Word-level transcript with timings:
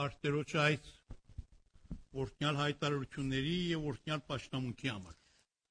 Պարտերոջ 0.00 0.56
այս 0.62 0.90
որտնյալ 2.16 2.58
հայտարարությունների 2.62 3.54
եւ 3.74 3.86
որտնյալ 3.92 4.24
պաշտամունքի 4.32 4.92
համար։ 4.92 5.14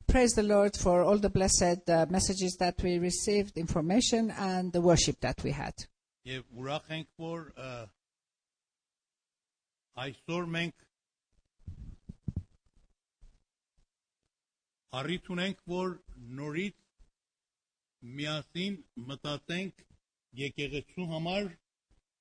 Praise 0.08 0.34
the 0.38 0.44
Lord 0.44 0.78
for 0.78 1.02
all 1.02 1.18
the 1.18 1.30
blessed 1.30 1.90
uh, 1.90 2.06
messages 2.10 2.56
that 2.60 2.82
we 2.82 3.00
received, 3.00 3.58
information, 3.58 4.32
and 4.32 4.72
the 4.72 4.82
worship 4.82 5.20
that 5.22 5.44
we 5.44 5.52
had. 5.52 5.74
Եվ 6.26 6.46
ուրախ 6.62 6.92
ենք, 6.98 7.08
որ 7.22 7.42
ը, 7.58 7.72
այսօր 10.06 10.48
մենք 10.56 10.86
առիթ 15.02 15.30
ունենք, 15.36 15.62
որ 15.74 15.98
նորից 16.40 16.80
միասին 18.20 18.80
մտածենք 19.10 19.86
եկեղեցու 20.46 21.08
համար, 21.12 21.50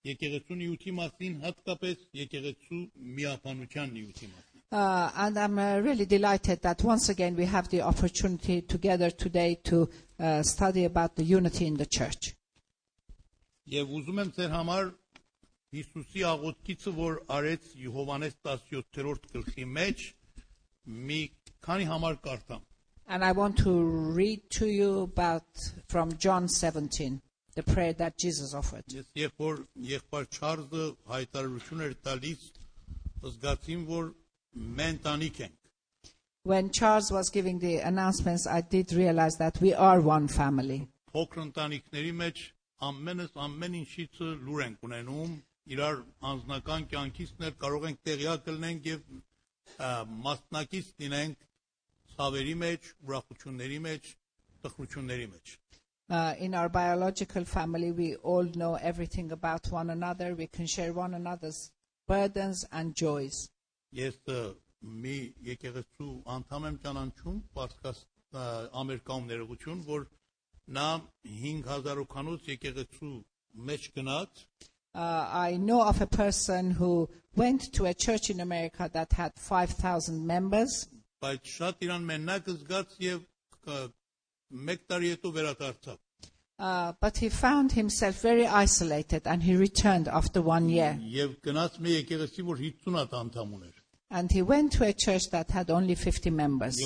եկեղեցու 0.09 0.57
նյութի 0.63 0.93
մասին, 0.99 1.37
հատկապես 1.45 2.03
եկեղեցու 2.25 2.83
միապանության 3.21 3.95
նյութի 3.99 4.29
մասին։ 4.33 4.55
Uh, 4.75 5.09
and 5.17 5.39
I'm 5.39 5.57
uh, 5.57 5.79
really 5.79 6.05
delighted 6.05 6.61
that 6.63 6.83
once 6.83 7.09
again 7.09 7.37
we 7.37 7.45
have 7.45 7.69
the 7.69 7.83
opportunity 7.83 8.61
together 8.61 9.09
today 9.09 9.61
to 9.65 9.89
uh, 10.19 10.43
study 10.43 10.85
about 10.85 11.15
the 11.15 11.23
unity 11.23 11.67
in 11.67 11.77
the 11.77 11.87
church. 11.87 12.35
Եվ 13.71 13.93
ուզում 13.97 14.19
եմ 14.23 14.33
ձեր 14.37 14.51
համար 14.53 14.91
Հիսուսի 15.75 16.25
աղոթքիցը, 16.31 16.91
որ 16.97 17.15
արեց 17.37 17.71
Հովանես 17.95 18.35
17-րդ 18.49 19.31
գլխի 19.37 19.65
մեջ, 19.79 20.03
մի 21.09 21.21
քանի 21.67 21.89
համար 21.93 22.19
կարդամ։ 22.27 22.67
And 23.07 23.25
I 23.25 23.33
want 23.33 23.59
to 23.59 23.73
read 24.19 24.51
to 24.59 24.67
you 24.67 24.91
about 25.03 25.47
from 25.89 26.17
John 26.19 26.49
17, 26.49 27.21
the 27.55 27.63
prayer 27.63 27.93
that 27.95 28.19
Jesus 28.19 28.55
offered. 28.55 28.85
Ես 28.91 29.07
երբ 29.15 29.43
որ 29.45 29.61
եղբայր 29.91 30.27
Չարլզը 30.39 30.87
հայտարարություն 31.11 31.85
էր 31.87 31.95
տալիս, 32.09 32.41
զգացին, 33.29 33.85
որ 33.91 34.11
մենք 34.81 35.05
տանիք 35.07 35.41
ենք։ 35.47 35.61
When 36.45 36.71
Charles 36.71 37.11
was 37.11 37.31
giving 37.31 37.59
the 37.59 37.77
announcements, 37.79 38.47
I 38.47 38.61
did 38.61 38.93
realize 38.93 39.37
that 39.39 39.61
we 39.61 39.73
are 39.73 40.01
one 40.01 40.29
family. 40.29 40.81
Փոքր 41.15 41.41
ընտանիքների 41.47 42.13
մեջ 42.21 42.43
ամենս 42.89 43.39
ամեն 43.47 43.79
ինչից 43.81 44.21
լուր 44.45 44.65
ենք 44.67 44.85
ունենում, 44.89 45.37
իրար 45.75 46.03
անձնական 46.31 46.89
կյանքից 46.91 47.31
ներ 47.41 47.55
կարող 47.65 47.87
ենք 47.91 48.03
տեղյակ 48.09 48.51
լինենք 48.51 48.89
եւ 48.91 49.07
ա, 49.15 49.91
մասնակից 50.27 50.91
լինենք 51.05 51.47
ցավերի 52.15 52.55
մեջ, 52.65 52.91
ուրախությունների 53.09 53.79
մեջ, 53.87 54.11
տխրությունների 54.67 55.31
մեջ։ 55.33 55.55
Uh, 56.11 56.35
in 56.39 56.55
our 56.55 56.69
biological 56.69 57.45
family, 57.45 57.91
we 57.91 58.15
all 58.17 58.45
know 58.55 58.75
everything 58.75 59.33
about 59.33 59.71
one 59.71 59.89
another. 59.91 60.35
We 60.35 60.47
can 60.47 60.67
share 60.67 60.93
one 60.93 61.15
another's 61.15 61.71
burdens 62.07 62.67
and 62.73 62.95
joys. 62.95 63.49
Ես 63.95 64.19
ը, 64.29 64.41
մի 64.85 65.17
եկեղեցու 65.49 66.11
անդամ 66.35 66.69
եմ 66.69 66.77
ճանաչում, 66.85 67.39
Պարսկաս 67.57 68.03
ը, 68.35 68.45
Ամերիկայում 68.83 69.31
ներողություն, 69.33 69.81
որ 69.89 70.07
նա 70.77 70.89
5000-ականոց 71.25 72.53
եկեղեցու 72.53 73.17
մեջ 73.71 73.91
գնաց 73.97 74.47
Uh, 74.95 75.27
I 75.29 75.57
know 75.57 75.83
of 75.83 76.01
a 76.01 76.07
person 76.07 76.71
who 76.71 77.09
went 77.35 77.73
to 77.73 77.87
a 77.87 77.95
church 77.95 78.31
in 78.31 78.39
America 78.39 78.89
that 78.93 79.13
had 79.15 79.33
5,000 79.35 80.25
members, 80.25 80.87
բայց 81.21 81.51
շատ 81.51 81.83
իրան 81.87 82.05
մենակ 82.11 82.51
զգաց 82.53 82.95
եւ 83.03 83.25
uh, 86.60 86.92
but 87.00 87.18
he 87.18 87.30
found 87.30 87.72
himself 87.72 88.22
very 88.22 88.46
isolated 88.46 89.22
and 89.26 89.42
he 89.44 89.56
returned 89.56 90.10
after 90.10 90.42
one 90.42 90.68
year. 90.68 91.00
And 94.12 94.32
he 94.32 94.42
went 94.42 94.72
to 94.74 94.84
a 94.86 94.92
church 94.92 95.30
that 95.32 95.52
had 95.52 95.70
only 95.70 95.96
50 95.96 96.32
members. 96.32 96.78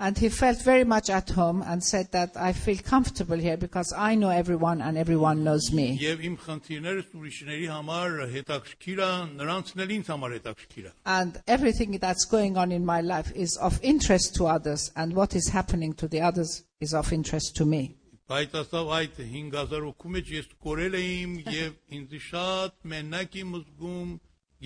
And 0.00 0.18
he 0.18 0.28
felt 0.28 0.62
very 0.62 0.84
much 0.84 1.08
at 1.08 1.30
home 1.30 1.62
and 1.62 1.82
said 1.82 2.12
that 2.12 2.36
I 2.36 2.52
feel 2.52 2.76
comfortable 2.76 3.38
here 3.38 3.56
because 3.56 3.94
I 3.96 4.14
know 4.14 4.28
everyone 4.28 4.82
and 4.82 4.98
everyone 4.98 5.42
knows 5.42 5.72
me. 5.72 5.96
Եվ 5.96 6.20
իմ 6.20 6.36
խնդիրներս 6.36 7.14
ուրիշների 7.16 7.68
համար 7.72 8.18
հետաքրքիր 8.34 9.00
է, 9.00 9.12
նրանցն 9.40 9.84
էլ 9.84 9.94
ինձ 9.96 10.10
համար 10.12 10.34
հետաքրքիր 10.36 10.84
է։ 10.84 10.92
And 11.04 11.40
everything 11.46 11.96
that's 11.98 12.26
going 12.26 12.58
on 12.58 12.72
in 12.72 12.84
my 12.84 13.00
life 13.00 13.32
is 13.32 13.56
of 13.56 13.80
interest 13.82 14.34
to 14.36 14.44
others, 14.44 14.92
and 14.96 15.16
what 15.16 15.34
is 15.34 15.48
happening 15.48 15.94
to 15.94 16.08
the 16.08 16.20
others 16.20 16.64
is 16.78 16.92
of 16.92 17.10
interest 17.12 17.56
to 17.56 17.64
me. 17.64 17.96
Բայց 18.28 18.52
ասավ 18.60 18.88
այդ 19.00 19.18
5000 19.24 19.84
հոգու 19.86 20.12
մեջ 20.12 20.30
ես 20.36 20.46
կորել 20.60 20.94
եմ 21.00 21.36
եւ 21.56 21.74
ինձ 21.96 22.16
շատ 22.28 22.80
մենակ 22.92 23.36
եմ 23.40 23.52
զգում 23.62 24.16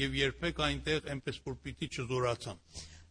եւ 0.01 0.15
երբեք 0.27 0.63
այնտեղ 0.67 1.11
այնպես 1.15 1.45
որ 1.47 1.61
պիտի 1.67 1.89
չզորացամ։ 1.95 2.63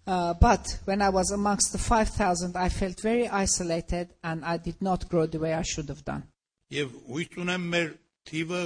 Uh, 0.08 0.34
but 0.34 0.80
when 0.86 1.02
I 1.02 1.10
was 1.10 1.32
amongst 1.32 1.72
the 1.72 1.78
5,000, 1.78 2.58
I 2.58 2.70
felt 2.70 3.00
very 3.02 3.28
isolated 3.28 4.10
and 4.24 4.44
I 4.44 4.58
did 4.58 4.82
not 4.82 5.08
grow 5.08 5.28
the 5.28 5.40
way 5.40 5.54
I 5.54 5.62
should 5.62 5.90
have 5.90 6.04
done. 6.04 6.24
Եվ 6.70 6.94
հույս 7.10 7.36
ունեմ 7.42 7.64
մեր 7.74 7.88
թիվը 8.30 8.62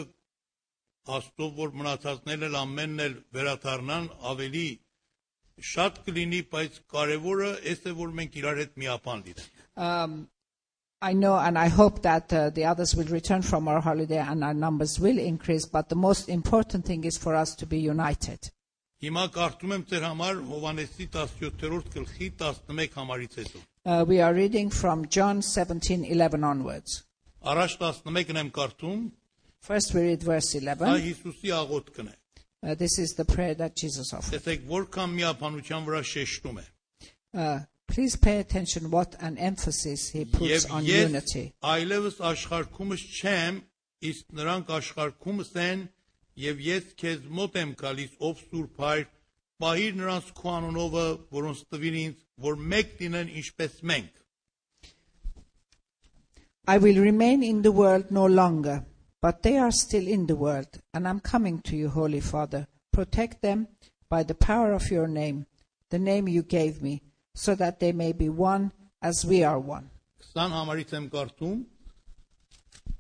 աստով 1.17 1.59
որ 1.59 1.75
մնացածներն 1.79 2.47
էլ 2.47 2.57
ամենն 2.61 3.03
էլ 3.05 3.13
վերաթարնան 3.35 4.09
ավելի 4.31 4.65
շատ 5.71 5.99
կլինի, 6.07 6.41
բայց 6.51 6.79
կարևորը 6.93 7.51
էս 7.73 7.85
է 7.91 7.93
որ 7.99 8.15
մենք 8.19 8.37
իրար 8.41 8.61
հետ 8.63 8.77
միապան 8.83 9.23
լինենք։ 9.27 9.61
Um, 9.75 10.15
I 11.01 11.11
know 11.13 11.35
and 11.37 11.57
I 11.59 11.67
hope 11.67 12.01
that 12.03 12.31
uh, 12.31 12.49
the 12.51 12.65
others 12.65 12.95
will 12.95 13.11
return 13.11 13.41
from 13.41 13.67
our 13.67 13.81
holiday 13.81 14.19
and 14.19 14.43
our 14.43 14.53
numbers 14.53 14.99
will 14.99 15.19
increase, 15.19 15.65
but 15.65 15.89
the 15.89 15.95
most 15.95 16.29
important 16.29 16.85
thing 16.85 17.03
is 17.03 17.17
for 17.17 17.35
us 17.35 17.55
to 17.55 17.65
be 17.65 17.79
united. 17.79 18.51
Հիմա 18.98 19.24
կարդում 19.34 19.72
եմ 19.76 19.82
ձեր 19.90 20.04
համար 20.08 20.38
Հովանեսի 20.48 21.04
17-րդ 21.14 21.90
գլխի 21.94 22.28
11 22.42 22.96
համարից 22.98 23.36
հետո։ 23.40 23.60
Uh, 23.88 24.04
we 24.04 24.20
are 24.20 24.34
reading 24.34 24.70
from 24.70 25.04
John 25.16 25.38
17:11 25.40 26.42
onwards. 26.44 27.04
Առաջ 27.46 27.76
11-ն 27.78 28.40
եմ 28.42 28.50
կարդում, 28.58 29.04
First, 29.60 29.94
we 29.94 30.00
read 30.02 30.22
verse 30.22 30.50
դա 30.58 30.74
11. 30.74 30.98
Հիսուսի 31.06 31.52
աղոթքն 31.60 32.08
է։ 32.10 32.14
Uh, 32.62 32.74
this 32.74 32.98
is 32.98 33.14
the 33.14 33.24
prayer 33.24 33.54
that 33.54 33.76
Jesus 33.76 34.12
offered. 34.12 34.34
Տեսեք 34.34 34.66
որքան 34.66 35.14
միապանության 35.14 35.86
վրա 35.86 36.02
շեշտում 36.12 36.58
է։ 36.58 36.64
Uh, 37.34 37.58
please 37.86 38.16
pay 38.16 38.38
attention 38.40 38.90
what 38.90 39.14
an 39.20 39.38
emphasis 39.38 40.08
he 40.10 40.24
puts 40.24 40.66
Եվ 40.66 40.70
on 40.74 40.84
ես 40.84 41.06
unity. 41.08 41.44
այլևս 41.62 42.18
աշխարհքումս 42.32 43.04
չեմ, 43.22 43.62
իսկ 44.10 44.34
նրանք 44.40 44.74
աշխարհքումս 44.80 45.54
են, 45.68 45.86
եւ 46.39 46.61
ես 46.65 46.89
քեզ 46.99 47.27
մոտ 47.29 47.59
եմ 47.61 47.71
գալիս, 47.79 48.13
ով 48.23 48.41
Սուրբ 48.49 48.81
Հայր, 48.83 49.05
պահիր 49.63 49.97
նրանց 49.99 50.29
քո 50.39 50.51
անունովը, 50.57 51.05
որոնց 51.37 51.63
տվին 51.73 51.97
ինձ, 52.03 52.19
որ 52.47 52.59
մեկ 52.73 52.93
լինեն 53.01 53.33
ինչպես 53.41 53.79
մենք։ 53.91 54.21
I 56.65 56.77
will 56.77 56.99
remain 57.03 57.43
in 57.43 57.61
the 57.61 57.73
world 57.73 58.09
no 58.09 58.25
longer, 58.25 58.85
but 59.21 59.43
they 59.43 59.57
are 59.57 59.71
still 59.71 60.07
in 60.07 60.27
the 60.27 60.35
world, 60.35 60.79
and 60.93 61.07
I'm 61.07 61.19
coming 61.19 61.59
to 61.63 61.75
you, 61.75 61.89
Holy 61.89 62.21
Father. 62.21 62.67
Protect 62.91 63.41
them 63.41 63.67
by 64.09 64.23
the 64.23 64.35
power 64.35 64.71
of 64.71 64.89
your 64.89 65.07
name, 65.07 65.45
the 65.89 65.99
name 65.99 66.27
you 66.27 66.41
gave 66.41 66.81
me, 66.81 67.01
so 67.35 67.53
that 67.55 67.79
they 67.79 67.91
may 67.91 68.13
be 68.13 68.29
one 68.29 68.71
as 69.01 69.25
we 69.25 69.43
are 69.43 69.59
one. 69.59 69.89
20 70.33 70.55
համարից 70.55 70.93
եմ 70.97 71.09
կարդում, 71.11 71.59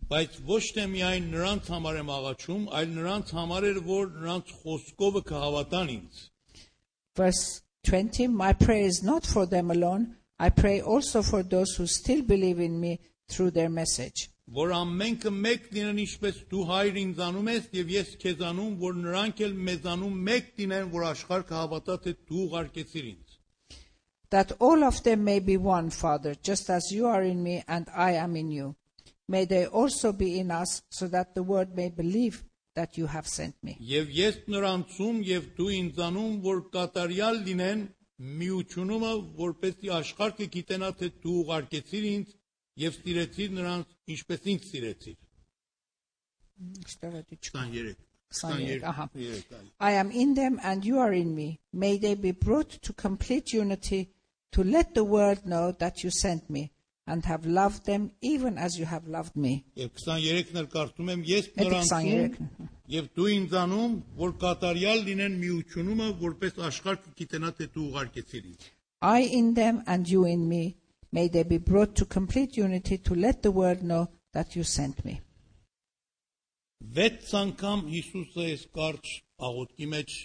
բայց 0.08 0.38
ոչ 0.48 0.62
թե 0.76 0.84
միայն 0.92 1.26
նրանց 1.34 1.70
համար 1.74 1.98
եմ 2.02 2.12
աղաչում, 2.16 2.62
այլ 2.78 2.94
նրանց 2.98 3.32
համար 3.38 3.66
էր, 3.70 3.80
որ 3.88 4.06
նրանց 4.14 4.52
խոսքովը 4.62 5.22
կհավատան 5.30 5.92
ինձ։ 5.94 6.22
Verse 7.20 7.44
20 7.90 8.28
My 8.28 8.52
prayer 8.52 8.86
is 8.86 9.02
not 9.02 9.26
for 9.26 9.44
them 9.46 9.70
alone, 9.70 10.16
I 10.38 10.50
pray 10.50 10.80
also 10.80 11.22
for 11.22 11.42
those 11.42 11.76
who 11.76 11.86
still 11.86 12.22
believe 12.22 12.60
in 12.60 12.80
me 12.80 12.98
through 13.28 13.50
their 13.52 13.68
message. 13.68 14.30
որ 14.48 14.70
ամենքը 14.72 15.30
մեկ 15.44 15.64
լինեն 15.76 15.98
ինչպես 16.02 16.36
դու 16.50 16.62
հայր 16.68 16.94
ինձանում 17.00 17.48
ես 17.52 17.64
եւ 17.78 17.90
ես 17.94 18.12
քեզանում 18.22 18.76
որ 18.80 18.94
նրանք 19.00 19.42
էլ 19.46 19.58
մեզանում 19.66 20.14
մեկ 20.28 20.46
լինեն 20.60 20.86
որ 20.94 21.04
աշխարհը 21.08 21.56
հավատա 21.58 21.96
թե 22.04 22.14
դու 22.30 22.44
ուղարկեցիր 22.46 23.10
ինձ 23.10 23.34
that 24.30 24.52
all 24.58 24.84
of 24.84 25.02
them 25.02 25.24
may 25.24 25.38
be 25.38 25.56
one, 25.56 25.90
Father, 25.90 26.34
just 26.34 26.70
as 26.70 26.90
you 26.92 27.06
are 27.06 27.22
in 27.22 27.42
me 27.42 27.62
and 27.66 27.88
I 27.94 28.12
am 28.12 28.36
in 28.36 28.50
you. 28.50 28.76
May 29.27 29.45
they 29.45 29.65
also 29.65 30.11
be 30.11 30.39
in 30.39 30.51
us, 30.51 30.81
so 30.89 31.07
that 31.07 31.33
the 31.35 31.43
world 31.43 31.75
may 31.75 31.89
believe 31.89 32.43
that 32.75 32.97
you 32.97 33.07
have 33.07 33.27
sent 33.27 33.55
me. 33.63 33.77
եւ 33.79 34.07
ես 34.09 34.37
նրանցում 34.49 35.17
եւ 35.29 35.43
դու 35.57 35.71
ինձանում 35.79 36.39
որ 36.43 36.61
կատարյալ 36.75 37.35
լինեն 37.47 37.83
միությունումը 38.39 39.11
որպեսզի 39.41 39.91
աշխարհը 39.99 40.47
գիտենա 40.55 40.89
թե 40.99 41.09
դու 41.23 41.35
ուղարկեցիր 41.43 42.07
ինձ 42.13 42.33
եւ 42.83 42.97
սիրեցիր 43.03 43.53
նրանց 43.59 43.93
ինչպես 44.15 44.49
ինձ 44.53 44.65
սիրեցիր 44.71 45.19
23 46.63 47.95
23, 48.33 48.83
ահա։ 48.89 49.07
23 49.13 49.57
այլ։ 49.57 49.67
I 49.79 49.91
am 50.01 50.11
in 50.11 50.33
them 50.33 50.59
and 50.63 50.85
you 50.85 50.99
are 50.99 51.13
in 51.13 51.35
me. 51.35 51.59
May 51.71 51.97
they 51.97 52.15
be 52.15 52.31
brought 52.31 52.71
to 52.81 52.93
complete 52.93 53.53
unity 53.53 54.09
to 54.51 54.63
let 54.63 54.93
the 54.93 55.03
world 55.03 55.45
know 55.45 55.71
that 55.71 56.03
you 56.03 56.09
sent 56.09 56.49
me. 56.49 56.71
and 57.07 57.25
have 57.25 57.45
loved 57.45 57.85
them 57.85 58.11
even 58.21 58.57
as 58.57 58.77
you 58.77 58.85
have 58.85 59.07
loved 59.07 59.35
me. 59.35 59.65
Եվ 59.75 59.91
23-ն 60.03 60.59
էլ 60.61 60.69
կարդում 60.75 61.09
եմ 61.13 61.25
ես 61.29 61.49
Էդ 61.51 61.59
նրանցում 61.63 62.07
23-ն։ 62.11 62.69
եւ 62.93 63.09
դու 63.17 63.27
ինձանում 63.33 63.97
որ 64.21 64.31
կատարյալ 64.43 65.03
լինեն 65.09 65.35
միությունումը 65.41 66.07
որպես 66.21 66.61
աշխարհ 66.69 67.01
կգիտենա 67.07 67.51
թե 67.59 67.67
դու 67.75 67.89
ուղարկեցիր 67.89 68.47
ինձ 68.53 68.71
I 69.03 69.27
in 69.39 69.53
them 69.53 69.83
and 69.85 70.07
you 70.07 70.23
in 70.23 70.47
me, 70.47 70.77
may 71.11 71.27
they 71.27 71.43
be 71.43 71.57
brought 71.57 71.95
to 71.95 72.05
complete 72.05 72.55
unity 72.55 72.97
to 72.99 73.15
let 73.15 73.43
the 73.43 73.51
world 73.51 73.83
know 73.83 74.07
that 74.31 74.55
you 74.55 74.63
sent 74.63 75.03
me. 75.03 75.19
Վեց 76.83 77.33
անգամ 77.39 77.83
Հիսուսը 77.91 78.45
այս 78.53 78.63
կարճ 78.77 79.11
աղոթքի 79.47 79.85
մեջ 79.91 80.15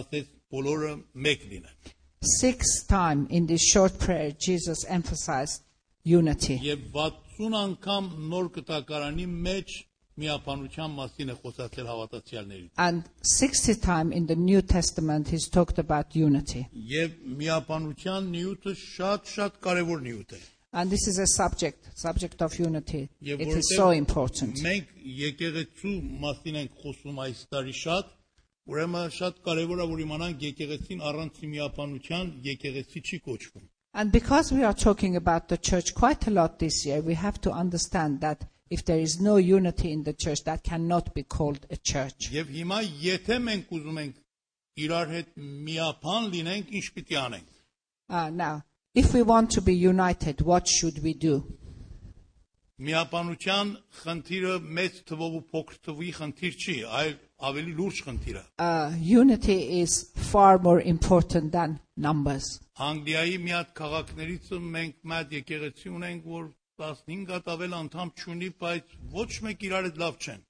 ասեց 0.00 0.34
բոլորը 0.54 0.92
մեկ 1.26 1.46
լինեն 1.52 1.94
Sixth 2.20 2.88
time 2.88 3.26
in 3.30 3.46
this 3.46 3.62
short 3.62 3.98
prayer, 3.98 4.32
Jesus 4.32 4.84
emphasized 4.88 5.62
unity. 6.05 6.59
եւ 6.63 6.79
60 6.93 7.55
անգամ 7.63 8.07
նոր 8.31 8.49
կտակարանի 8.57 9.25
մեջ 9.47 9.73
միապանության 10.21 10.91
մասին 10.97 11.29
է 11.33 11.35
խոսացել 11.41 11.87
հավատացյալներին 11.91 12.69
And 12.77 13.03
60 13.23 13.75
time 13.81 14.11
in 14.11 14.27
the 14.27 14.35
New 14.35 14.61
Testament, 14.61 15.29
he's 15.29 15.47
talked 15.49 15.79
about 15.79 16.15
unity. 16.15 16.67
եւ 16.73 17.15
միապանության 17.41 18.27
նյութը 18.35 18.73
շատ-շատ 18.83 19.61
կարեւոր 19.63 20.03
նյութ 20.09 20.33
է 20.37 20.41
And 20.75 20.89
this 20.89 21.07
is 21.07 21.19
a 21.19 21.27
subject, 21.27 21.89
subject 21.95 22.41
of 22.41 22.57
unity. 22.59 23.07
Եվ 23.21 23.41
It 23.41 23.47
is 23.61 23.75
so 23.75 23.91
important. 23.91 24.57
Մենք 24.61 24.87
եկեղեցու 25.05 25.91
մասին 26.23 26.55
ենք 26.63 26.71
խոսում 26.81 27.19
այս 27.25 27.43
տարի 27.53 27.75
շատ, 27.81 28.07
ուրեմն 28.73 29.11
շատ 29.19 29.37
կարևոր 29.45 29.83
է 29.83 29.85
որ 29.93 30.01
իմանանք 30.07 30.41
եկեղեցին 30.49 31.03
առանց 31.09 31.37
միապանության 31.53 32.31
եկեղեցի 32.49 32.99
չի 33.05 33.19
կոչվում։ 33.27 33.65
And 33.94 34.12
because 34.12 34.52
we 34.52 34.62
are 34.62 34.74
talking 34.74 35.16
about 35.16 35.48
the 35.48 35.56
church 35.56 35.94
quite 35.94 36.26
a 36.26 36.30
lot 36.30 36.58
this 36.58 36.86
year, 36.86 37.00
we 37.00 37.14
have 37.14 37.40
to 37.40 37.50
understand 37.50 38.20
that 38.20 38.44
if 38.70 38.84
there 38.84 38.98
is 38.98 39.20
no 39.20 39.36
unity 39.36 39.92
in 39.92 40.04
the 40.04 40.12
church, 40.12 40.44
that 40.44 40.62
cannot 40.62 41.14
be 41.14 41.22
called 41.22 41.66
a 41.70 41.76
church. 41.76 42.30
Եվ 42.30 42.50
հիմա 42.52 42.80
եթե 43.02 43.38
մենք 43.48 43.72
ուզում 43.72 44.00
ենք 44.02 44.18
իրար 44.84 45.14
հետ 45.14 45.30
միապան 45.68 46.28
լինենք, 46.34 46.74
ինչ 46.78 46.86
պիտի 46.96 47.18
անենք։ 47.22 47.54
Uh, 48.08 48.30
now, 48.30 48.64
if 48.94 49.12
we 49.14 49.22
want 49.22 49.50
to 49.52 49.60
be 49.60 49.74
united, 49.74 50.42
what 50.42 50.68
should 50.68 51.02
we 51.02 51.14
do? 51.14 51.42
Միապանության 52.78 53.72
խնդիրը 54.02 54.54
մեծ 54.78 55.00
թվով 55.08 55.38
ու 55.40 55.44
փոքր 55.52 55.80
թվի 55.88 56.12
խնդիր 56.20 56.58
չի, 56.62 56.76
այլ 57.00 57.16
ավելի 57.48 57.74
լուրջ 57.80 58.00
խնդիր 58.06 58.38
է։ 58.40 58.44
Uh, 58.58 58.94
unity 59.20 59.58
is 59.80 59.96
far 60.30 60.58
more 60.58 60.80
important 60.80 61.52
than 61.52 61.78
numbers. 61.96 62.60
Անգլիայի 62.88 63.38
մի 63.44 63.54
հատ 63.56 63.74
քաղաքներից 63.80 64.50
մենք 64.78 64.98
մատ 65.12 65.36
եկեղեցի 65.38 65.94
ունենք, 65.98 66.28
որ 66.38 66.50
15 66.82 67.32
հատ 67.34 67.48
ավել 67.54 67.78
անդամ 67.82 68.12
չունի, 68.18 68.50
բայց 68.62 68.98
ոչ 69.18 69.30
մեկ 69.48 69.64
իրար 69.70 69.90
հետ 69.90 70.04
լավ 70.04 70.22
չեն։ 70.24 70.44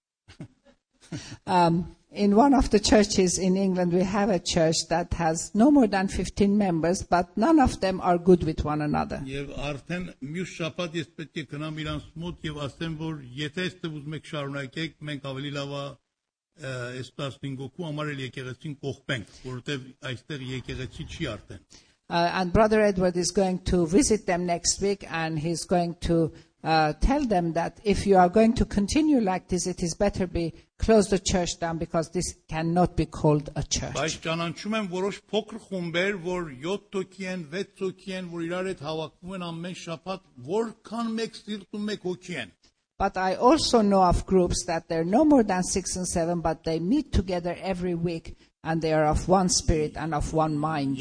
Um, 1.47 1.97
in 2.11 2.37
one 2.37 2.55
of 2.55 2.71
the 2.71 2.81
churches 2.81 3.39
in 3.39 3.57
England, 3.57 3.93
we 3.93 4.03
have 4.03 4.31
a 4.31 4.39
church 4.39 4.77
that 4.89 5.13
has 5.15 5.51
no 5.55 5.71
more 5.71 5.87
than 5.87 6.09
15 6.09 6.57
members, 6.59 7.03
but 7.03 7.35
none 7.37 7.61
of 7.61 7.81
them 7.81 8.01
are 8.01 8.19
good 8.19 8.43
with 8.45 8.65
one 8.65 8.83
another. 8.83 9.23
Եվ 9.25 9.55
արդեն 9.69 10.05
մյուս 10.35 10.53
շաբաթ 10.59 10.99
ես 11.01 11.09
պետք 11.21 11.41
է 11.43 11.47
գնամ 11.55 11.81
իրանց 11.85 12.11
մոտ 12.25 12.45
եւ 12.49 12.61
ասեմ, 12.67 12.99
որ 13.05 13.17
եթե 13.39 13.67
այստեղ 13.69 13.97
ուզում 14.01 14.19
եք 14.19 14.31
շարունակեք, 14.33 14.99
մենք 15.11 15.29
ավելի 15.33 15.55
լավ 15.57 15.75
է 15.79 15.87
ը, 16.59 16.73
այս 17.01 17.13
15 17.23 17.61
հոգու 17.63 17.87
համար 17.89 18.15
էլ 18.15 18.25
եկեղեցին 18.29 18.79
կողպենք, 18.85 19.37
որովհետեւ 19.45 19.87
այստեղ 20.13 20.49
եկեղեցի 20.55 21.07
չի 21.15 21.31
արդեն։ 21.35 21.69
Uh, 22.11 22.31
and 22.41 22.55
Brother 22.55 22.81
Edward 22.81 23.19
is 23.19 23.31
going 23.31 23.59
to 23.65 23.87
visit 23.87 24.25
them 24.25 24.47
next 24.47 24.81
week, 24.81 25.05
and 25.13 25.39
he's 25.39 25.65
going 25.65 25.95
to 26.01 26.33
uh, 26.65 26.95
tell 27.01 27.25
them 27.25 27.53
that 27.53 27.79
if 27.85 28.07
you 28.07 28.17
are 28.17 28.31
going 28.31 28.55
to 28.55 28.65
continue 28.65 29.21
like 29.21 29.47
this, 29.49 29.67
it 29.67 29.83
is 29.83 29.95
better 29.95 30.27
be 30.27 30.55
close 30.79 31.09
the 31.09 31.19
church 31.19 31.59
down 31.61 31.77
because 31.79 32.09
this 32.11 32.35
cannot 32.49 32.97
be 32.97 33.07
called 33.07 33.51
a 33.57 33.63
church. 33.63 33.95
Բայց 33.95 34.17
ճանաչում 34.25 34.77
եմ 34.79 34.89
որոշ 34.95 35.21
փոքր 35.31 35.61
խումբեր, 35.69 36.19
որ 36.25 36.51
7 36.65 36.99
հոգի 36.99 37.29
են, 37.35 37.45
6 37.53 37.85
հոգի 37.85 38.17
են, 38.19 38.31
որ 38.33 38.47
իրար 38.49 38.71
հետ 38.73 38.83
հավաքվում 38.89 39.37
են 39.39 39.47
ամեն 39.49 39.79
շաբաթ, 39.85 40.27
որքան 40.49 41.13
մեկ 41.19 41.39
սիրտ 41.43 41.79
ու 41.79 41.83
մեկ 41.93 42.09
հոգի 42.09 42.39
են։ 42.43 42.55
But 42.98 43.18
I 43.18 43.36
also 43.36 43.82
know 43.82 44.04
of 44.04 44.26
groups 44.26 44.66
that 44.66 44.88
they're 44.88 45.04
no 45.04 45.26
more 45.26 45.44
than 45.44 45.64
six 45.64 45.96
and 45.96 46.08
seven, 46.08 46.42
but 46.42 46.64
they 46.64 46.80
meet 46.80 47.12
together 47.12 47.58
every 47.62 47.96
week 47.96 48.38
and 48.64 48.82
they 48.82 48.94
are 48.94 49.08
of 49.08 49.28
one 49.28 49.50
spirit 49.50 49.98
and 49.98 50.14
of 50.14 50.34
one 50.34 50.58
mind. 50.58 50.98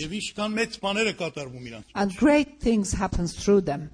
And 1.94 2.16
great 2.16 2.60
things 2.60 2.92
happen 2.92 3.28
through 3.28 3.60
them. 3.62 3.90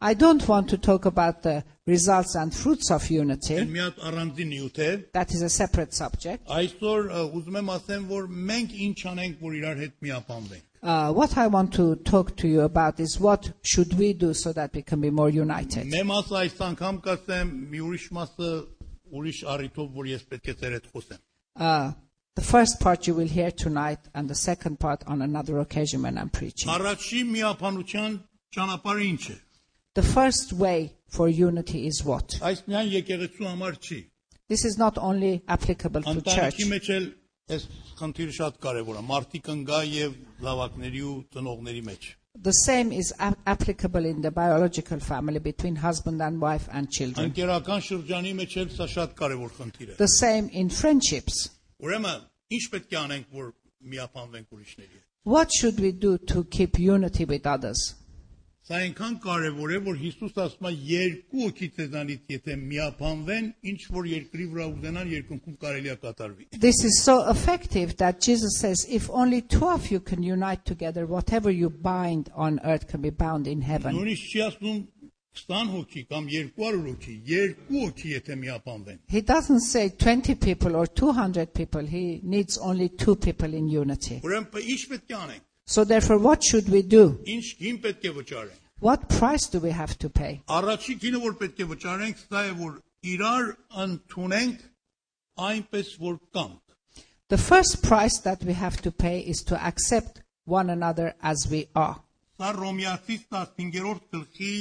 I 0.00 0.14
don't 0.14 0.48
want 0.48 0.68
to 0.70 0.78
talk 0.78 1.04
about 1.04 1.42
the 1.42 1.62
results 1.86 2.34
and 2.34 2.52
fruits 2.52 2.90
of 2.90 3.08
unity. 3.10 3.54
That 5.12 5.30
is 5.30 5.42
a 5.42 5.48
separate 5.48 5.94
subject. 5.94 6.44
Այսօր 10.77 10.77
ը, 10.77 10.77
ուզում 10.77 10.77
եմ 10.77 10.77
ասեմ, 10.77 10.77
որ 10.77 10.77
մենք 10.77 10.77
ինչ 10.77 10.77
անենք, 10.77 10.77
որ 10.77 10.77
իրար 10.77 10.77
հետ 10.77 10.77
միապանվենք։ 10.77 10.77
Uh, 10.83 11.13
what 11.13 11.37
I 11.37 11.47
want 11.47 11.73
to 11.75 11.95
talk 11.95 12.35
to 12.35 12.47
you 12.47 12.61
about 12.61 12.99
is 12.99 13.17
what 13.17 13.53
should 13.61 13.93
we 13.93 14.11
do 14.11 14.33
so 14.33 14.51
that 14.51 14.73
we 14.73 14.81
can 14.81 14.99
be 14.99 15.09
more 15.09 15.29
united. 15.29 15.87
Մե 15.87 16.03
մասը 16.03 16.35
այս 16.39 16.57
անգամ 16.67 16.97
կասեմ, 17.05 17.47
մի 17.71 17.79
ուրիշ 17.87 18.07
մասը 18.17 18.49
ուրիշ 19.13 19.39
առիթով, 19.53 19.87
որ 19.95 20.09
ես 20.11 20.25
պետք 20.27 20.49
է 20.51 20.55
ձեր 20.59 20.73
հետ 20.77 20.87
խոսեմ։ 20.91 21.21
Uh, 21.55 21.91
the 22.35 22.41
first 22.41 22.79
part 22.81 23.07
you 23.07 23.13
will 23.15 23.27
hear 23.27 23.51
tonight, 23.51 23.99
and 24.13 24.27
the 24.27 24.35
second 24.35 24.79
part 24.79 25.03
on 25.07 25.21
another 25.21 25.59
occasion 25.59 26.01
when 26.03 26.17
I'm 26.17 26.29
preaching. 26.29 26.67
Առաջի 26.67 27.23
միապանության 27.31 28.19
ճանապարհը 28.57 29.05
ինչ 29.13 29.23
է։ 29.29 29.37
The 29.95 30.03
first 30.03 30.53
way 30.53 30.95
for 31.07 31.29
unity 31.29 31.85
is 31.87 32.03
what? 32.03 32.39
Այս 32.41 32.65
միայն 32.67 32.91
եկեղեցու 32.99 33.47
համար 33.53 33.79
չի։ 33.79 33.99
This 34.49 34.65
is 34.65 34.77
not 34.77 34.97
only 34.97 35.43
applicable 35.47 36.03
to 36.03 36.21
church. 36.21 36.59
Ընտանիքի 36.59 36.69
մեջ 36.73 36.89
էլ 36.97 37.05
այս 37.53 37.63
խնդիրը 37.99 38.33
շատ 38.39 38.59
կարևոր 38.65 38.99
է։ 38.99 39.03
Մարդիկ 39.13 39.47
ընկա 39.53 39.79
եւ 39.93 40.13
զավակների 40.43 41.01
ու 41.11 41.15
ծնողների 41.35 41.81
մեջ։ 41.89 42.11
The 42.41 42.51
same 42.65 42.91
is 42.91 43.13
a- 43.19 43.35
applicable 43.45 44.05
in 44.09 44.21
the 44.21 44.31
biological 44.31 44.99
family 44.99 45.39
between 45.39 45.75
husband 45.75 46.19
and 46.21 46.41
wife 46.41 46.67
and 46.71 46.89
children. 46.89 47.29
Ընկերական 47.29 47.83
շրջանի 47.87 48.31
մեջ 48.39 48.55
էլ 48.63 48.69
սա 48.77 48.87
շատ 48.95 49.13
կարևոր 49.19 49.51
խնդիր 49.59 49.91
է։ 49.93 49.97
The 49.97 50.07
same 50.17 50.49
in 50.49 50.69
friendships. 50.69 51.49
Ուրեմն, 51.83 52.23
ինչ 52.57 52.63
պետք 52.73 52.95
է 52.95 52.97
անենք, 53.03 53.27
որ 53.37 53.51
միապանվենք 53.93 54.47
ուրիշների 54.57 54.93
հետ։ 54.97 55.03
What 55.25 55.49
should 55.59 55.79
we 55.79 55.91
do 55.91 56.17
to 56.33 56.43
keep 56.45 56.79
unity 56.79 57.25
with 57.25 57.45
others? 57.45 57.93
Սա 58.67 58.77
այնքան 58.79 59.15
կարևոր 59.23 59.71
է, 59.75 59.77
որ 59.83 59.97
Հիսուս 59.99 60.37
ասում 60.39 60.67
է 60.69 60.69
երկու 60.89 61.41
հոգի 61.43 61.67
ցեզանից 61.77 62.29
եթե 62.31 62.55
միապանվեն, 62.61 63.49
ինչ 63.71 63.79
որ 63.95 64.07
երկրի 64.11 64.45
վրա 64.53 64.67
ուզենան, 64.71 65.09
երկնքում 65.13 65.57
կարելի 65.63 65.91
է 65.91 65.95
կատարվի։ 66.05 66.47
This 66.65 66.79
is 66.89 67.01
so 67.03 67.15
effective 67.33 67.97
that 67.97 68.21
Jesus 68.21 68.55
says, 68.63 68.85
if 68.89 69.09
only 69.09 69.41
two 69.41 69.67
of 69.67 69.91
you 69.91 69.99
can 69.99 70.23
unite 70.23 70.63
together, 70.63 71.05
whatever 71.05 71.51
you 71.51 71.69
bind 71.69 72.31
on 72.35 72.61
earth 72.63 72.87
can 72.87 73.01
be 73.01 73.09
bound 73.09 73.47
in 73.47 73.61
heaven. 73.67 73.97
Նույնիսկ 73.99 74.31
չի 74.31 74.45
ասում 74.47 74.79
20 75.43 75.69
հոգի 75.75 76.01
կամ 76.13 76.31
200 76.31 76.83
հոգի, 76.87 77.13
երկու 77.35 77.79
հոգի 77.83 78.11
եթե 78.15 78.35
միապանվեն։ 78.47 78.99
He 79.09 79.21
doesn't 79.21 79.59
say 79.67 79.89
20 79.89 80.35
people 80.35 80.77
or 80.77 80.87
200 80.87 81.53
people. 81.53 81.81
He 81.85 82.21
needs 82.23 82.57
only 82.57 82.87
two 82.89 83.17
people 83.17 83.53
in 83.53 83.67
unity. 83.67 84.21
Ուրեմն 84.23 84.51
પ- 84.55 84.63
ինչ 84.75 84.83
պետք 84.93 85.11
է 85.11 85.19
անենք։ 85.19 85.46
So 85.67 85.83
therefore, 85.83 86.17
what 86.17 86.43
should 86.43 86.69
we 86.69 86.81
do? 86.81 87.19
Ինչ 87.25 87.45
գին 87.59 87.79
պետք 87.83 88.09
է 88.09 88.13
վճարենք։ 88.17 88.59
What 88.83 89.07
price 89.07 89.47
do 89.47 89.59
we 89.59 89.71
have 89.71 89.97
to 89.99 90.09
pay? 90.09 90.41
Առաջի 90.51 90.97
գինը 90.99 91.21
որ 91.23 91.37
պետք 91.39 91.61
է 91.63 91.67
վճարենք, 91.71 92.23
սա 92.27 92.41
է 92.49 92.53
որ 92.59 92.73
իրար 93.13 93.51
ընդունենք 93.85 94.65
այնպես 95.49 95.93
որ 96.03 96.17
կանք։ 96.35 96.59
The 97.29 97.39
first 97.39 97.81
price 97.81 98.19
that 98.27 98.43
we 98.43 98.53
have 98.53 98.81
to 98.81 98.91
pay 98.91 99.19
is 99.19 99.41
to 99.47 99.55
accept 99.55 100.21
one 100.45 100.69
another 100.69 101.13
as 101.21 101.47
we 101.49 101.67
are. 101.75 102.01
Սա 102.39 102.51
Ռոմեացիս 102.59 103.23
15-րդ 103.31 104.03
գլխի 104.11 104.55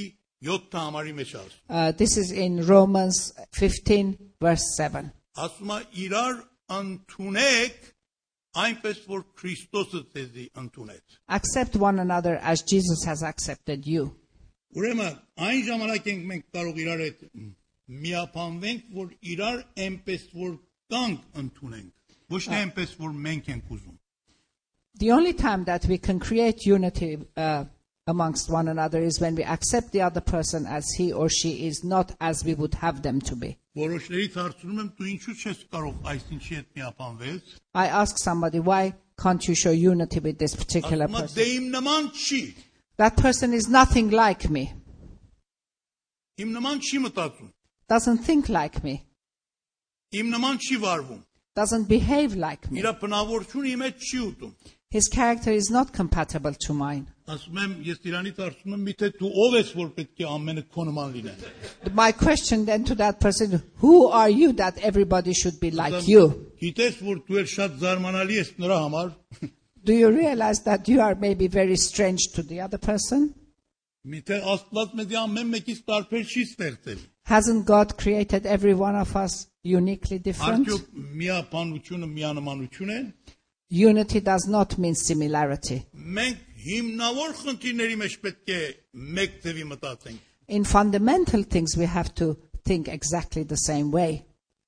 7 0.47 0.79
համարի 0.79 1.13
մեջ 1.19 1.35
է 1.35 1.39
ասում։ 1.43 1.59
Uh, 1.69 1.93
this 1.93 2.17
is 2.17 2.31
in 2.31 2.65
Romans 2.67 3.33
15, 3.59 4.15
verse 4.41 4.65
7. 4.79 5.11
Ասում 5.35 5.75
է 5.75 5.81
իրար 6.07 6.41
ընդունեք 6.79 7.91
այնպես 8.63 8.99
որ 9.09 9.23
Քրիստոսը 9.39 10.01
ձեզի 10.15 10.47
ընդունեց։ 10.63 11.19
Accept 11.39 11.77
one 11.77 11.99
another 12.03 12.39
as 12.43 12.63
Jesus 12.63 13.05
has 13.09 13.23
accepted 13.23 13.87
you. 13.87 14.11
Ուրեմն 14.77 15.17
այն 15.47 15.65
ժամանակ 15.69 16.07
ենք 16.13 16.29
մենք 16.33 16.45
կարող 16.57 16.79
իրար 16.83 17.03
հետ 17.07 17.25
միապանվենք, 18.03 18.85
որ 18.97 19.11
իրար 19.35 19.59
այնպես 19.87 20.23
որ 20.37 20.55
կանք 20.93 21.41
ընդունենք, 21.43 21.93
ոչ 22.33 22.41
թե 22.47 22.61
այնպես 22.63 22.95
որ 23.01 23.19
մենք 23.27 23.51
ենք 23.53 23.75
ուզում։ 23.77 23.99
The 25.01 25.11
only 25.11 25.33
time 25.33 25.65
that 25.65 25.87
we 25.87 25.97
can 25.99 26.19
create 26.21 26.67
unity 26.67 27.19
uh, 27.37 27.65
amongst 28.08 28.50
one 28.50 28.70
another 28.70 29.00
is 29.02 29.20
when 29.20 29.36
we 29.36 29.44
accept 29.44 29.92
the 29.92 30.02
other 30.02 30.22
person 30.22 30.66
as 30.66 30.90
he 30.92 31.12
or 31.12 31.30
she 31.30 31.68
is, 31.68 31.84
not 31.84 32.16
as 32.22 32.44
we 32.44 32.56
would 32.56 32.74
have 32.76 33.02
them 33.04 33.20
to 33.22 33.36
be. 33.36 33.58
I 37.76 37.88
ask 37.88 38.18
somebody, 38.18 38.60
why 38.60 38.96
can't 39.20 39.48
you 39.48 39.56
show 39.56 39.72
unity 39.72 40.20
with 40.20 40.40
this 40.40 40.56
particular 40.56 41.08
person? 41.08 41.72
That 42.98 43.16
person 43.18 43.54
is 43.54 43.68
nothing 43.70 44.10
like 44.10 44.50
me. 44.50 44.74
Doesn't 47.90 48.18
think 48.20 48.50
like 48.50 48.84
me. 48.84 49.06
Doesn't 51.56 51.88
behave 51.90 52.36
like 52.36 52.72
me. 52.72 52.82
His 54.90 55.08
character 55.08 55.52
is 55.52 55.70
not 55.70 55.92
compatible 55.92 56.54
to 56.54 56.74
mine. 56.74 57.08
Ասում 57.33 57.59
եմ, 57.63 57.75
ես 57.87 58.07
Իրանից 58.11 58.39
ասում 58.47 58.75
եմ, 58.77 58.81
միթե 58.89 59.11
դու 59.19 59.31
ով 59.45 59.57
ես 59.59 59.73
որ 59.79 59.91
պետք 59.99 60.23
է 60.23 60.29
ամենը 60.37 60.65
քո 60.75 60.87
նման 60.89 61.13
լինեն։ 61.17 61.93
My 61.99 62.11
question 62.13 62.65
then 62.67 62.85
to 62.85 62.97
that 62.97 63.21
person, 63.21 63.63
who 63.83 64.09
are 64.09 64.31
you 64.31 64.53
that 64.63 64.79
everybody 64.79 65.33
should 65.33 65.61
be 65.61 65.71
like 65.71 66.09
you? 66.09 66.25
Գիտես 66.63 66.99
որ 67.07 67.23
դու 67.29 67.43
էլ 67.43 67.51
շատ 67.53 67.79
զարմանալի 67.83 68.41
ես 68.41 68.57
նրա 68.63 68.81
համար։ 68.87 69.13
Do 69.85 69.95
you 69.95 70.11
realize 70.11 70.63
that 70.63 70.89
you 70.89 71.01
are 71.01 71.15
maybe 71.15 71.49
very 71.49 71.77
strange 71.77 72.29
to 72.35 72.43
the 72.43 72.61
other 72.61 72.79
person? 72.79 73.35
Միթե 74.03 74.41
Աստված 74.43 74.95
մեզ 74.99 75.13
ամեն 75.23 75.51
մեկից 75.55 75.83
տարբեր 75.87 76.23
չի 76.27 76.41
ստեղծել։ 76.49 77.03
Hasn't 77.31 77.67
God 77.67 77.97
created 77.97 78.47
every 78.47 78.75
one 78.75 78.97
of 78.97 79.15
us 79.17 79.47
uniquely 79.63 80.19
different? 80.19 80.67
Արդյոք 80.67 80.89
միապանությունը 81.21 82.09
միանմանություն 82.17 82.91
է։ 82.91 83.01
Unity 83.73 84.21
does 84.21 84.47
not 84.49 84.77
mean 84.77 84.95
similarity. 84.95 85.83
Մենք 85.95 86.46
հիմնավոր 86.67 87.33
խնդիրների 87.43 87.97
մեջ 88.03 88.19
պետք 88.27 88.53
է 88.57 88.61
մեկ 89.19 89.41
ձևի 89.47 89.65
մտածենք։ 89.73 90.29
In 90.49 90.65
fundamental 90.65 91.43
things, 91.45 91.77
we 91.77 91.87
have 91.87 92.15
to 92.17 92.37
think 92.65 92.89
exactly 92.89 93.43
the 93.43 93.57
same 93.57 93.91
way. 93.91 94.23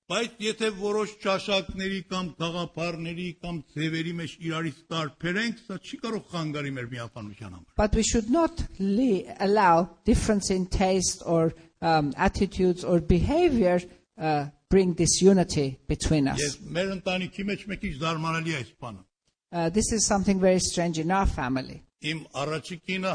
Բայց 0.05 0.33
եթե 0.45 0.69
որոշ 0.77 1.13
ճաշակների 1.23 2.01
կամ 2.11 2.27
գաղափարների 2.41 3.29
կամ 3.41 3.61
ձևերի 3.73 4.11
մեջ 4.19 4.33
իրարից 4.49 4.81
տարբերենք, 4.93 5.63
սա 5.65 5.79
չի 5.81 5.99
կարող 6.03 6.27
խանգարի 6.33 6.73
մեր 6.77 6.89
միապանության 6.93 7.55
համար։ 7.57 7.71
But 7.81 7.97
we 7.97 8.05
should 8.11 8.29
not 8.29 8.67
le- 8.79 9.25
allow 9.41 9.89
difference 10.05 10.51
in 10.51 10.67
taste 10.67 11.23
or 11.25 11.55
um, 11.81 12.13
attitudes 12.19 12.85
or 12.85 13.01
behavior 13.01 13.81
uh, 14.19 14.47
bring 14.69 14.93
disunity 14.93 15.79
between 15.89 16.29
us. 16.29 16.39
Ես 16.43 16.61
մեր 16.77 16.95
ընտանիքի 16.99 17.49
մեջ 17.51 17.67
մեկ 17.73 17.89
ինչ 17.89 17.97
զարմանալի 18.05 18.55
է 18.55 18.61
այս 18.61 18.73
բանը։ 18.85 19.03
uh, 19.52 19.70
this 19.70 19.92
is 19.92 20.06
something 20.06 20.40
very 20.40 20.60
strange 20.60 21.00
in 21.00 21.12
our 21.12 21.26
family. 21.26 21.82
Իմ 22.02 22.26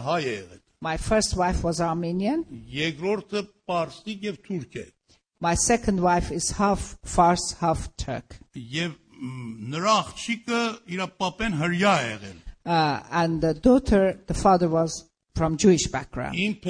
հայ 0.05 0.21
է 0.21 0.33
եղել։ 0.35 0.61
My 0.81 0.97
first 0.97 1.37
wife 1.37 1.63
was 1.65 1.81
Armenian. 1.81 2.45
Երկրորդը 2.69 3.43
պարսիկ 3.71 4.27
եւ 4.29 4.41
թուրք 4.49 4.77
է։ 4.83 4.87
My 5.41 5.55
second 5.55 6.01
wife 6.01 6.31
is 6.33 6.51
half 6.59 6.99
Fars, 7.05 7.57
half 7.61 7.89
Turk. 7.97 8.39
Եվ 8.57 8.99
նրա 9.75 9.95
աղջիկը 10.03 10.61
իր 10.97 11.07
պապեն 11.23 11.59
է 11.63 11.73
եղել։ 12.11 12.39
and 13.11 13.41
the 13.41 13.55
daughter, 13.55 14.19
the 14.27 14.35
father 14.35 14.69
was 14.69 15.05
from 15.35 15.57
Jewish 15.57 15.87
background. 15.87 16.35
Իմ 16.35 16.61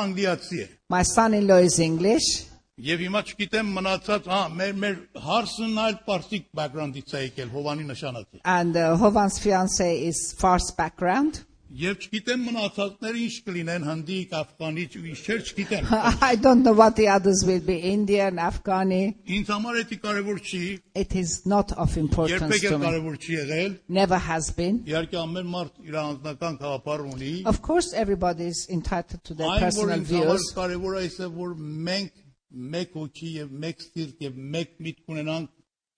անգլիացի 0.00 0.62
է։ 0.64 0.68
My 0.88 1.02
son-in-law 1.02 1.58
is 1.58 1.78
English. 1.78 2.49
Եվ 2.79 3.01
հիմա 3.05 3.19
չգիտեմ 3.29 3.69
մնացած, 3.77 4.25
հա, 4.27 4.39
մեր 4.59 4.71
մեր 4.83 4.95
հարսն 5.23 5.77
այլ 5.85 5.97
պարսիկ 6.09 6.47
background-ից 6.59 7.13
է 7.15 7.21
եկել, 7.29 7.51
Հովանի 7.55 7.85
նշանացի։ 7.91 8.41
And 8.43 8.75
uh, 8.75 8.97
Hovan's 8.99 9.39
fiance 9.39 9.87
is 10.11 10.33
Fars 10.37 10.71
background. 10.75 11.45
Եվ 11.75 12.03
չգիտեմ 12.05 12.43
մնացածները 12.47 13.21
ինչ 13.25 13.35
կլինեն, 13.47 13.85
հնդիկ, 13.89 14.33
աֆղանի, 14.39 14.83
ինչեր 15.11 15.39
չգիտեմ։ 15.49 15.87
I 16.23 16.35
don't 16.35 16.63
know 16.67 16.73
what 16.77 16.95
the 16.99 17.07
others 17.09 17.41
will 17.47 17.59
be, 17.59 17.75
Indian, 17.89 18.37
Afghani. 18.39 18.99
Ինձ 19.37 19.49
համար 19.51 19.79
դա 19.89 19.97
կարևոր 20.05 20.39
չի, 20.45 20.61
It 20.95 21.15
is 21.15 21.33
not 21.45 21.71
of 21.75 21.97
importance 21.97 22.37
երբեք 22.43 22.61
to 22.61 22.73
էլ 22.75 22.79
me. 22.79 22.85
կարևոր 22.85 23.17
չի 23.25 23.33
եղել։ 23.39 23.75
Never 23.99 24.17
has 24.27 24.51
been. 24.51 24.83
Իհարկե 24.87 25.19
ամեն 25.23 25.49
մարդ 25.55 25.81
իր 25.89 25.97
անձնական 26.03 26.59
գաղափար 26.61 27.05
ունի։ 27.11 27.33
Of 27.53 27.61
course, 27.61 27.91
everybody 27.93 28.47
is 28.53 28.67
entitled 28.69 29.23
to 29.23 29.33
their 29.33 29.47
Այն 29.47 29.59
որ 29.59 29.65
personal 29.65 29.97
ինձ 29.97 30.13
համար 30.15 30.31
views. 30.37 30.47
կարևոր 30.61 30.95
է 30.95 31.03
այսը 31.09 31.31
որ 31.41 31.57
մենք 31.89 32.11
մեկ 32.55 32.93
հոգի 32.99 33.29
եւ 33.41 33.51
մեկ 33.65 33.81
սիրտ 33.85 34.21
եւ 34.29 34.35
մեկ 34.55 34.75
միտք 34.87 35.13
ունենանք 35.15 35.49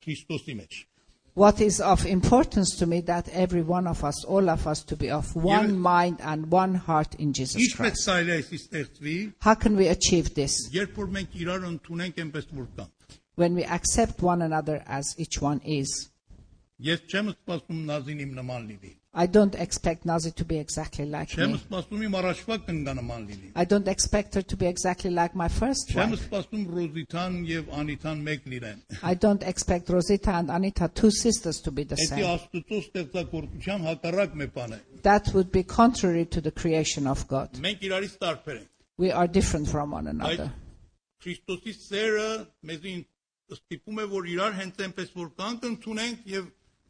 Քրիստոսի 0.05 0.55
մեջ։ 0.62 0.77
What 1.38 1.62
is 1.62 1.79
of 1.79 2.03
importance 2.07 2.75
to 2.77 2.88
me 2.88 3.00
that 3.01 3.27
every 3.29 3.62
one 3.62 3.86
of 3.86 4.03
us, 4.03 4.24
all 4.25 4.50
of 4.50 4.65
us, 4.65 4.81
to 4.86 4.95
be 4.95 5.12
of 5.12 5.36
one 5.36 5.69
Yeah. 5.69 5.75
mind 5.77 6.17
and 6.21 6.50
one 6.51 6.74
heart 6.74 7.13
in 7.19 7.31
Jesus 7.31 7.62
Ինչպես 7.62 7.75
Christ. 7.75 8.07
կարելի 8.07 8.31
է 8.31 8.38
այսի 8.41 8.59
ստեղծվի, 8.63 9.33
How 9.41 9.53
can 9.53 9.75
we 9.77 9.88
achieve 9.88 10.33
this? 10.33 10.55
երբ 10.74 10.95
որ 10.97 11.12
մենք 11.17 11.38
իրար 11.43 11.67
ընդունենք 11.69 12.15
այնպես 12.24 12.47
որ 12.53 12.67
կան։ 12.77 12.89
When 13.36 13.53
we 13.53 13.63
accept 13.65 14.24
one 14.24 14.41
another 14.41 14.81
as 14.88 15.13
each 15.19 15.39
one 15.39 15.62
is. 15.63 16.09
Ես 16.81 17.00
չեմ 17.09 17.29
սպասում 17.33 17.77
Նազին 17.89 18.19
իմ 18.21 18.33
նման 18.38 18.65
լինի։ 18.69 18.89
I 19.17 19.25
don't 19.25 19.55
expect 19.55 20.05
Nazi 20.05 20.29
to 20.39 20.45
be 20.45 20.57
exactly 20.59 21.05
like 21.09 21.29
Չեմ 21.33 21.53
me. 21.53 21.57
սպասում 21.57 22.01
իմ 22.07 22.17
առաջվա 22.19 22.57
կնգա 22.67 22.93
նման 23.00 23.24
լինի։ 23.29 23.47
I 23.55 23.65
don't 23.65 23.88
expect 23.93 24.36
her 24.38 24.43
to 24.43 24.55
be 24.55 24.67
exactly 24.67 25.09
like 25.09 25.33
my 25.33 25.47
first 25.47 25.89
Չեմ 25.89 26.12
wife. 26.13 26.27
սպասում 26.27 26.67
Ռոզիթան 26.75 27.39
եւ 27.50 27.71
Անիթան 27.79 28.21
մեկ 28.27 28.45
լինեն։ 28.53 28.83
I 29.01 29.15
don't 29.15 29.41
expect 29.53 29.89
Rosita 29.89 30.36
and 30.38 30.51
Anita, 30.51 30.88
two 30.93 31.09
sisters, 31.09 31.62
to 31.62 31.71
be 31.71 31.83
the 31.83 31.95
Դա 31.95 32.07
same. 32.12 32.24
Աստծո 32.36 32.81
ստեղծագործության 32.86 33.88
հակառակ 33.89 34.38
մի 34.43 34.47
բան 34.59 34.77
է։ 34.77 34.79
That 35.01 35.33
would 35.33 35.51
be 35.51 35.63
contrary 35.63 36.25
to 36.25 36.41
the 36.41 36.51
creation 36.51 37.07
of 37.07 37.27
God. 37.27 37.57
Մենք 37.57 37.88
իրարից 37.89 38.17
տարբեր 38.21 38.59
ենք։ 38.62 38.69
We 39.00 39.09
are 39.12 39.27
different 39.27 39.67
from 39.67 39.97
one 39.97 40.05
Այդ 40.05 40.13
another. 40.13 40.51
Քրիստոսի 41.25 41.74
սերը 41.74 42.29
մեզին 42.69 43.01
ստիպում 43.57 44.00
է 44.03 44.05
որ 44.13 44.29
իրար 44.36 44.55
հենց 44.62 44.79
այնպես 44.86 45.12
որ 45.17 45.27
կանք 45.41 45.67
ընդունենք 45.71 46.29
եւ 46.38 46.47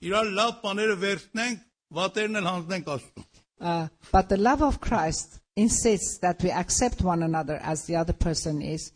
իրար 0.08 0.28
լավ 0.38 0.54
բաները 0.64 0.96
վերցնենք, 1.04 1.60
վատերն 1.98 2.40
էլ 2.42 2.50
հանձնենք 2.54 2.94
Աստծուն։ 2.98 3.26
Uh, 3.60 3.88
but 4.12 4.30
the 4.30 4.38
love 4.38 4.62
of 4.62 4.80
Christ 4.80 5.40
insists 5.56 6.20
that 6.20 6.44
we 6.44 6.52
accept 6.52 7.02
one 7.02 7.24
another 7.24 7.56
as 7.64 7.86
the 7.86 7.96
other 7.96 8.14
person 8.14 8.62
is, 8.62 8.92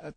uh, 0.00 0.12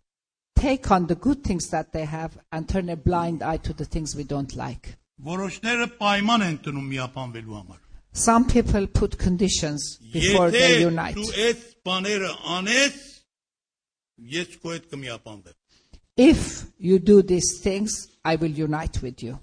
take 0.56 0.92
on 0.92 1.08
the 1.08 1.16
good 1.16 1.44
things 1.44 1.70
that 1.70 1.92
they 1.92 2.06
have, 2.06 2.38
and 2.52 2.70
turn 2.70 2.90
a 2.90 2.96
blind 2.96 3.42
eye 3.42 3.58
to 3.58 3.74
the 3.74 3.86
things 3.86 4.16
we 4.16 4.24
don't 4.24 4.56
like. 4.56 4.96
Որոշները 5.26 5.88
պայման 6.00 6.44
են 6.50 6.58
տնում 6.64 6.86
միապանվելու 6.94 7.56
համար։ 7.58 7.80
Some 8.14 8.46
people 8.48 8.86
put 8.88 9.18
conditions 9.18 9.98
before 10.14 10.48
Եթե 10.50 10.52
they 10.52 10.82
unite. 10.84 11.16
դու 11.16 11.34
այս 11.48 11.66
բաները 11.90 12.30
անես, 12.60 12.96
ես 14.38 14.56
քո 14.62 14.74
հետ 14.76 14.88
կմիապանվեմ։ 14.94 15.56
If 16.18 16.66
you 16.78 17.00
do 17.00 17.22
these 17.24 17.60
things, 17.64 18.08
I 18.24 18.36
will 18.36 18.52
unite 18.52 19.02
with 19.02 19.24
you. 19.24 19.40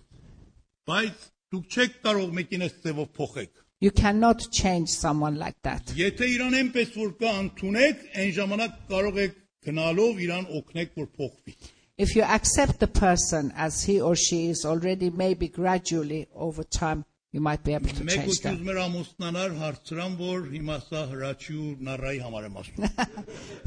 Բայց 0.90 1.24
դուք 1.54 1.76
չեք 1.76 1.96
կարող 2.06 2.34
մեկին 2.40 2.66
այս 2.66 2.76
ձևով 2.84 3.08
փոխեք։ 3.20 3.62
You 3.84 3.90
cannot 3.90 4.44
change 4.58 4.88
someone 4.88 5.36
like 5.38 5.58
that. 5.62 5.90
Եթե 5.96 6.28
իրան 6.34 6.54
այնպես 6.60 6.92
որ 6.96 7.10
կա 7.20 7.32
ընդունեք, 7.44 8.04
այն 8.22 8.30
ժամանակ 8.38 8.78
կարող 8.92 9.18
եք 9.26 9.34
գնալով 9.66 10.22
իրան 10.26 10.46
օգնեք 10.60 10.94
որ 11.00 11.10
փոխվի։ 11.18 11.56
If 11.98 12.14
you 12.16 12.22
accept 12.22 12.78
the 12.80 12.86
person 12.88 13.52
as 13.56 13.82
he 13.84 14.00
or 14.00 14.14
she 14.16 14.48
is 14.48 14.64
already, 14.64 15.10
maybe 15.10 15.48
gradually 15.48 16.26
over 16.34 16.62
time, 16.64 17.04
you 17.32 17.40
might 17.40 17.62
be 17.64 17.74
able 17.74 17.88
to 17.88 18.04
Մեկ 18.04 18.14
change 18.16 18.28
ուղի 18.32 18.42
them. 18.42 18.56
ուզում 18.56 18.70
էր 18.72 18.80
ամուսնանալ 18.86 19.54
հարցրան, 19.60 20.12
որ 20.20 20.44
հիմա 20.56 20.76
սա 20.88 21.02
հրաչի 21.12 21.56
ու 21.56 21.72
նարայի 21.88 22.20
համար 22.26 22.46
եմ 22.48 22.56
ասում։ 22.62 23.26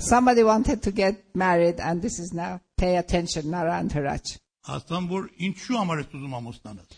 Somebody 0.10 0.44
wanted 0.44 0.82
to 0.88 0.92
get 0.92 1.22
married, 1.36 1.80
and 1.80 2.02
this 2.02 2.18
is 2.20 2.34
now 2.34 2.62
pay 2.78 2.96
attention, 2.98 3.50
Nara 3.52 3.78
and 3.78 3.92
Haraj. 3.92 4.38
Ասամ, 4.78 5.10
որ 5.10 5.30
ինչու 5.50 5.78
համար 5.82 6.04
ես 6.06 6.18
ուզում 6.18 6.36
ամուսնանալ։ 6.42 6.98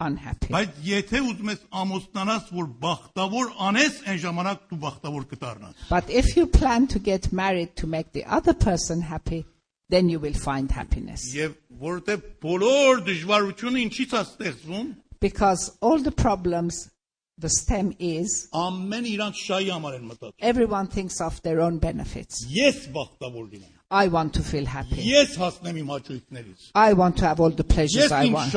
unhappy. 0.00 0.50
Բայց 0.52 0.78
եթե 0.84 1.20
ուզում 1.30 1.50
ես 1.52 1.60
ամուսնանալ, 1.80 2.40
որ 2.58 2.68
բախտավոր 2.84 3.50
անես, 3.68 3.98
այն 4.10 4.18
ժամանակ 4.24 4.64
դու 4.70 4.78
բախտավոր 4.84 5.26
կդառնաս։ 5.32 5.84
But 5.90 6.10
if 6.10 6.36
you 6.36 6.46
plan 6.46 6.86
to 6.94 6.98
get 6.98 7.32
married 7.32 7.76
to 7.76 7.86
make 7.86 8.12
the 8.12 8.24
other 8.26 8.54
person 8.54 9.02
happy, 9.02 9.44
then 9.88 10.08
you 10.08 10.18
will 10.18 10.34
find 10.34 10.70
happiness. 10.70 11.28
Եվ 11.34 11.54
որովհետև 11.80 12.26
բոլոր 12.42 13.04
դժվարությունը 13.10 13.84
ինչից 13.86 14.14
է 14.18 14.24
ստեղծվում, 14.24 14.90
Because 15.20 15.72
all 15.80 15.98
the 15.98 16.12
problems, 16.12 16.90
the 17.38 17.48
stem 17.48 17.94
is 17.98 18.48
ամեն 18.52 19.06
իրանց 19.14 19.38
շահի 19.46 19.70
համար 19.74 19.94
են 20.00 20.04
մտածում։ 20.10 20.34
everyone 20.50 20.86
thinks 20.88 21.20
of 21.20 21.40
their 21.42 21.60
own 21.60 21.78
benefits. 21.78 22.44
Ես 22.50 22.88
բախտավոր 22.92 23.46
լինեմ։ 23.54 23.70
I 23.90 24.08
want 24.08 24.34
to 24.34 24.42
feel 24.42 24.66
happy. 24.66 25.00
Ես 25.06 25.36
հասնեմ 25.38 25.80
իմ 25.84 25.90
հաճույքներից։ 25.94 26.70
I 26.74 26.92
want 26.94 27.16
to 27.18 27.26
have 27.26 27.40
all 27.40 27.50
the 27.50 27.64
pleasures 27.64 28.10
Ես 28.10 28.12
I 28.12 28.26
իմ 28.28 28.32
want. 28.32 28.52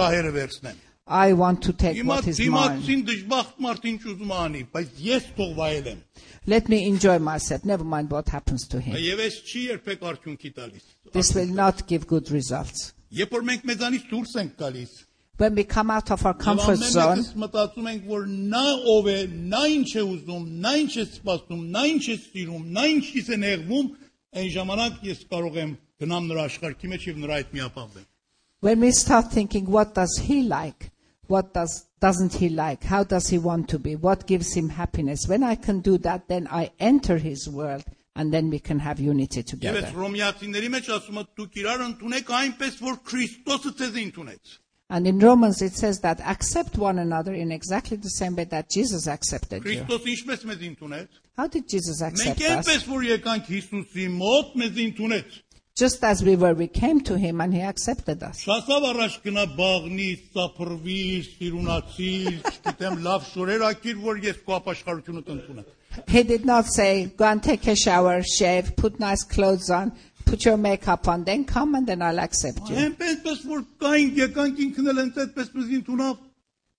շահերը 1.01 1.01
վերցնեմ։ 1.01 1.01
I 1.07 1.31
want 1.33 1.61
to 1.63 1.71
take 1.71 1.95
Հիմա 1.95 2.05
what 2.07 2.27
is 2.27 2.39
mine. 2.39 2.51
դիմացին 2.51 3.01
դժբախտ 3.07 3.59
մարդ 3.63 3.85
ինչ 3.91 3.99
ուզում 4.11 4.31
է 4.31 4.37
անի, 4.43 4.61
բայց 4.73 4.87
ես 5.07 5.27
թող 5.37 5.51
վայելեմ։ 5.55 5.99
Let 6.47 6.69
me 6.69 6.79
enjoy 6.87 7.19
myself. 7.19 7.63
Never 7.63 7.83
mind 7.85 8.11
what 8.11 8.27
happens 8.29 8.67
to 8.67 8.81
him. 8.81 8.95
Եվ 8.95 9.19
այս 9.27 9.37
չի 9.47 9.61
երբեք 9.71 10.03
արդյունքի 10.11 10.51
տալիս։ 10.57 10.83
This 11.13 11.33
will 11.35 11.47
not 11.47 11.87
give 11.87 12.07
good 12.07 12.29
results. 12.31 12.93
Երբ 13.11 13.31
որ 13.37 13.45
մենք 13.51 13.63
մեզանից 13.71 14.09
դուրս 14.11 14.35
ենք 14.43 14.57
գալիս, 14.59 14.95
When 15.37 15.53
we 15.53 15.63
come 15.65 15.91
out 15.91 16.09
of 16.09 16.25
our 16.25 16.33
Եվ 16.33 16.41
comfort 16.43 16.79
ամեն 16.79 16.91
zone, 16.91 17.19
մեկս 17.21 17.35
մտածում 17.37 17.87
ենք, 17.91 18.05
որ 18.09 18.23
նա 18.51 18.65
ով 18.89 19.09
է, 19.11 19.17
նա 19.53 19.63
ինչ 19.69 19.89
է 19.95 20.03
ուզում, 20.11 20.45
նա 20.63 20.71
ինչ 20.81 20.93
է 20.97 21.03
սպասում, 21.07 21.61
նա 21.75 21.83
ինչ 21.93 22.05
է 22.09 22.15
սիրում, 22.23 22.63
նա 22.73 22.85
ինչից 22.97 23.27
է 23.29 23.37
նեղվում, 23.43 23.91
այն 24.41 24.49
ժամանակ 24.57 25.03
ես 25.07 25.21
կարող 25.29 25.59
եմ 25.61 25.75
գնամ 26.01 26.29
նրա 26.31 26.45
աշխարհի 26.49 26.89
մեջ 26.93 27.05
եւ 27.11 27.21
նրա 27.21 27.37
հետ 27.37 27.53
միապահվեմ։ 27.53 28.07
when 28.61 28.79
we 28.79 28.91
start 28.91 29.31
thinking, 29.31 29.69
what 29.69 29.93
does 29.93 30.17
he 30.23 30.43
like? 30.43 30.91
What 31.27 31.53
does, 31.53 31.85
doesn't 31.99 32.33
he 32.35 32.49
like? 32.49 32.83
How 32.83 33.03
does 33.03 33.27
he 33.27 33.37
want 33.37 33.69
to 33.69 33.79
be? 33.79 33.95
What 33.95 34.25
gives 34.27 34.53
him 34.53 34.69
happiness? 34.69 35.27
When 35.27 35.43
I 35.43 35.55
can 35.55 35.81
do 35.81 35.97
that, 35.99 36.27
then 36.27 36.47
I 36.49 36.71
enter 36.79 37.17
his 37.17 37.49
world 37.49 37.83
and 38.15 38.33
then 38.33 38.49
we 38.49 38.59
can 38.59 38.79
have 38.79 38.99
unity 38.99 39.43
Եվ 39.43 39.47
together. 39.47 39.81
այս 39.81 39.93
Ռոմեացիների 39.93 40.69
մեջ 40.73 40.87
ասում 40.95 41.19
է 41.21 41.23
դուք 41.37 41.57
իրար 41.61 41.83
ընդունեք 41.87 42.31
այնպես, 42.37 42.79
որ 42.81 42.95
Քրիստոսը 43.09 43.73
ձեզ 43.81 43.99
ընդունեց։ 44.07 44.55
And 44.89 45.05
in 45.05 45.19
Romans 45.19 45.61
it 45.61 45.73
says 45.75 45.99
that 45.99 46.21
accept 46.21 46.77
one 46.77 46.97
another 46.97 47.33
in 47.33 47.51
exactly 47.51 47.97
the 47.97 48.09
same 48.09 48.37
way 48.37 48.45
that 48.45 48.69
Jesus 48.71 49.05
accepted 49.07 49.63
you. 49.65 49.83
Քրիստոսը 49.83 50.13
ինչպես 50.15 50.45
մեզ 50.49 50.63
ընդունեց։ 50.71 51.07
How 51.37 51.47
did 51.47 51.67
Jesus 51.69 52.01
accept 52.01 52.39
Մենք 52.39 52.49
us? 52.49 52.67
այնպես 52.67 52.87
որ 52.89 53.05
եկանք 53.11 53.51
Հիսուսի 53.53 54.07
մոտ 54.17 54.55
մեզ 54.63 54.81
ընդունեց։ 54.87 55.37
Just 55.77 56.03
as 56.03 56.23
we 56.23 56.35
were, 56.35 56.55
we 56.55 56.67
came 56.67 57.01
to 57.01 57.19
him 57.19 57.39
and 57.39 57.53
he 57.53 57.61
accepted 57.61 58.23
us. 58.23 58.39
Շասավ 58.41 58.85
առաջ 58.91 59.17
գնա 59.25 59.43
բաղնի, 59.59 60.07
սափրվի, 60.33 61.01
սիրունացի, 61.27 62.13
չգիտեմ, 62.49 62.95
լավ 63.05 63.27
շորեր 63.27 63.65
ակիր, 63.67 63.99
որ 64.07 64.21
ես 64.23 64.39
քո 64.47 64.55
ապաշխարությունը 64.57 65.21
կընդունեմ։ 65.27 65.67
He 66.07 66.23
did 66.23 66.45
not 66.49 66.65
say, 66.65 67.13
go 67.15 67.25
and 67.25 67.43
take 67.43 67.67
a 67.67 67.75
shower, 67.75 68.23
shave, 68.23 68.75
put 68.75 68.99
nice 68.99 69.23
clothes 69.23 69.69
on, 69.69 69.93
put 70.25 70.45
your 70.45 70.57
makeup 70.57 71.07
on, 71.07 71.23
then 71.25 71.45
come 71.45 71.75
and 71.75 71.85
then 71.85 72.01
I'll 72.01 72.25
accept 72.25 72.69
you. 72.69 72.75
Այնպես 72.75 73.45
որ 73.45 73.63
կային 73.85 74.11
եկանք 74.23 74.63
ինքն 74.65 74.91
էլ 74.93 75.03
հենց 75.03 75.21
այդպես 75.27 75.53
մեզ 75.59 75.75
ընդունավ։ 75.77 76.15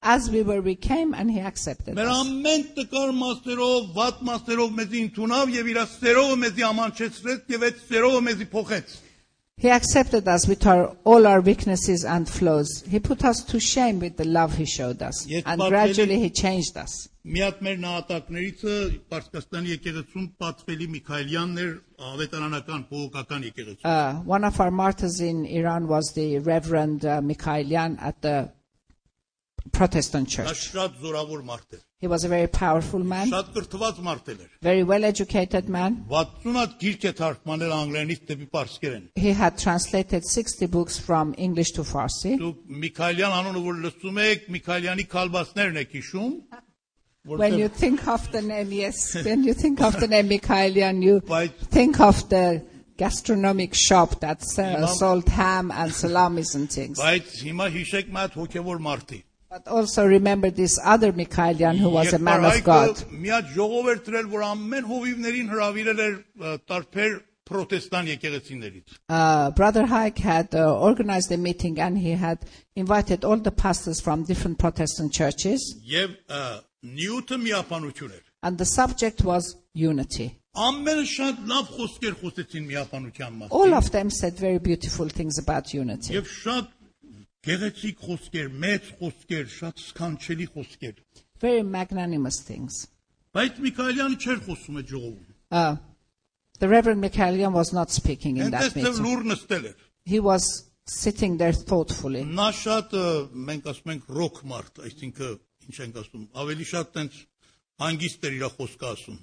As 0.03 0.31
we 0.31 0.43
were, 0.43 0.61
we 0.63 0.77
came 0.77 1.13
and 1.13 1.29
he 1.31 1.41
accepted 1.41 1.97
Մեր 1.97 2.07
us. 2.09 2.27
ամեն 2.27 2.63
տկար 2.77 3.11
մասերով, 3.19 3.89
վատ 3.97 4.21
մասերով 4.29 4.71
մեզ 4.79 4.93
ընդունավ 5.01 5.51
եւ 5.57 5.71
իր 5.73 5.81
սերով 5.99 6.31
մեզի 6.45 6.65
ամանչեցրեց 6.69 7.51
եւ 7.55 7.65
այդ 7.69 7.81
սերով 7.91 8.19
մեզի 8.29 8.47
փոխեց։ 8.53 8.97
He 9.59 9.69
accepted 9.75 10.29
us 10.29 10.47
with 10.47 10.65
our, 10.69 10.97
all 11.03 11.27
our 11.27 11.41
weaknesses 11.41 12.05
and 12.05 12.29
flaws. 12.29 12.85
He 12.89 13.01
put 13.01 13.25
us 13.25 13.43
to 13.43 13.59
shame 13.59 13.99
with 13.99 14.17
the 14.17 14.25
love 14.25 14.55
he 14.55 14.65
showed 14.65 15.03
us. 15.03 15.27
Yes, 15.27 15.43
And 15.47 15.59
but 15.59 15.71
gradually 15.71 16.11
really- 16.15 16.23
he 16.23 16.31
changed 16.31 16.77
us. 16.77 17.09
Մի 17.27 17.41
հատ 17.45 17.59
մեր 17.67 17.81
նահատակներիցը 17.85 18.75
Պարսկաստանի 19.11 19.73
եկեղեցում 19.75 20.29
պատվելի 20.41 20.87
Միքայելյանն 20.95 21.59
էր, 21.65 21.73
ավետարանական 22.13 22.85
փողոքական 22.93 23.43
եկեղեցու։ 23.51 23.85
Uh, 23.85 24.15
one 24.37 24.45
of 24.45 24.61
our 24.61 24.71
martyrs 24.71 25.19
in 25.21 25.45
Iran 25.45 25.89
was 25.89 26.13
the 26.15 26.39
Reverend 26.39 27.05
uh, 27.05 27.21
Mikhailian 27.21 27.99
at 28.01 28.23
the 28.23 28.49
Protestant 29.72 30.28
church. 30.30 30.74
He 32.00 32.08
was 32.08 32.26
a 32.26 32.28
very 32.28 32.48
powerful 32.48 33.00
man. 33.00 33.32
Very 34.62 34.84
well 34.84 35.04
educated 35.06 35.70
man. 35.70 36.06
He 39.16 39.32
had 39.32 39.58
translated 39.58 40.26
60 40.26 40.66
books 40.68 41.00
from 41.00 41.34
English 41.38 41.72
to 41.72 41.84
Farsi. 41.84 42.38
When 47.26 47.58
you 47.58 47.70
think 47.70 48.06
of 48.06 48.32
the 48.34 48.42
name, 48.42 48.72
yes, 48.74 49.16
when 49.24 49.46
you 49.46 49.54
think 49.54 49.82
of 49.82 49.98
the 49.98 50.10
name 50.10 50.28
Mikhailian, 50.28 51.02
you 51.02 51.22
think 51.72 52.02
of 52.02 52.28
the 52.28 52.66
gastronomic 52.98 53.74
shop 53.74 54.20
that 54.20 54.44
sells 54.44 55.00
salt 55.00 55.24
uh, 55.24 55.24
sold 55.24 55.30
ham 55.30 55.72
and 55.72 55.94
salamis 55.94 56.54
and 56.54 56.70
things. 56.70 57.00
But 59.54 59.68
also 59.68 60.04
remember 60.08 60.50
this 60.50 60.80
other 60.84 61.14
Mikhailian 61.14 61.78
who 61.78 61.90
was 61.90 62.12
a 62.12 62.18
man 62.18 62.44
of 62.44 62.64
God. 62.64 62.98
Uh, 69.10 69.52
Brother 69.52 69.86
Haig 69.86 70.18
had 70.18 70.56
uh, 70.56 70.80
organized 70.80 71.32
a 71.32 71.38
meeting 71.38 71.80
and 71.80 72.00
he 72.00 72.14
had 72.14 72.40
invited 72.76 73.24
all 73.24 73.38
the 73.38 73.52
pastors 73.52 74.02
from 74.02 74.24
different 74.24 74.58
Protestant 74.58 75.14
churches. 75.14 75.62
And 78.42 78.58
the 78.58 78.66
subject 78.66 79.24
was 79.24 79.56
unity. 79.76 80.40
All 83.52 83.74
of 83.76 83.92
them 83.92 84.10
said 84.10 84.34
very 84.36 84.58
beautiful 84.58 85.10
things 85.10 85.38
about 85.38 85.74
unity. 85.76 86.16
գեղեցիկ 87.49 88.05
խոսքեր, 88.07 88.49
մեծ 88.65 88.89
խոսքեր, 89.01 89.45
շատ 89.59 89.83
սքանչելի 89.89 90.47
խոսքեր։ 90.55 90.95
Very 91.43 91.63
magnanimous 91.63 92.41
things. 92.49 92.79
Բայց 93.35 93.61
Միքայելյանը 93.67 94.17
չէր 94.25 94.41
խոսում 94.47 94.79
այդ 94.83 94.89
ժողովում։ 94.95 95.35
Uh, 95.51 95.77
the 96.59 96.69
Reverend 96.69 97.01
Mikhailian 97.05 97.53
was 97.53 97.73
not 97.73 97.91
speaking 97.91 98.37
in 98.39 98.51
that 98.51 98.63
Այնտեղ 98.73 98.83
դեռ 98.83 98.99
meeting. 98.99 99.05
լուր 99.07 99.23
նստել 99.33 99.69
էր։ 99.71 99.85
He 100.13 100.21
was 100.21 100.45
sitting 100.89 101.37
there 101.39 101.53
thoughtfully. 101.53 102.25
Նա 102.25 102.49
շատ 102.59 102.95
ը, 102.99 103.05
մենք 103.49 103.69
ասում 103.73 103.93
ենք 103.95 104.05
ռոք 104.19 104.43
մարդ, 104.53 104.81
այսինքն 104.89 105.39
ինչ 105.69 105.77
ենք 105.85 105.99
ասում, 106.03 106.23
ավելի 106.43 106.67
շատ 106.73 106.93
տենց 106.99 107.19
հանգիստ 107.85 108.25
էր 108.29 108.37
իր 108.39 108.47
խոսքը 108.59 108.87
ասում։ 108.93 109.19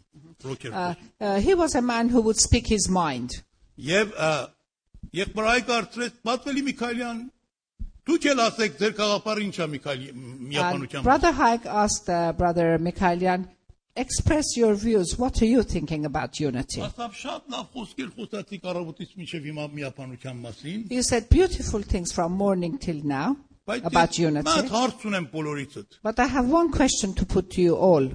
Ռոքեր։ 0.45 0.71
Uh, 0.71 0.93
uh, 1.19 1.39
he 1.41 1.53
was 1.55 1.75
a 1.75 1.81
man 1.81 2.09
who 2.09 2.21
would 2.21 2.39
speak 2.39 2.67
his 2.71 2.87
mind. 2.87 3.41
Եվ 3.75 4.13
ը, 4.15 4.29
եղբայրայ 5.19 5.57
կարծրեց 5.67 6.21
Պատվելի 6.29 6.61
Միքայելյան 6.69 7.23
Brother 11.02 11.32
Haig 11.32 11.66
asked 11.66 12.08
uh, 12.08 12.32
Brother 12.32 12.78
Mikhailian, 12.78 13.48
express 13.96 14.56
your 14.56 14.74
views. 14.74 15.18
What 15.18 15.40
are 15.42 15.46
you 15.46 15.62
thinking 15.62 16.06
about 16.06 16.40
unity? 16.40 16.80
You 20.90 21.02
said 21.02 21.28
beautiful 21.28 21.82
things 21.82 22.12
from 22.12 22.32
morning 22.32 22.78
till 22.78 23.00
now 23.04 23.36
about 23.66 24.18
unity. 24.18 24.48
But 26.02 26.18
I 26.18 26.26
have 26.26 26.48
one 26.48 26.72
question 26.72 27.14
to 27.14 27.26
put 27.26 27.50
to 27.50 27.60
you 27.62 27.76
all. 27.76 28.08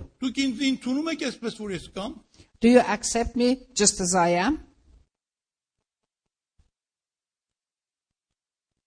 Do 2.62 2.70
you 2.70 2.80
accept 2.80 3.36
me 3.36 3.58
just 3.74 4.02
as 4.02 4.16
I 4.16 4.30
am? 4.30 4.65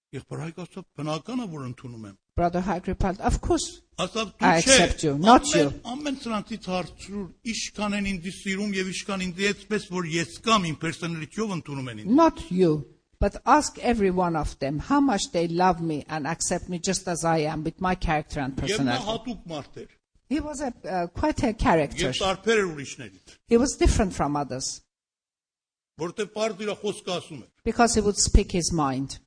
Եղբայր 0.09 0.41
Հայկաստան 0.41 0.85
բնական 0.97 1.41
է 1.43 1.47
որ 1.53 1.65
ընդունում 1.69 2.05
եմ։ 2.09 2.17
Brother 2.39 2.61
Haig 2.65 2.87
of 3.21 3.41
course. 3.43 3.83
I 3.99 4.07
accept 4.57 5.03
you, 5.03 5.19
not 5.19 5.45
you. 5.55 5.73
Ամեն 5.85 6.17
սրանից 6.23 6.69
հարցրու, 6.71 7.25
ինչքան 7.53 7.97
են 7.99 8.09
ինձ 8.13 8.29
սիրում 8.37 8.73
եւ 8.79 8.89
ինչքան 8.93 9.25
ինձ 9.27 9.43
էսպես 9.51 9.89
որ 9.93 10.09
ես 10.15 10.39
կամ 10.47 10.69
իմ 10.71 10.79
personality-ով 10.85 11.53
ընդունում 11.59 11.91
են 11.93 12.01
ինձ։ 12.05 12.15
Not 12.21 12.41
you, 12.51 12.71
but 13.21 13.37
ask 13.45 13.79
every 13.81 14.11
one 14.11 14.37
of 14.37 14.57
them 14.61 14.79
how 14.79 15.01
much 15.01 15.29
they 15.33 15.47
love 15.49 15.83
me 15.83 16.05
and 16.09 16.27
accept 16.27 16.71
me 16.71 16.79
just 16.79 17.09
as 17.09 17.25
I 17.25 17.39
am 17.53 17.65
with 17.65 17.81
my 17.81 17.95
character 17.95 18.41
and 18.41 18.57
personality. 18.57 19.89
He 20.31 20.41
was 20.41 20.61
a 20.61 20.73
uh, 20.89 21.07
quite 21.09 21.43
a 21.43 21.53
character. 21.53 22.13
He 23.49 23.57
was 23.57 23.77
different 23.77 24.13
from 24.15 24.37
others. 24.37 24.83
Because 27.65 27.95
he 27.95 28.01
would 28.01 28.17
speak 28.17 28.53
his 28.53 28.73
mind. 28.73 29.19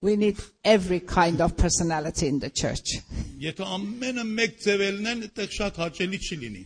We 0.00 0.16
need 0.16 0.38
every 0.64 0.98
kind 0.98 1.40
of 1.40 1.56
personality 1.56 2.26
in 2.26 2.40
the 2.40 2.50
church. 2.50 2.98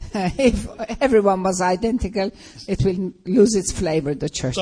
if 0.39 0.67
everyone 1.03 1.43
was 1.43 1.61
identical, 1.61 2.31
it 2.67 2.83
will 2.83 3.13
lose 3.27 3.55
its 3.55 3.73
flavor, 3.73 4.15
the 4.15 4.31
church. 4.31 4.55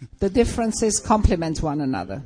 the 0.20 0.30
differences 0.30 1.00
complement 1.00 1.60
one 1.60 1.80
another. 1.80 2.22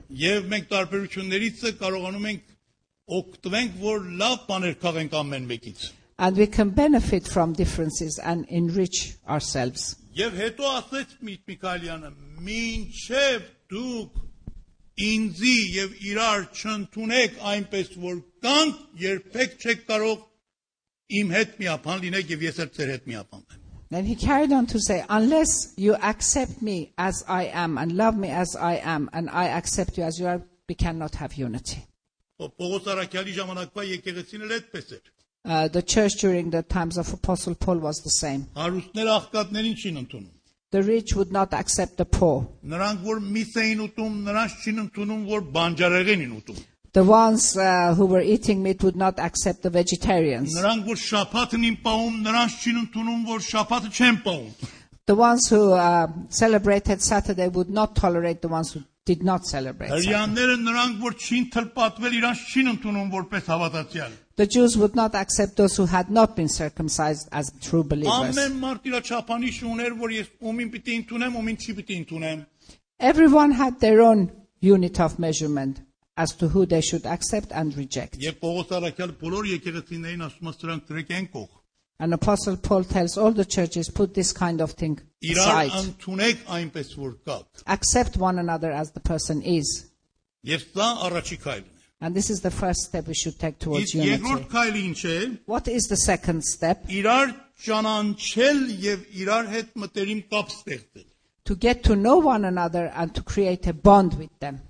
And 6.19 6.37
we 6.37 6.49
can 6.49 6.71
benefit 6.71 7.27
from 7.27 7.55
differences 7.55 8.19
and 8.23 8.45
enrich 8.49 9.17
ourselves. 9.27 9.97
Եվ 10.19 10.39
հետո 10.43 10.71
ասեց 10.79 11.13
Միտ 11.29 11.43
Միքայելյանը. 11.53 12.09
«Մինչև 12.47 13.45
դուք 13.73 14.17
ինձի 15.09 15.57
եւ 15.77 15.93
իրար 16.11 16.47
չընդունեք 16.61 17.37
այնպես 17.53 17.93
որ 18.05 18.17
կանք, 18.47 18.81
երբեք 19.03 19.55
չեք 19.63 19.85
կարող 19.91 20.25
իմ 21.21 21.31
հետ 21.37 21.55
միապան 21.63 22.03
լինեք 22.07 22.33
եւ 22.35 22.43
ես 22.49 22.59
էլ 22.65 22.71
ձեր 22.79 22.93
հետ 22.97 23.07
միապանվեմ»։ 23.13 23.65
Then 23.91 24.05
he 24.05 24.15
carried 24.17 24.53
on 24.53 24.67
to 24.67 24.79
say, 24.81 25.03
Unless 25.09 25.73
you 25.79 25.95
accept 25.95 26.61
me 26.61 26.93
as 26.99 27.25
I 27.27 27.45
am 27.55 27.79
and 27.79 27.93
love 27.97 28.19
me 28.19 28.29
as 28.29 28.55
I 28.57 28.75
am, 28.85 29.09
and 29.15 29.31
I 29.31 29.47
accept 29.61 29.97
you 29.97 30.05
as 30.05 30.19
you 30.21 30.27
are, 30.27 30.43
we 30.69 30.75
cannot 30.75 31.15
have 31.15 31.33
unity. 31.35 31.79
Ո- 32.39 32.51
Պողոս 32.59 32.85
Արաքյալի 32.95 33.33
ժամանակվա 33.39 33.85
եկեղեցին 33.95 34.45
էլ 34.49 34.53
այդպես 34.59 34.93
էր։ 34.99 35.07
Uh, 35.46 35.68
the 35.68 35.82
church 35.82 36.14
during 36.22 36.50
the 36.50 36.64
times 36.64 36.98
of 36.98 37.12
Apostle 37.14 37.56
Paul 37.56 37.80
was 37.80 38.00
the 38.02 38.10
same. 38.10 38.48
Հարուստները 38.56 39.12
աղքատներին 39.20 39.76
չին 39.82 39.98
ընդունում։ 40.04 40.30
The 40.72 40.82
rich 40.84 41.16
would 41.16 41.32
not 41.32 41.54
accept 41.54 41.98
the 41.98 42.06
poor. 42.06 42.48
Նրանք 42.66 43.02
որ 43.06 43.20
միս 43.34 43.58
էին 43.64 43.82
ուտում, 43.88 44.14
նրանց 44.28 44.54
չին 44.64 44.80
ընդունում, 44.84 45.26
որ 45.34 45.44
բանջարեղեն 45.58 46.24
են 46.24 46.32
ուտում։ 46.38 46.62
The 46.94 47.04
ones 47.04 47.58
uh, 47.58 47.94
who 47.96 48.06
were 48.06 48.22
eating 48.22 48.64
meat 48.64 48.84
would 48.84 48.96
not 48.96 49.20
accept 49.20 49.64
the 49.64 49.70
vegetarians. 49.70 50.56
Նրանք 50.56 50.88
որ 50.94 51.00
շապաթն 51.04 51.68
են 51.70 51.78
պահում, 51.86 52.18
նրանց 52.30 52.58
չին 52.64 52.80
ընդունում, 52.86 53.22
որ 53.34 53.46
շապաթը 53.50 53.94
չեն 53.98 54.20
պահում։ 54.26 54.72
The 55.06 55.16
ones 55.16 55.50
who 55.50 55.74
uh, 55.74 56.08
celebrated 56.30 57.02
Saturday 57.02 57.50
would 57.50 57.70
not 57.70 57.96
tolerate 57.96 58.42
the 58.42 58.48
ones 58.48 58.72
who 58.72 58.84
did 59.09 59.23
not 59.23 59.45
celebrate. 59.47 59.89
The 64.37 64.47
Jews 64.47 64.77
would 64.77 64.95
not 64.95 65.15
accept 65.15 65.57
those 65.57 65.77
who 65.77 65.87
had 65.87 66.11
not 66.11 66.37
been 66.37 66.49
circumcised 66.49 67.29
as 67.33 67.51
true 67.61 67.83
believers. 67.83 68.37
Everyone 73.01 73.53
had 73.53 73.81
their 73.81 74.01
own 74.03 74.31
unit 74.61 75.01
of 75.01 75.19
measurement 75.19 75.81
as 76.17 76.35
to 76.37 76.49
who 76.49 76.67
they 76.67 76.81
should 76.81 77.07
accept 77.07 77.53
and 77.53 77.77
reject. 77.77 78.17
And 82.01 82.15
Apostle 82.15 82.57
Paul 82.57 82.85
tells 82.85 83.19
all 83.19 83.33
the 83.33 83.45
churches 83.45 83.91
put 83.91 84.15
this 84.15 84.33
kind 84.33 84.61
of 84.61 84.73
thing 84.73 85.01
aside. 85.33 85.71
Accept 87.67 88.17
one 88.17 88.39
another 88.39 88.71
as 88.71 88.93
the 88.93 89.01
person 89.01 89.43
is. 89.43 89.91
And 92.01 92.15
this 92.15 92.31
is 92.31 92.41
the 92.41 92.51
first 92.53 92.83
step 92.83 93.09
we 93.09 93.15
should 93.15 93.37
take 93.41 93.59
towards 93.59 93.93
unity. 93.93 94.23
What 95.47 95.67
is 95.67 95.89
the 95.89 95.97
second 95.97 96.45
step? 96.45 96.85
To 101.45 101.57
get 101.57 101.83
to 101.85 101.97
know 101.97 102.19
one 102.19 102.45
another 102.45 102.93
and 102.95 103.13
to 103.17 103.23
create 103.25 103.67
a 103.67 103.73
bond 103.73 104.15
with 104.15 104.31
them. 104.39 104.61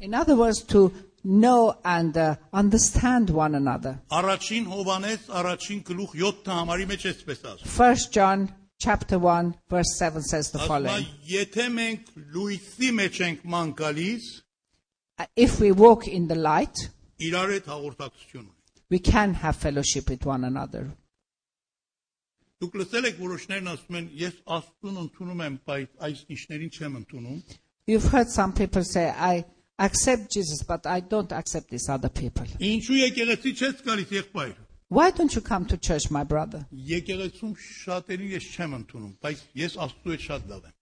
In 0.00 0.14
other 0.14 0.36
words, 0.36 0.62
to 0.64 0.92
know 1.25 1.75
and 1.85 2.17
uh, 2.17 2.35
understand 2.53 3.29
one 3.29 3.55
another. 3.55 3.99
Առաջին 4.11 4.65
Հովանես 4.71 5.27
առաջին 5.41 5.83
գլուխ 5.89 6.15
7 6.21 6.51
համարի 6.59 6.87
մեջ 6.91 7.05
էսպես 7.11 7.43
ասում։ 7.51 7.67
First 7.75 8.11
John 8.13 8.47
chapter 8.79 9.19
1 9.19 9.53
verse 9.69 9.93
7 9.99 10.21
says 10.23 10.51
the 10.51 10.59
Ասում 10.59 10.65
է, 10.65 10.67
following. 10.67 11.05
եթե 11.29 11.67
մենք 11.77 12.13
լույսի 12.35 12.89
մեջ 13.01 13.21
ենք 13.27 13.43
ման 13.45 13.75
գալիս, 13.75 14.31
Uh, 15.19 15.25
If 15.35 15.59
we 15.59 15.71
walk 15.71 16.07
in 16.07 16.27
the 16.27 16.35
light, 16.35 16.73
իրար 17.19 17.51
հետ 17.53 17.65
հաղորդակցություն 17.69 18.41
ունենք։ 18.41 18.79
we 18.89 18.97
can 18.99 19.33
have 19.35 19.55
fellowship 19.55 20.09
with 20.09 20.25
one 20.25 20.43
another. 20.43 20.87
Դուք 22.61 22.75
լսել 22.81 23.05
եք 23.09 23.19
որոշներն 23.21 23.69
ասում 23.71 23.97
են, 23.99 24.07
ես 24.21 24.35
Աստծուն 24.55 24.97
ընդունում 25.03 25.39
եմ, 25.45 25.55
բայց 25.69 26.01
այս 26.07 26.19
ինչներին 26.35 26.73
չեմ 26.77 26.97
ընդունում։ 27.01 27.37
You've 27.87 28.09
heard 28.13 28.29
some 28.29 28.53
people 28.53 28.83
say, 28.83 29.05
I 29.09 29.45
accept 29.79 30.31
Jesus, 30.31 30.63
but 30.63 30.85
I 30.85 30.99
don't 30.99 31.31
accept 31.31 31.69
these 31.69 31.87
other 31.89 32.09
people. 32.09 32.45
Ինչու 32.59 32.99
եկեղեցի 33.01 33.53
չես 33.57 33.81
գալիս 33.87 34.13
եղբայր։ 34.17 34.59
Why 34.91 35.09
don't 35.11 35.33
you 35.33 35.41
come 35.41 35.65
to 35.67 35.77
church, 35.77 36.11
my 36.11 36.23
brother? 36.23 36.65
Եկեղեցում 36.73 37.53
շատերին 37.65 38.33
ես 38.35 38.47
չեմ 38.55 38.73
ընդունում, 38.81 39.13
բայց 39.23 39.43
ես 39.61 39.77
Աստծու 39.85 40.15
հետ 40.15 40.25
շատ 40.27 40.49
լավ 40.51 40.65
եմ։ 40.67 40.77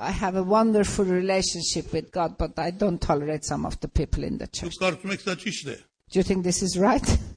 I 0.00 0.10
have 0.12 0.36
a 0.36 0.42
wonderful 0.42 1.04
relationship 1.04 1.92
with 1.92 2.10
God, 2.10 2.38
but 2.38 2.58
I 2.58 2.70
don't 2.70 2.98
tolerate 2.98 3.44
some 3.44 3.66
of 3.66 3.78
the 3.80 3.88
people 3.88 4.24
in 4.24 4.38
the 4.38 4.46
church. 4.46 4.78
Դուք 4.78 4.86
կարծում 4.86 5.12
եք 5.12 5.24
սա 5.26 5.36
ճիշտ 5.44 5.72
է։ 5.74 5.76
Do 6.10 6.18
you 6.18 6.24
think 6.24 6.42
this 6.42 6.62
is 6.62 6.78
right? 6.78 7.06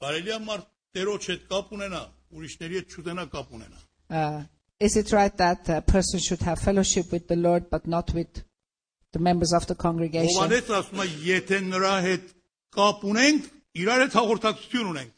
Կարելի 0.00 0.36
է 0.36 0.40
մարդ 0.46 0.68
Տերոջ 0.96 1.26
հետ 1.28 1.42
կապ 1.50 1.72
ունենա, 1.76 2.02
ուրիշների 2.32 2.78
հետ 2.80 2.94
չուտենա 2.94 3.24
կապ 3.34 3.50
ունենա։ 3.58 3.80
Uh, 4.08 4.44
is 4.78 4.96
it 4.96 5.10
right 5.12 5.36
that 5.36 5.68
a 5.68 5.82
person 5.82 6.20
should 6.20 6.40
have 6.46 6.60
fellowship 6.60 7.10
with 7.10 7.26
the 7.26 7.36
Lord, 7.36 7.68
but 7.68 7.86
not 7.86 8.14
with 8.14 8.44
the 9.12 9.18
members 9.18 9.52
of 9.52 9.66
the 9.66 9.74
congregation? 9.74 10.36
Հովանես 10.36 10.70
ասում 10.80 11.02
է, 11.04 11.06
եթե 11.26 11.60
նրա 11.70 11.94
հետ 12.06 12.32
կապ 12.76 13.04
ունենք, 13.12 13.46
իրար 13.82 14.02
հետ 14.06 14.16
հաղորդակցություն 14.20 14.90
ունենք։ 14.94 15.12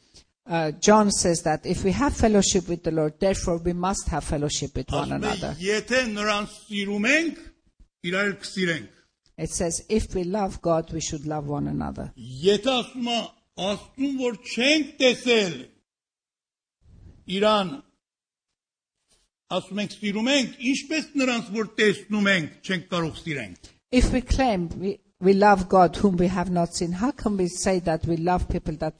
Uh, 0.49 0.71
John 0.81 1.11
says 1.11 1.43
that 1.43 1.63
if 1.65 1.83
we 1.83 1.91
have 1.91 2.15
fellowship 2.17 2.67
with 2.67 2.81
the 2.83 2.89
Lord, 2.91 3.19
therefore 3.19 3.57
we 3.59 3.71
must 3.73 4.07
have 4.09 4.23
fellowship 4.23 4.73
with 4.75 4.89
one 4.91 5.09
Ասում 5.09 5.13
է, 5.13 5.15
another. 5.17 5.51
եթե 5.61 5.99
նրան 6.15 6.47
սիրում 6.53 7.05
ենք, 7.09 7.43
իրար 8.09 8.31
հետ 8.31 8.39
կսիրենք։ 8.45 8.87
It 9.37 9.49
says, 9.51 9.81
if 9.87 10.15
we 10.15 10.23
love 10.23 10.59
God, 10.61 10.91
we 10.91 10.99
should 10.99 11.25
love 11.27 11.45
one 11.47 11.67
another. 11.67 12.11
Եթե 12.17 12.71
ասում 12.79 13.11
է, 13.13 13.19
Աստուն 13.59 14.17
որ 14.23 14.35
չենք 14.55 14.91
տեսել, 14.99 15.55
Իրան 17.37 17.71
ասում 19.53 19.81
ենք 19.83 19.95
սիրում 19.99 20.29
ենք, 20.33 20.53
ինչպես 20.71 21.09
նրանց 21.21 21.49
որ 21.55 21.69
տեսնում 21.79 22.29
ենք, 22.33 22.53
չենք 22.65 22.87
կարող 22.93 23.19
սիրենք։ 23.21 23.69
If 23.91 24.11
we 24.13 24.21
claim 24.21 24.69
we, 24.79 24.99
we 25.19 25.33
love 25.33 25.67
God 25.69 25.95
whom 25.95 26.17
we 26.17 26.27
have 26.27 26.49
not 26.51 26.73
seen, 26.75 26.91
how 26.93 27.11
can 27.11 27.37
we 27.37 27.47
say 27.47 27.79
that 27.79 28.05
we 28.05 28.17
love 28.17 28.47
people 28.49 28.75
that 28.75 28.93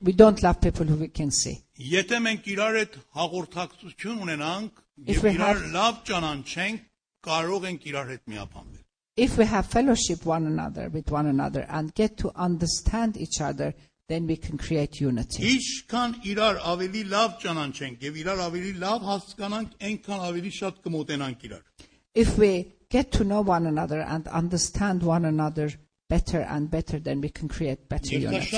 we 0.00 0.12
don't 0.12 0.42
love 0.42 0.60
people 0.60 0.86
who 0.86 0.96
we 0.96 1.08
can 1.08 1.30
see? 1.30 1.62
Եթե 1.78 2.18
մենք 2.26 2.44
իրար 2.54 2.78
հետ 2.80 2.96
հաղորդակցություն 3.16 4.22
ունենանք 4.26 4.70
If 5.06 5.16
եւ 5.18 5.22
we 5.22 5.30
իրար 5.36 5.60
have- 5.60 5.72
լավ 5.76 6.04
ճանաչենք, 6.08 6.80
կարող 7.26 7.64
ենք 7.70 7.82
իրար 7.92 8.08
հետ 8.12 8.24
միապանվել։ 8.32 8.78
If 9.16 9.36
we 9.36 9.44
have 9.44 9.66
fellowship 9.66 10.24
one 10.24 10.46
another 10.46 10.88
with 10.88 11.10
one 11.10 11.26
another 11.26 11.66
and 11.68 11.94
get 11.94 12.16
to 12.18 12.30
understand 12.34 13.16
each 13.18 13.40
other, 13.42 13.74
then 14.08 14.26
we 14.26 14.36
can 14.36 14.56
create 14.56 15.00
unity. 15.00 15.42
Ինչքան 15.56 16.14
իրար 16.32 16.60
ավելի 16.72 17.02
լավ 17.12 17.36
ճանաչենք 17.42 17.98
եւ 18.08 18.16
իրար 18.22 18.40
ավելի 18.48 18.72
լավ 18.80 19.04
հասկանանք, 19.10 19.70
այնքան 19.88 20.24
ավելի 20.28 20.50
շատ 20.60 20.80
կմոտենանք 20.86 21.44
իրար։ 21.48 21.62
If 22.14 22.38
we 22.38 22.72
get 22.89 23.11
to 23.11 23.23
know 23.23 23.41
one 23.41 23.67
another 23.67 24.01
and 24.01 24.27
understand 24.27 25.03
one 25.03 25.25
another 25.25 25.69
better 26.09 26.41
and 26.41 26.69
better, 26.71 26.99
then 26.99 27.21
we 27.21 27.29
can 27.29 27.47
create 27.49 27.87
better 27.89 28.05
unity. 28.21 28.51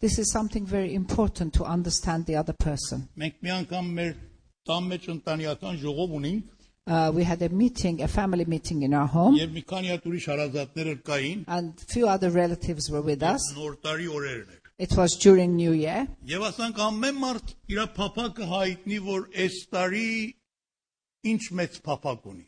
This 0.00 0.18
is 0.18 0.30
something 0.30 0.66
very 0.66 0.94
important 0.94 1.54
to 1.54 1.64
understand 1.64 2.26
the 2.26 2.36
other 2.36 2.52
person. 2.52 3.08
Uh, 6.86 7.10
we 7.14 7.24
had 7.24 7.40
a 7.40 7.48
meeting, 7.48 8.02
a 8.02 8.08
family 8.08 8.44
meeting 8.44 8.82
in 8.82 8.92
our 8.92 9.06
home. 9.08 9.34
And 11.48 11.72
few 11.88 12.06
other 12.06 12.30
relatives 12.30 12.90
were 12.90 13.00
with 13.02 13.22
us. 13.22 13.40
It 14.78 14.94
was 14.96 15.16
during 15.16 15.56
New 15.56 15.72
Year. 15.72 16.06
Ինչ 21.32 21.42
մեծ 21.60 21.78
փափակ 21.84 22.26
ունի։ 22.32 22.44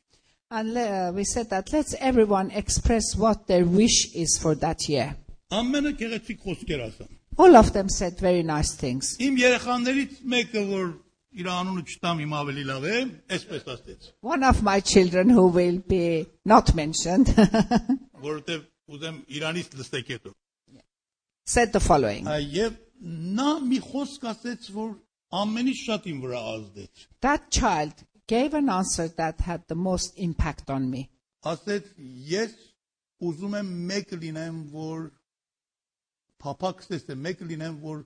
And 0.49 0.77
uh, 0.79 1.13
we 1.15 1.25
said 1.25 1.51
that 1.51 1.73
let's 1.73 1.95
everyone 1.99 2.53
express 2.53 3.17
what 3.17 3.47
their 3.49 3.65
wish 3.65 4.15
is 4.15 4.39
for 4.39 4.55
that 4.55 4.89
year. 4.89 5.17
Ամենը 5.51 5.97
գեղեցիկ 5.99 6.45
խոսքեր 6.45 6.85
ասան։ 6.87 7.11
All 7.39 7.57
of 7.57 7.73
them 7.73 7.89
said 7.89 8.19
very 8.21 8.43
nice 8.43 8.73
things. 8.75 9.17
Իմ 9.21 9.37
երեխաներից 9.43 10.23
մեկը 10.23 10.63
որ 10.71 10.87
իր 11.37 11.51
անունը 11.53 11.83
չտամ 11.93 12.23
իմ 12.25 12.33
ավելի 12.39 12.65
լավ 12.71 12.87
է, 12.89 13.01
այսպես 13.37 13.67
ասեց, 13.75 14.09
One 14.23 14.43
of 14.45 14.63
my 14.63 14.81
children, 14.81 15.31
who 15.31 15.49
will 15.49 15.79
be 15.79 16.27
not 16.45 16.75
mentioned, 16.75 17.29
որովհետև 18.27 18.65
ուզեմ 18.97 19.23
Իրանից 19.37 19.77
լսեք 19.77 20.13
հետո։ 20.15 20.33
said 21.47 21.73
the 21.73 21.81
following 21.81 22.27
Եվ 22.27 22.79
նա 23.39 23.51
մի 23.63 23.81
խոսք 23.85 24.25
ասեց, 24.33 24.71
որ 24.75 24.95
ամենից 25.43 25.83
շատ 25.87 26.07
իմ 26.13 26.23
վրա 26.25 26.41
ազդեց։ 26.55 27.07
That 27.27 27.51
child 27.51 28.07
gave 28.28 28.54
an 28.54 28.70
answer 28.70 29.08
that 29.18 29.42
had 29.42 29.68
the 29.68 29.76
most 29.76 30.18
impact 30.18 30.70
on 30.70 30.90
me. 30.90 31.10
Ասեց, 31.44 31.88
ես 32.32 32.54
ուզում 33.22 33.58
եմ 33.62 33.72
մեկ 33.90 34.14
լինեմ, 34.22 34.60
որ 34.74 35.10
փափակս 36.42 37.10
է, 37.10 37.18
մեկ 37.26 37.44
լինեմ, 37.50 37.80
որ 37.82 38.04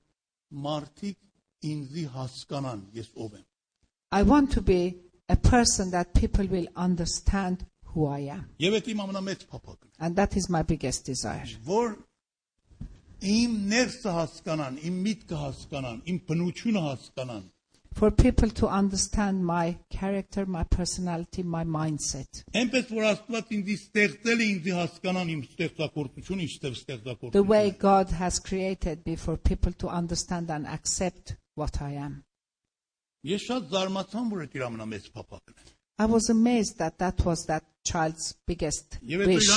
մարդիկ 0.65 1.17
ինձի 1.71 2.05
հասկանան, 2.15 2.81
ես 2.95 3.11
ով 3.15 3.37
եմ։ 3.39 3.45
I 4.11 4.21
want 4.23 4.51
to 4.53 4.61
be 4.61 4.81
a 5.27 5.35
person 5.35 5.91
that 5.91 6.13
people 6.13 6.47
will 6.47 6.67
understand 6.75 7.65
who 7.93 8.07
I 8.07 8.19
am. 8.37 8.45
Եվ 8.59 8.77
այդ 8.79 8.91
իմ 8.93 9.01
ամենամեծ 9.05 9.47
փափակն 9.51 9.87
է, 9.87 9.93
And 9.99 10.15
that 10.15 10.35
is 10.37 10.49
my 10.49 10.63
biggest 10.63 11.05
desire. 11.05 11.47
որ 11.65 11.95
իմ 13.25 13.51
ներսը 13.71 14.11
հասկանան, 14.19 14.79
իմ 14.87 14.95
միտքը 15.07 15.37
հասկանան, 15.43 15.99
իմ 16.11 16.17
բնությունը 16.29 16.81
հասկանան, 16.89 17.43
for 17.94 18.10
people 18.10 18.48
to 18.50 18.66
understand 18.68 19.44
my 19.44 19.76
character, 19.90 20.46
my 20.46 20.64
personality, 20.64 21.42
my 21.42 21.64
mindset. 21.64 22.44
The 27.32 27.42
way 27.42 27.70
God 27.70 28.10
has 28.10 28.38
created 28.38 29.06
me 29.06 29.16
for 29.16 29.36
people 29.36 29.72
to 29.72 29.88
understand 29.88 30.50
and 30.50 30.66
accept 30.66 31.36
what 31.54 31.82
I 31.82 31.92
am. 31.92 32.24
I 35.98 36.06
was 36.06 36.30
amazed 36.30 36.78
that 36.78 36.98
that 36.98 37.24
was 37.26 37.44
that 37.46 37.64
child's 37.84 38.34
biggest 38.46 38.98
wish. 39.02 39.48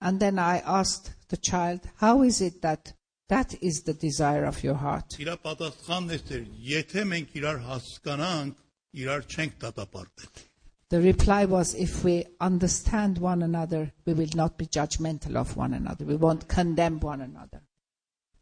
And 0.00 0.20
then 0.20 0.38
I 0.38 0.58
asked 0.58 1.14
the 1.28 1.36
child, 1.36 1.80
how 1.96 2.22
is 2.22 2.40
it 2.40 2.60
that 2.62 2.94
that 3.29 3.55
is 3.61 3.83
the 3.83 3.93
desire 3.93 4.45
of 4.45 4.63
your 4.63 4.75
heart? 4.75 5.17
Իր 5.21 5.35
պատասխանն 5.45 6.13
էս 6.15 6.31
էր. 6.37 6.45
Եթե 6.69 7.03
մենք 7.13 7.35
իրար 7.39 7.59
հասկանանք, 7.69 8.55
իրար 9.03 9.25
չենք 9.29 9.59
դատապարտել։ 9.63 10.45
The 10.89 11.01
reply 11.01 11.45
was, 11.45 11.75
If 11.75 12.03
we 12.03 12.25
understand 12.41 13.19
one 13.19 13.43
another, 13.43 13.93
we 14.05 14.13
will 14.13 14.33
not 14.33 14.57
be 14.57 14.65
judgmental 14.65 15.35
of 15.35 15.55
one 15.55 15.75
another. 15.75 16.03
We 16.03 16.15
won't 16.15 16.47
condemn 16.47 16.99
one 16.99 17.21
another. 17.21 17.61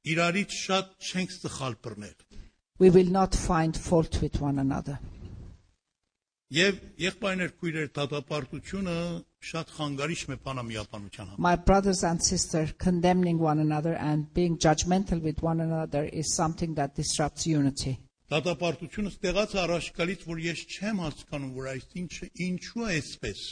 Իրարից 0.08 0.56
շատ 0.56 0.94
չենք 1.04 1.36
սխալ 1.36 1.76
բռնել։ 1.84 2.16
We 2.80 2.90
will 2.90 3.12
not 3.20 3.36
find 3.36 3.76
fault 3.76 4.22
with 4.22 4.40
one 4.40 4.60
another. 4.60 5.00
Եվ 6.56 6.76
եղբայրներ 7.04 7.50
քույրեր 7.60 7.88
դատապարտությունը 7.96 8.94
շատ 9.48 9.72
խանգարիչ 9.78 10.20
է 10.32 10.36
բանամիապանության 10.46 11.32
համար։ 11.32 11.42
My 11.46 11.56
brothers 11.70 12.04
and 12.10 12.24
sisters 12.24 12.72
condemning 12.84 13.42
one 13.44 13.60
another 13.60 13.96
and 14.00 14.32
being 14.34 14.56
judgmental 14.58 15.22
with 15.22 15.42
one 15.44 15.60
another 15.60 16.06
is 16.06 16.34
something 16.36 16.76
that 16.76 16.96
disrupts 16.96 17.48
unity. 17.48 17.98
Դատապարտությունը 18.32 19.12
ստեղած 19.12 19.58
առաջկալից, 19.66 20.24
որ 20.32 20.40
ես 20.46 20.64
չեմ 20.78 21.04
հասկանում, 21.04 21.52
որ 21.60 21.68
այս 21.74 21.86
ինչը 22.04 22.30
ինչու 22.48 22.88
է 22.88 22.96
այսպես։ 22.96 23.44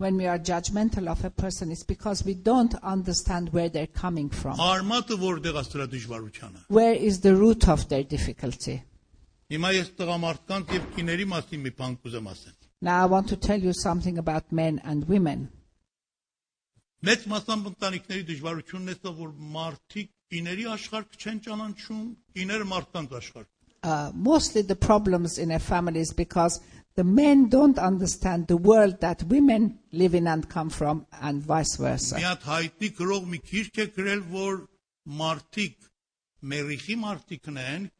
When 0.00 0.16
we 0.16 0.26
are 0.26 0.38
judgmental 0.38 1.08
of 1.08 1.24
a 1.24 1.30
person, 1.30 1.70
it's 1.70 1.84
because 1.84 2.24
we 2.24 2.34
don't 2.34 2.74
understand 2.82 3.50
where 3.52 3.68
they're 3.68 3.94
coming 4.04 4.28
from. 4.28 4.60
Արմատը 4.60 5.16
որտեղ 5.24 5.56
է 5.60 5.64
սրա 5.72 5.88
դժվարությանը։ 5.96 6.62
Where 6.68 6.94
is 6.94 7.20
the 7.20 7.34
root 7.34 7.68
of 7.68 7.88
their 7.88 8.04
difficulty? 8.04 8.82
Հիմա 9.50 9.70
ես 9.74 9.88
տղամարդկանց 9.98 10.74
եւ 10.76 10.90
կիների 10.96 11.24
մասին 11.30 11.62
մի 11.66 11.72
բան 11.78 11.96
կուզեմ 12.04 12.28
ասեմ։ 12.30 12.58
Now, 12.82 13.02
I 13.02 13.06
want 13.06 13.28
to 13.28 13.36
tell 13.36 13.60
you 13.60 13.72
something 13.74 14.16
about 14.16 14.52
men 14.52 14.80
and 14.84 15.08
women. 15.08 15.48
Մեծ 17.04 17.26
մասամբ 17.32 17.68
ընտանիքների 17.70 18.24
դժվարությունն 18.28 18.92
է 18.92 18.94
սա, 18.98 19.10
որ 19.18 19.30
մարդիկ 19.56 20.08
կիների 20.32 20.64
աշխարհ 20.74 21.18
չեն 21.20 21.38
ճանաչում, 21.46 22.02
կիները 22.36 22.66
մարդկանց 22.72 23.14
աշխարհ։ 23.20 23.48
Uh, 23.82 24.12
mostly 24.14 24.60
the 24.60 24.76
problems 24.76 25.38
in 25.38 25.50
a 25.50 25.58
family 25.58 26.00
is 26.00 26.12
because 26.12 26.60
the 26.96 27.04
men 27.04 27.48
don't 27.48 27.78
understand 27.78 28.46
the 28.46 28.56
world 28.56 29.00
that 29.00 29.22
women 29.24 29.78
live 29.92 30.14
in 30.14 30.26
and 30.26 30.48
come 30.50 30.68
from, 30.68 31.06
and 31.22 31.42
vice 31.42 31.76
versa. 31.76 32.16
Մի 32.20 32.26
հատ 32.28 32.44
հայտնի 32.50 32.90
գրող 33.00 33.30
մի 33.34 33.40
քիրք 33.50 33.80
է 33.84 33.86
գրել, 33.96 34.20
որ 34.34 34.60
մարդիկ 35.20 35.88
մերիխի 36.52 36.96
մարդիկն 37.06 37.64
են, 37.64 37.88
կիները 37.88 37.88
Վենուսի 37.88 37.90
կիները։ 37.90 37.93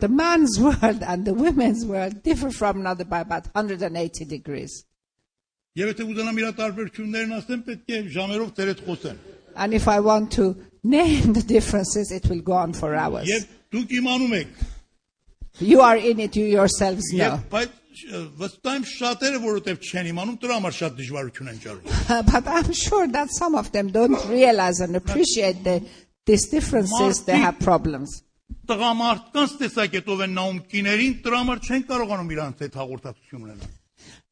The 0.00 0.08
man's 0.08 0.60
world 0.66 1.02
and 1.02 1.24
the 1.24 1.34
women's 1.34 1.84
world 1.84 2.22
differ 2.22 2.50
from 2.50 2.80
another 2.80 3.04
by 3.04 3.20
about 3.20 3.46
180 3.54 4.24
degrees. 4.24 4.84
And 9.56 9.74
if 9.74 9.88
I 9.88 10.00
want 10.00 10.32
to 10.32 10.56
name 10.84 11.32
the 11.32 11.42
differences, 11.42 12.12
it 12.12 12.28
will 12.28 12.40
go 12.40 12.52
on 12.52 12.72
for 12.72 12.94
hours. 12.94 13.26
You 15.58 15.80
are 15.80 15.96
in 15.96 16.20
it, 16.20 16.36
you 16.36 16.44
yourselves 16.44 17.12
know. 17.12 17.40
but 22.32 22.46
I'm 22.46 22.72
sure 22.72 23.08
that 23.08 23.30
some 23.30 23.54
of 23.54 23.72
them 23.72 23.90
don't 23.90 24.22
realize 24.28 24.80
and 24.80 24.94
appreciate 24.96 25.64
the 25.64 25.82
these 26.26 26.46
differences, 26.50 27.24
they 27.24 27.38
have 27.38 27.58
problems. 27.58 28.22
Տղամարդկանց 28.66 29.52
տեսակետով 29.62 30.22
են 30.26 30.32
նայում 30.36 30.60
կիներին, 30.70 31.18
դրա 31.22 31.42
համար 31.42 31.60
չեն 31.66 31.84
կարողանում 31.90 32.32
իրանց 32.34 32.62
հետ 32.66 32.78
հաղորդակցություն 32.80 33.44
ունենալ։ 33.46 33.75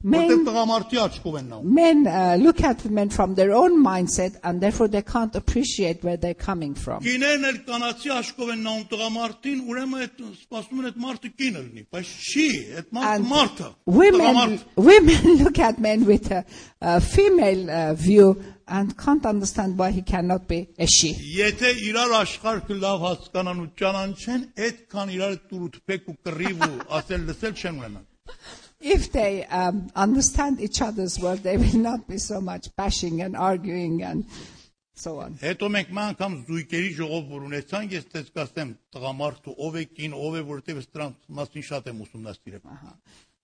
Men, 0.04 0.30
Որտեղ 0.30 0.44
տղամարդի 0.48 1.00
աչքով 1.04 1.34
են 1.36 1.48
նայում։ 1.52 1.72
men 1.76 2.06
uh, 2.08 2.36
look 2.39 2.62
at 2.63 2.84
women 2.86 3.10
from 3.10 3.34
their 3.36 3.52
own 3.52 3.74
mindset 3.84 4.38
and 4.46 4.62
therefore 4.62 4.88
they 4.88 5.02
can't 5.02 5.36
appreciate 5.36 6.06
where 6.06 6.15
they're 6.15 6.39
coming 6.39 6.74
from. 6.74 7.04
Կիներն 7.04 7.48
էլ 7.50 7.58
կանացի 7.68 8.13
աչքով 8.15 8.54
են 8.54 8.63
նայում 8.63 8.86
տղամարդին, 8.94 9.65
ուրեմն 9.74 10.06
այդ 10.06 10.22
սպասում 10.30 10.80
են 10.80 10.88
այդ 10.89 11.02
մարդը 11.04 11.32
կինը 11.42 11.63
լինի, 11.65 11.84
բայց 11.98 12.13
չի, 12.30 12.46
այդ 12.80 12.96
մարդը 12.96 13.10
And 13.10 13.28
մարդը։ 13.34 13.68
women, 14.00 14.24
տղամարդ։ 14.24 14.63
women 14.88 15.44
look 15.44 15.60
at 15.60 15.84
men 15.84 16.06
with 16.08 16.32
a, 16.32 16.46
a 16.80 17.02
female 17.02 17.70
uh, 17.70 17.94
view 17.94 18.30
and 18.70 18.98
can't 18.98 19.26
understand 19.26 19.78
why 19.78 19.92
he 19.92 20.02
cannot 20.02 20.48
be 20.48 20.70
a 20.80 20.88
she. 20.88 21.12
Եթե 21.36 21.74
իրար 21.89 22.15
աշխարհը 22.22 22.80
լավ 22.86 23.04
հասկանան 23.10 23.62
ու 23.65 23.70
ճանաչեն, 23.84 24.48
այդքան 24.70 25.13
իրար 25.20 25.38
տուրութպեք 25.52 26.10
ու 26.13 26.18
կռիվ 26.30 26.65
ու 26.70 26.74
ասել 27.02 27.30
լսել 27.34 27.56
չեն 27.60 27.80
ունենա։ 27.84 28.04
if 28.85 29.11
they 29.12 29.47
um, 29.47 29.90
understand 29.97 30.61
each 30.61 30.83
other's 30.83 31.18
work, 31.18 31.40
they 31.42 31.57
will 31.57 31.79
not 31.79 32.07
be 32.07 32.18
so 32.18 32.40
much 32.40 32.68
bashing 32.77 33.23
and 33.23 33.35
arguing 33.35 34.03
and 34.03 34.27
so 34.94 35.18
on. 35.20 35.38
Հետո 35.40 35.70
մենք 35.77 35.94
ման 35.97 36.18
կամ 36.20 36.35
զույգերի 36.49 36.90
ժողով 36.99 37.31
որ 37.33 37.47
ես 37.57 38.05
դες 38.12 38.29
կասեմ 38.37 38.75
ով 38.94 39.79
է 39.81 39.87
ով 40.12 40.37
է, 40.38 40.44
մասին 41.40 41.66
շատ 41.70 41.88
եմ 41.90 42.05
ուսումնասիրել։ 42.05 42.62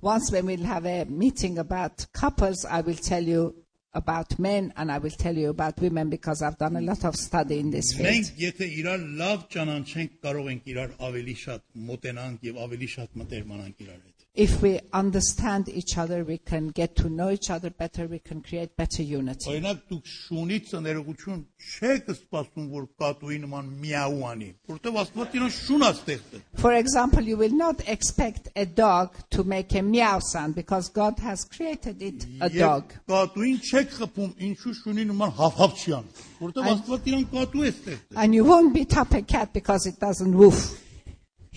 Once 0.03 0.31
when 0.31 0.47
we'll 0.47 0.65
have 0.65 0.87
a 0.87 1.05
meeting 1.05 1.59
about 1.59 2.07
couples, 2.13 2.65
I 2.65 2.81
will 2.81 2.95
tell 2.95 3.23
you 3.23 3.55
about 3.93 4.39
men 4.39 4.73
and 4.77 4.93
I 4.93 4.99
will 4.99 5.11
tell 5.11 5.37
you 5.37 5.51
about 5.51 5.81
women 5.81 6.09
because 6.09 6.43
I've 6.43 6.57
done 6.57 6.77
a 6.77 6.81
lot 6.81 7.05
of 7.05 7.17
study 7.17 7.59
in 7.59 7.71
this 7.71 7.93
field. 7.93 8.09
Մենք 8.09 8.31
եթե 8.45 8.71
իրար 8.81 9.05
լավ 9.19 9.45
ճանաչենք, 9.57 10.17
կարող 10.23 10.55
ենք 10.55 10.73
իրար 10.73 10.97
ավելի 11.11 11.37
շատ 11.43 11.67
մոտենանք 11.91 12.49
եւ 12.51 12.65
ավելի 12.69 12.91
շատ 12.95 13.21
մտերմանանք 13.25 13.85
իրար 13.89 14.01
If 14.36 14.62
we 14.62 14.82
understand 14.92 15.70
each 15.70 15.98
other, 15.98 16.26
we 16.26 16.40
can 16.40 16.68
get 16.68 16.98
to 16.98 17.08
know 17.08 17.30
each 17.30 17.50
other 17.50 17.70
better, 17.70 18.06
we 18.06 18.20
can 18.20 18.42
create 18.42 18.76
better 18.76 19.02
unity. 19.02 19.48
Օրինակ 19.48 19.80
դուք 19.88 20.10
շունից 20.12 20.74
ներողություն 20.84 21.40
չեք 21.64 22.10
սպասում, 22.12 22.66
որ 22.74 22.90
կատուի 23.00 23.40
նման 23.46 23.70
միաու 23.80 24.28
անի, 24.32 24.50
որտեվ 24.74 25.00
Աստված 25.06 25.40
իրան 25.40 25.56
շուն 25.56 25.88
է 25.88 25.92
ստեղծել։ 25.96 26.44
For 26.66 26.74
example, 26.76 27.24
you 27.24 27.38
will 27.38 27.56
not 27.56 27.88
expect 27.88 28.52
a 28.58 28.66
dog 28.66 29.16
to 29.32 29.46
make 29.46 29.74
a 29.74 29.82
meow 29.82 30.20
sound 30.20 30.56
because 30.60 30.90
God 30.90 31.18
has 31.20 31.46
created 31.46 32.02
it 32.02 32.28
a 32.42 32.50
dog. 32.50 32.92
կատուին 33.08 33.60
չեք 33.64 34.00
խփում, 34.02 34.34
ինչու 34.52 34.80
շունի 34.84 35.12
նման 35.16 35.32
հավ-հավ 35.40 35.80
չի 35.80 35.96
անում, 36.02 36.24
որտեվ 36.44 36.74
Աստված 36.76 37.14
իրան 37.14 37.30
կատու 37.32 37.64
է 37.64 37.72
ստեղծել։ 37.72 38.20
And 38.20 38.36
you 38.36 38.44
won't 38.44 38.74
beat 38.76 38.98
up 38.98 39.14
a 39.14 39.22
cat 39.22 39.54
because 39.54 39.86
it 39.88 39.98
doesn't 39.98 40.36
woof. 40.36 40.82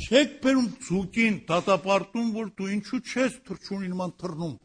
Չեք 0.04 0.32
բերում 0.44 0.70
ցուկին 0.86 1.36
դատապարտում, 1.48 2.30
որ 2.36 2.48
դու 2.60 2.70
ինչու 2.76 3.02
չես 3.08 3.36
թրջունի 3.48 3.89
նման 3.94 4.13
թռնում 4.20 4.56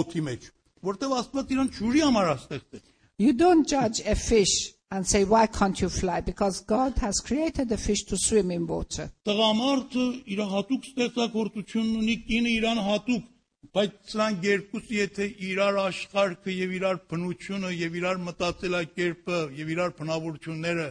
օթի 0.00 0.22
մեջ, 0.28 0.48
որտեվ 0.88 1.14
Աստված 1.20 1.52
իրան 1.54 1.70
ջուրի 1.76 2.02
համար 2.06 2.30
է 2.30 2.34
ստեղծել։ 2.40 2.86
You 3.20 3.32
don't 3.36 3.68
judge 3.68 4.00
a 4.06 4.16
fish 4.16 4.72
and 4.90 5.06
say, 5.06 5.24
why 5.24 5.46
can't 5.46 5.80
you 5.80 5.88
fly? 5.88 6.20
Because 6.20 6.60
God 6.62 6.98
has 6.98 7.20
created 7.20 7.68
the 7.68 7.76
fish 7.76 8.02
to 8.04 8.16
swim 8.16 8.50
in 8.50 8.66
water. 8.66 9.10
Տղամարդը 9.28 10.06
իր 10.34 10.40
հատուկ 10.54 10.88
ստեղծագործությունն 10.90 12.00
ունի, 12.00 12.16
կինը 12.30 12.54
իրան 12.56 12.80
հատուկ, 12.88 13.28
բայց 13.76 13.94
սրանք 14.10 14.46
երկուսը 14.48 14.96
եթե 14.96 15.28
իրար 15.50 15.78
աշխարհը 15.84 16.56
եւ 16.56 16.74
իրար 16.80 17.00
բնությունը 17.12 17.70
եւ 17.76 17.98
իրար 18.00 18.20
մտածելակերպը 18.26 19.40
եւ 19.60 19.72
իրար 19.76 19.94
բնավորությունները 20.00 20.86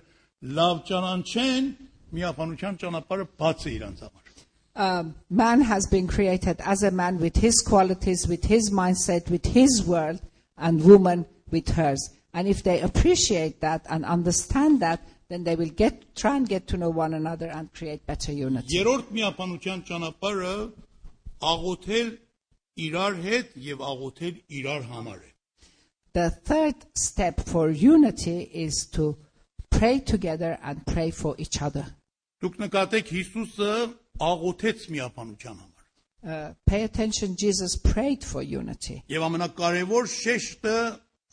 լավ 0.60 0.84
ճանաչեն, 0.88 1.66
միապանության 2.15 2.79
ճանապարհը 2.83 3.27
բաց 3.41 3.67
է 3.69 3.75
իրանց 3.79 4.05
համար։ 4.05 4.23
Um, 4.77 5.15
man 5.31 5.61
has 5.61 5.87
been 5.87 6.09
created 6.09 6.61
as 6.61 6.83
a 6.83 6.91
man 6.91 7.19
with 7.21 7.37
his 7.37 7.61
qualities, 7.61 8.27
with 8.27 8.45
his 8.45 8.73
mindset, 8.73 9.31
with 9.31 9.47
his 9.47 9.85
world, 9.87 10.21
and 10.59 10.83
woman 10.85 11.27
with 11.53 11.69
hers. 11.69 12.11
And 12.33 12.49
if 12.49 12.65
they 12.65 12.81
appreciate 12.81 13.61
that 13.61 13.87
and 13.89 14.05
understand 14.05 14.81
that, 14.81 15.01
then 15.29 15.45
they 15.45 15.55
will 15.55 15.71
get 15.71 16.17
try 16.17 16.37
and 16.37 16.49
get 16.49 16.67
to 16.69 16.77
know 16.77 16.91
one 16.91 17.15
another 17.15 17.47
and 17.47 17.73
create 17.73 18.05
better 18.07 18.33
unity. 18.33 18.79
Երրորդ 18.79 19.15
միապանության 19.15 19.85
ճանապարհը 19.89 20.57
աղոթել 21.53 22.11
իրար 22.87 23.21
հետ 23.29 23.55
եւ 23.69 23.85
աղոթել 23.93 24.35
իրար 24.59 24.89
համար 24.91 25.19
է։ 25.23 25.31
The 26.15 26.31
third 26.31 26.87
step 26.95 27.41
for 27.41 27.71
unity 27.71 28.43
is 28.43 28.87
to 28.93 29.17
pray 29.71 29.99
together 29.99 30.59
and 30.63 30.85
pray 30.87 31.11
for 31.11 31.35
each 31.39 31.63
other. 31.63 31.87
Դուք 32.44 32.56
նկատեք 32.64 33.10
Հիսուսը 33.16 33.72
աղոթեց 34.30 34.88
միապանության 34.96 35.58
համար։ 35.60 35.76
Uh, 36.22 36.52
pay 36.66 36.84
attention, 36.84 37.36
Jesus 37.40 37.78
prayed 37.78 38.26
for 38.28 38.42
unity. 38.44 39.02
Եվ 39.08 39.24
ամենակարևոր 39.30 40.08
շեշտը 40.14 40.74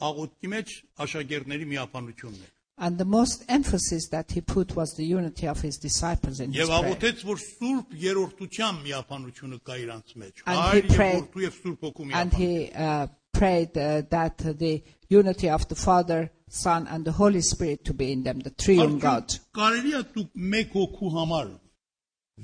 աղոթքի 0.08 0.50
մեջ 0.52 0.74
աշակերտների 1.06 1.66
միապանությունն 1.72 2.44
է։ 2.44 2.52
And 2.78 2.98
the 2.98 3.06
most 3.06 3.42
emphasis 3.48 4.06
that 4.10 4.30
he 4.30 4.40
put 4.42 4.76
was 4.76 4.92
the 4.94 5.04
unity 5.04 5.46
of 5.48 5.60
his 5.62 5.78
disciples 5.78 6.40
in 6.40 6.52
his 6.52 6.60
Եվ 6.60 6.68
prayer. 6.68 6.84
աղոթեց, 6.84 7.22
որ 7.24 7.38
Սուրբ 7.42 7.94
երրորդության 8.04 8.80
միապանությունը 8.86 9.58
կա 9.66 9.76
իրանց 9.86 10.16
մեջ։ 10.22 10.42
And 10.46 10.60
Հայր 10.60 10.90
Որդու 11.00 11.44
եւ 11.46 11.54
Սուրբ 11.62 11.86
Հոգու 11.86 12.06
And 12.12 12.12
միապանություն։ 12.12 12.36
he 12.36 12.72
uh, 12.86 13.06
prayed 13.35 13.77
uh, 13.77 14.01
that 14.09 14.37
the 14.37 14.83
unity 15.09 15.49
of 15.49 15.67
the 15.67 15.75
Father, 15.75 16.31
Son, 16.49 16.87
and 16.87 17.05
the 17.05 17.11
Holy 17.13 17.41
Spirit 17.41 17.85
to 17.85 17.93
be 17.93 18.11
in 18.11 18.23
them, 18.23 18.39
the 18.39 18.51
triune 18.51 18.99
God. 18.99 19.33
Կարելի 19.55 19.93
է 19.99 20.03
դուք 20.15 20.31
մեկ 20.55 20.73
հոգու 20.77 21.11
համար 21.17 21.51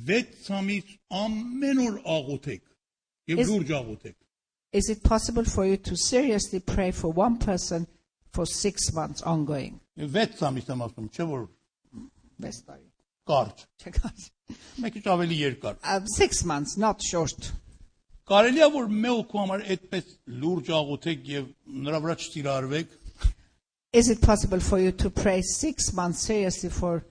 6 0.07 0.49
ամիս 0.59 0.89
ամեն 1.23 1.79
օր 1.87 1.99
աղոթեք 2.15 2.63
եւ 3.33 3.39
Is- 3.43 3.49
լուրջ 3.51 3.71
աղոթեք։ 3.81 4.15
Is 4.73 4.89
it 4.89 5.01
possible 5.03 5.45
for 5.45 5.65
you 5.65 5.77
to 5.77 5.95
seriously 5.95 6.59
pray 6.59 6.91
for 6.91 7.11
one 7.11 7.37
person 7.37 7.87
for 8.33 8.45
six 8.45 8.91
months 8.93 9.21
ongoing? 9.21 9.79
6 9.97 10.41
ամիս 10.49 10.67
եմ 10.73 10.83
ասում, 10.87 11.09
չէ՞ 11.09 11.27
որ 11.31 11.47
Vestari. 12.39 12.85
կարճ։ 13.27 13.65
Check 13.83 13.97
out. 14.05 14.29
Մեկ 14.79 14.93
քիչ 14.97 15.03
ավելի 15.11 15.37
երկար։ 15.43 15.77
Um, 15.83 16.07
six 16.07 16.43
months, 16.45 16.77
not 16.77 17.01
short. 17.01 17.51
Կարելի 18.27 18.63
է 18.65 18.69
որ 18.73 18.87
մեկ 19.03 19.13
հոգու 19.17 19.41
համար 19.41 19.65
այդպես 19.73 20.07
լուրջ 20.41 20.71
աղոթեք 20.77 21.29
եւ 21.33 21.45
նրա 21.87 22.01
վրա 22.05 22.15
չտիրարվեք։ 22.23 22.95
Is 23.93 24.09
it 24.09 24.21
possible 24.21 24.59
for 24.59 24.79
you 24.79 24.91
to 24.91 25.09
pray 25.09 25.41
six 25.41 25.93
months 25.93 26.25
seriously 26.27 26.69
for 26.69 27.05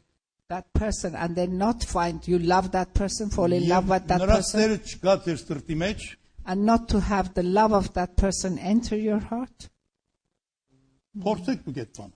that 0.48 0.66
person 0.74 1.14
and 1.16 1.34
then 1.34 1.56
not 1.58 1.82
find 1.84 2.26
you 2.28 2.38
love 2.38 2.70
that 2.72 2.92
person, 2.94 3.30
fall 3.30 3.52
in 3.52 3.66
love 3.68 3.88
with 3.88 4.06
that 4.08 4.20
նրա 4.20 4.36
person, 4.36 4.60
սերը 4.60 4.76
չկա 4.84 5.14
ձեր 5.24 5.40
սրտի 5.44 5.78
մեջ, 5.82 6.04
and 6.46 6.66
not 6.66 6.88
to 6.88 7.00
have 7.00 7.32
the 7.34 7.42
love 7.42 7.72
of 7.72 7.92
that 7.94 8.16
person 8.16 8.58
enter 8.58 8.96
your 8.96 9.18
heart? 9.18 9.70
փորձեք 11.24 11.62
դուք 11.66 11.78
այդ 11.82 11.92
բանը։ 11.96 12.14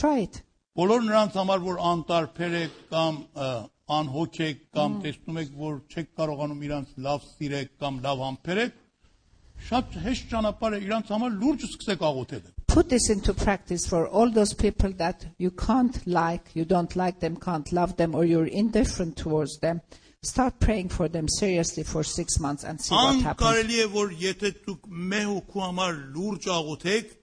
Try 0.00 0.16
it. 0.24 0.40
Բոլոր 0.78 1.02
նրանց 1.04 1.36
համար, 1.40 1.62
որ 1.64 1.80
անտարբեր 1.90 2.56
եք 2.62 2.76
կամ 2.92 3.16
ը, 3.44 3.48
անհոգ 3.97 4.39
եք 4.47 4.63
կամ 4.77 4.95
տեսնում 5.03 5.39
եք, 5.43 5.51
որ 5.63 5.75
չեք 5.93 6.09
կարողանում 6.19 6.63
իրանց 6.67 6.95
լավ 7.07 7.27
սիրեք 7.33 7.71
կամ 7.83 7.99
լավ 8.07 8.23
համբերեք, 8.27 8.79
շատ 9.63 9.97
հեշտ 10.03 10.29
ճանապարհ 10.33 10.75
է 10.77 10.79
իրանց 10.83 11.11
համար 11.13 11.35
լուրջ 11.43 11.65
սկսեք 11.69 12.05
աղոթել։ 12.09 12.47
Put 12.73 12.89
this 12.89 13.09
into 13.13 13.33
practice 13.33 13.85
for 13.85 14.07
all 14.07 14.31
those 14.31 14.53
people 14.53 14.91
that 14.97 15.27
you 15.37 15.51
can't 15.51 15.99
like, 16.07 16.49
you 16.55 16.65
don't 16.65 16.95
like 16.95 17.19
them, 17.19 17.35
can't 17.37 17.71
love 17.71 17.95
them, 17.97 18.15
or 18.15 18.25
you're 18.25 18.49
indifferent 18.49 19.15
towards 19.15 19.59
them. 19.59 19.81
Start 20.23 20.59
praying 20.59 20.89
for 20.89 21.07
them 21.07 21.27
seriously 21.27 21.83
for 21.83 22.03
six 22.03 22.39
months 22.39 22.63
and 22.63 22.81
see 22.81 22.95
what 22.95 23.21
happens. 23.21 23.45
Անկարելի 23.45 23.79
է, 23.83 23.87
որ 23.93 24.15
եթե 24.23 24.51
դուք 24.65 24.89
մեկ 25.13 25.27
հոգու 25.33 25.63
համար 25.67 25.99
լուրջ 26.15 26.49
աղոթեք 26.57 27.13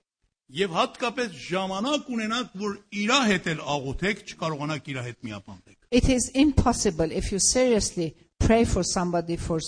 եւ 0.61 0.72
հատկապես 0.76 1.37
ժամանակ 1.48 2.09
ունենաք, 2.14 2.54
որ 2.62 2.78
իրա 3.02 3.18
հետ 3.30 3.50
էլ 3.54 3.61
աղոթեք, 3.74 4.24
չկարողանաք 4.30 4.90
իրա 4.94 5.04
հետ 5.06 5.18
միապանվել։ 5.28 5.69
It 5.90 6.09
is 6.09 6.31
impossible 6.35 7.11
if 7.11 7.33
you 7.33 7.40
seriously 7.40 8.14
pray 8.38 8.64
for 8.64 8.85
somebody 8.85 9.37
for 9.37 9.59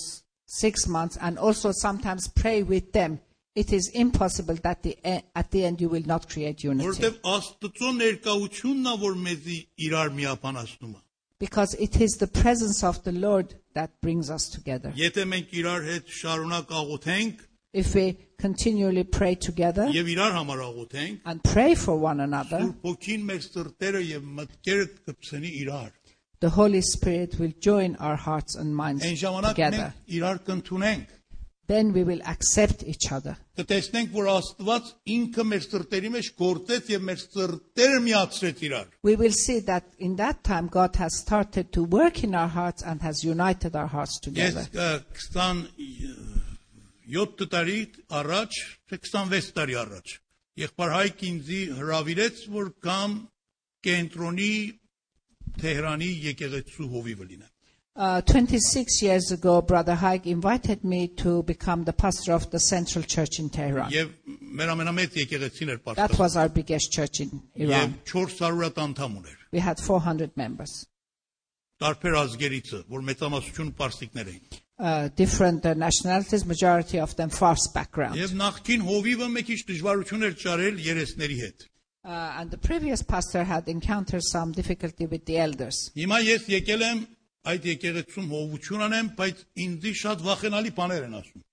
six 0.47 0.87
months 0.87 1.19
and 1.21 1.37
also 1.37 1.73
sometimes 1.73 2.29
pray 2.29 2.63
with 2.63 2.93
them. 2.93 3.21
It 3.57 3.73
is 3.73 3.91
impossible 3.93 4.55
that 4.63 4.83
the 4.83 4.97
at 5.35 5.51
the 5.51 5.65
end 5.65 5.81
you 5.81 5.89
will 5.89 6.07
not 6.07 6.29
create 6.29 6.63
unity. 6.63 7.19
Because 11.39 11.75
it 11.75 12.01
is 12.01 12.13
the 12.19 12.29
presence 12.29 12.85
of 12.85 13.03
the 13.03 13.13
Lord 13.13 13.55
that 13.75 13.91
brings 14.01 14.31
us 14.31 14.49
together. 14.49 14.93
If 17.75 17.95
we 17.95 18.17
continually 18.39 19.05
pray 19.05 19.35
together 19.35 19.91
and 21.25 21.43
pray 21.43 21.75
for 21.75 21.97
one 21.99 22.21
another, 22.21 22.75
Սուրբ 26.42 26.58
ոգին 26.58 26.74
մեր 26.74 26.78
սրտերը 26.78 26.78
եւ 26.78 26.78
մտքերը 26.78 26.78
կպցնի 26.78 26.78
իրար։ 26.78 26.78
the 26.78 26.78
Holy 26.78 26.82
Spirit 26.82 27.40
will 27.40 27.54
join 27.60 27.96
our 27.96 28.16
hearts 28.16 28.56
and 28.56 28.76
minds 28.76 29.04
Այն 29.04 29.16
ժամանակ 29.18 29.56
together. 29.56 29.78
մենք 29.78 30.18
իրար 30.18 30.38
կընդունենք։ 30.48 31.08
Then 31.68 31.92
we 31.92 32.04
will 32.06 32.22
accept 32.26 32.84
each 32.84 33.12
other. 33.12 33.36
Կտեսնենք, 33.58 34.12
որ 34.14 34.28
Աստված 34.32 34.92
ինքը 35.16 35.44
մեր 35.52 35.64
սրտերի 35.68 36.12
մեջ 36.14 36.28
գործեց 36.40 36.92
եւ 36.94 37.02
մեր 37.10 37.18
սրտերը 37.24 38.00
միացրեց 38.06 38.62
իրար։ 38.70 38.86
We 39.04 39.16
will 39.16 39.34
see 39.36 39.60
that 39.68 39.84
in 40.00 40.16
that 40.16 40.44
time 40.44 40.68
God 40.68 40.96
has 40.96 41.18
started 41.18 41.74
to 41.74 41.84
work 41.84 42.24
in 42.24 42.36
our 42.36 42.48
hearts 42.48 42.84
and 42.84 43.02
has 43.02 43.24
united 43.26 43.76
our 43.76 43.88
hearts 43.88 44.16
Ես 44.22 44.24
together. 44.30 44.64
ը, 44.72 45.04
27 47.10 47.48
տարի 47.52 47.80
առաջ, 48.22 48.52
թե 48.90 48.98
26 49.04 49.52
տարի 49.58 49.76
առաջ, 49.84 50.08
եղբայր 50.64 50.92
Հայկ 50.98 51.22
ինձի 51.32 51.62
հրավիրեց, 51.82 52.42
որ 52.56 52.72
կամ 52.88 53.18
կենտրոնի 53.88 54.52
Թեհրանի 55.61 56.11
եկեղեցու 56.29 56.89
հովիվը 56.93 57.27
լինեմ։ 57.33 57.49
Uh, 57.95 58.23
26 58.23 59.03
years 59.03 59.33
ago, 59.33 59.61
Brother 59.61 59.95
Haig 59.95 60.27
invited 60.27 60.83
me 60.83 61.09
to 61.09 61.43
become 61.43 61.85
the 61.85 61.93
pastor 61.93 62.33
of 62.33 62.51
the 62.51 62.59
Central 62.59 63.05
Church 63.05 63.39
in 63.39 63.51
Tehran. 63.51 63.91
Եվ 63.93 64.15
մեր 64.61 64.73
ամենամեծ 64.75 65.19
եկեղեցին 65.21 65.75
էր 65.75 65.83
That 65.97 66.19
was 66.19 66.37
our 66.37 66.49
biggest 66.49 66.91
church 66.91 67.21
in 67.21 67.43
Եվ 67.55 67.69
Iran. 67.69 67.95
400 68.05 68.65
հատ 68.65 68.81
անդամ 68.87 69.21
ուներ։ 69.21 69.37
We 69.53 69.61
had 69.61 69.79
400 69.79 70.33
members, 70.37 70.87
Տարբեր 71.83 72.17
ազգերիցը, 72.25 72.85
որ 72.89 73.01
մեծամասնություն 73.11 73.73
պարսիկներ 73.77 74.29
էին։ 74.33 74.63
uh, 74.83 75.09
different 75.15 75.65
uh, 75.65 75.75
nationalities, 75.75 76.45
majority 76.45 76.99
of 76.99 77.15
them 77.17 77.31
Fars 77.31 77.69
background. 77.75 78.17
Եվ 78.19 78.35
նախքին 78.41 78.87
հովիվը 78.89 79.29
մի 79.37 79.45
քիչ 79.49 79.59
դժվարություն 79.71 80.27
էր 80.29 80.35
ճարել 80.43 80.81
երեսների 80.87 81.39
հետ։ 81.43 81.67
Uh, 82.08 82.40
and 82.40 82.52
the 82.52 82.58
previous 82.58 83.02
pastor 83.02 83.44
had 83.44 83.68
encountered 83.68 84.24
some 84.24 84.54
difficulty 84.54 85.06
with 85.06 85.26
the 85.26 85.38
elders. 85.38 85.92
Հիմա 85.98 86.22
ես 86.24 86.46
եկել 86.54 86.86
եմ 86.88 87.02
այդ 87.52 87.68
եկեղեցում 87.74 88.30
հովություն 88.32 88.86
անեմ, 88.88 89.10
բայց 89.18 89.44
ինձի 89.66 89.94
շատ 90.04 90.24
վախենալի 90.28 90.72
բաներ 90.78 91.08
են 91.10 91.18
ասում։ 91.20 91.44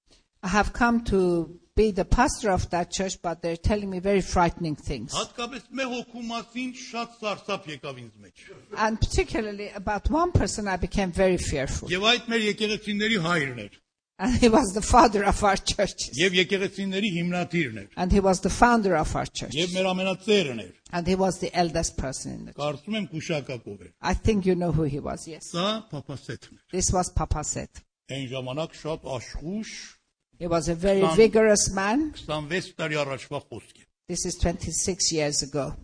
I 0.44 0.48
have 0.48 0.72
come 0.72 1.02
to 1.04 1.58
be 1.74 1.90
the 1.90 2.04
pastor 2.04 2.50
of 2.50 2.68
that 2.70 2.92
church, 2.92 3.14
but 3.22 3.42
they're 3.42 3.56
telling 3.56 3.90
me 3.90 3.98
very 3.98 4.20
frightening 4.20 4.76
things. 4.76 5.14
Հատկապես 5.14 5.70
մեր 5.78 5.88
հոգու 5.94 6.24
մասին 6.30 6.74
շատ 6.80 7.16
սարսափ 7.20 7.68
եկավ 7.74 8.02
ինձ 8.04 8.18
մեջ։ 8.26 8.44
And 8.76 9.00
particularly 9.00 9.70
about 9.70 10.10
one 10.10 10.32
person, 10.32 10.68
I 10.68 10.76
became 10.76 11.10
very 11.10 11.38
fearful. 11.38 11.88
Եվ 11.88 12.06
այդ 12.12 12.28
մեր 12.30 12.44
եկեղեցիների 12.50 13.18
հայրն 13.26 13.64
էր, 13.64 13.80
and 14.19 14.35
he 14.35 14.49
was 14.49 14.73
the 14.73 14.81
father 14.81 15.23
of 15.23 15.41
our 15.43 15.55
churches. 15.55 16.17
And 17.95 18.11
he 18.11 18.19
was 18.19 18.41
the 18.41 18.49
founder 18.49 18.95
of 18.97 19.15
our 19.15 19.25
church. 19.25 19.55
And 20.91 21.07
he 21.07 21.15
was 21.15 21.39
the 21.39 21.49
eldest 21.53 21.97
person 21.97 22.33
in 22.33 22.45
the 22.45 22.53
church. 22.53 22.81
I 24.01 24.13
think 24.13 24.45
you 24.45 24.55
know 24.55 24.71
who 24.73 24.83
he 24.83 24.99
was, 24.99 25.25
yes. 25.27 25.51
This 26.71 26.91
was 26.91 27.11
Papa 27.15 27.43
Seth. 27.43 27.81
Այն 28.11 28.27
He 30.37 30.47
was 30.47 30.67
a 30.67 30.75
very 30.75 31.05
vigorous 31.15 31.71
man. 31.71 32.13
This 34.07 34.25
is 34.25 34.35
26 34.41 35.11
years 35.13 35.43
ago. 35.43 35.75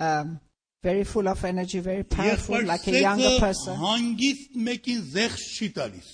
Um, 0.00 0.40
very 0.83 1.03
full 1.03 1.27
of 1.29 1.43
energy, 1.45 1.79
very 1.79 2.03
powerful, 2.03 2.55
եղբայր 2.55 2.67
like 2.67 2.87
a 2.87 2.99
younger 2.99 3.29
սեծը 3.29 3.39
person. 3.39 3.77
հանգիստ 3.83 4.57
մեկին 4.67 5.01
զեղչ 5.13 5.39
չի 5.59 5.69
տալիս։ 5.77 6.09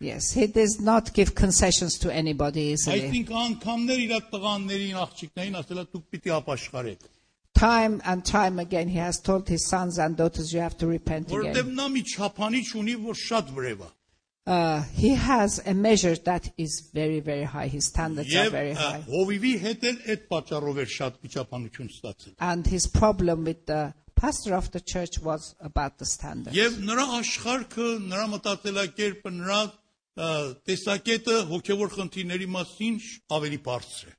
Yes, 0.00 0.32
he 0.32 0.46
does 0.46 0.80
not 0.80 1.12
give 1.14 1.34
concessions 1.34 1.98
to 1.98 2.12
anybody 2.12 2.60
easily. 2.74 3.00
Այսինքն 3.00 3.40
անգամներ 3.40 4.00
իր 4.04 4.14
տղաներին, 4.32 4.96
աղջիկներին 5.04 5.58
ասելա 5.62 5.84
դուք 5.94 6.06
պիտի 6.14 6.32
ապաշխարեք, 6.40 7.10
Time 7.54 8.00
and 8.04 8.24
time 8.26 8.58
again, 8.58 8.88
he 8.88 8.98
has 8.98 9.20
told 9.20 9.48
his 9.48 9.68
sons 9.68 9.98
and 9.98 10.16
daughters, 10.16 10.52
you 10.52 10.58
have 10.58 10.76
to 10.76 10.88
repent 10.88 11.28
որովհետև 11.28 11.60
again. 11.60 11.76
նա 11.76 11.86
մի 11.94 12.02
չափանիչ 12.14 12.64
ունի, 12.82 12.96
որ 13.04 13.20
շատ 13.24 13.52
վրև 13.54 13.84
է։ 13.86 13.90
Uh, 14.46 14.82
he 14.92 15.14
has 15.14 15.62
a 15.64 15.72
measure 15.72 16.16
that 16.16 16.50
is 16.58 16.90
very, 16.92 17.20
very 17.20 17.44
high. 17.44 17.66
His 17.66 17.86
standards 17.86 18.34
are 18.34 18.44
Եվ 18.44 18.50
very 18.50 18.72
ա, 18.74 18.76
high. 18.76 19.04
հովիվի 19.08 19.52
հետ 19.62 19.84
էլ 19.90 20.00
այդ 20.14 20.26
պատճառով 20.34 20.80
էր 20.84 20.90
շատ 20.98 21.14
վիճապանություն 21.24 21.88
ստացել։ 21.94 22.34
And 22.40 22.66
his 22.66 22.86
problem 22.88 23.44
with 23.44 23.64
the 23.66 23.94
pastor 24.18 24.54
of 24.54 24.70
the 24.70 24.80
church 24.80 25.18
was 25.20 25.54
about 25.60 25.98
the 25.98 26.06
standards. 26.06 26.56
Եվ 26.56 26.80
նրա 26.88 27.06
աշխարհքը, 27.20 27.88
նրա 28.10 28.26
մտածելակերպը, 28.34 29.32
նրա 29.40 29.60
ա, 29.64 30.28
տեսակետը 30.68 31.38
հոգևոր 31.50 31.94
խնդիրների 31.98 32.46
մասին 32.58 33.00
շ- 33.02 33.16
ավելի 33.38 33.58
բարձր 33.70 34.12
է։ 34.12 34.14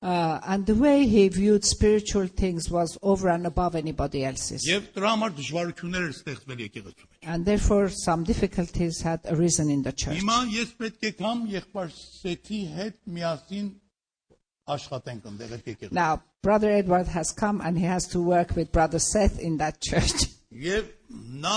Uh, 0.00 0.38
and 0.46 0.64
the 0.66 0.76
way 0.76 1.08
he 1.08 1.26
viewed 1.28 1.64
spiritual 1.64 2.28
things 2.28 2.70
was 2.70 2.96
over 3.02 3.28
and 3.30 3.44
above 3.48 3.74
anybody 3.74 4.24
else's. 4.24 4.62
Եվ 4.68 4.92
դրա 4.94 5.08
համար 5.14 5.32
դժվարություններ 5.40 6.04
էր 6.06 6.12
ստեղծվել 6.14 6.60
եկեղեցու 6.68 7.08
մեջ։ 7.08 7.26
And 7.34 7.44
therefore, 7.44 7.88
some 7.88 8.22
difficulties 8.22 9.00
had 9.02 9.26
arisen 9.26 9.70
in 9.74 9.82
the 9.82 9.90
church. 9.90 10.20
Հիմա 10.20 10.38
ես 10.54 10.70
պետք 10.78 11.02
է 11.02 11.12
կամ 11.18 11.42
եղբայր 11.56 11.90
Սեթի 11.98 12.60
հետ 12.78 12.96
միասին 13.16 13.66
աշխատենք 14.76 15.26
այնտեղ 15.32 15.52
այդ 15.58 15.68
եկեղեցու։ 15.72 15.98
Now, 15.98 16.22
Brother 16.42 16.70
Edward 16.70 17.08
has 17.08 17.32
come 17.32 17.60
and 17.60 17.78
he 17.78 17.84
has 17.84 18.06
to 18.08 18.20
work 18.22 18.54
with 18.56 18.70
Brother 18.72 18.98
Seth 18.98 19.38
in 19.40 19.56
that 19.58 19.80
church. 19.80 20.28
Եվ 20.52 20.84
նա 21.44 21.56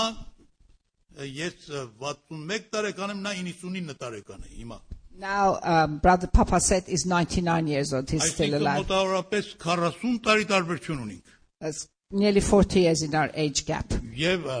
ը, 1.18 1.28
ես 1.28 1.68
ը, 1.70 1.84
61 2.00 2.66
տարեկան 2.72 3.14
եմ, 3.14 3.22
նա 3.26 3.34
99 3.42 3.94
տարեկան 4.02 4.42
է 4.48 4.56
հիմա։ 4.58 4.80
Now, 5.18 5.58
um, 5.62 5.98
Brother 5.98 6.26
Papa 6.26 6.58
Seth 6.60 6.88
is 6.88 7.04
99 7.06 7.66
years 7.66 7.92
old. 7.92 8.10
He's 8.10 8.24
still 8.32 8.48
Այսինքն 8.48 8.60
alive. 8.60 8.86
մոտավորապես 8.86 9.50
40 9.64 10.18
տարի 10.26 10.46
տարբերություն 10.52 11.02
ունենք։ 11.06 11.34
That's 11.60 11.86
nearly 12.10 12.40
40 12.40 12.80
years 12.80 13.02
in 13.02 13.14
our 13.14 13.30
age 13.34 13.64
gap. 13.66 13.88
Եվ 14.16 14.46
ը, 14.48 14.58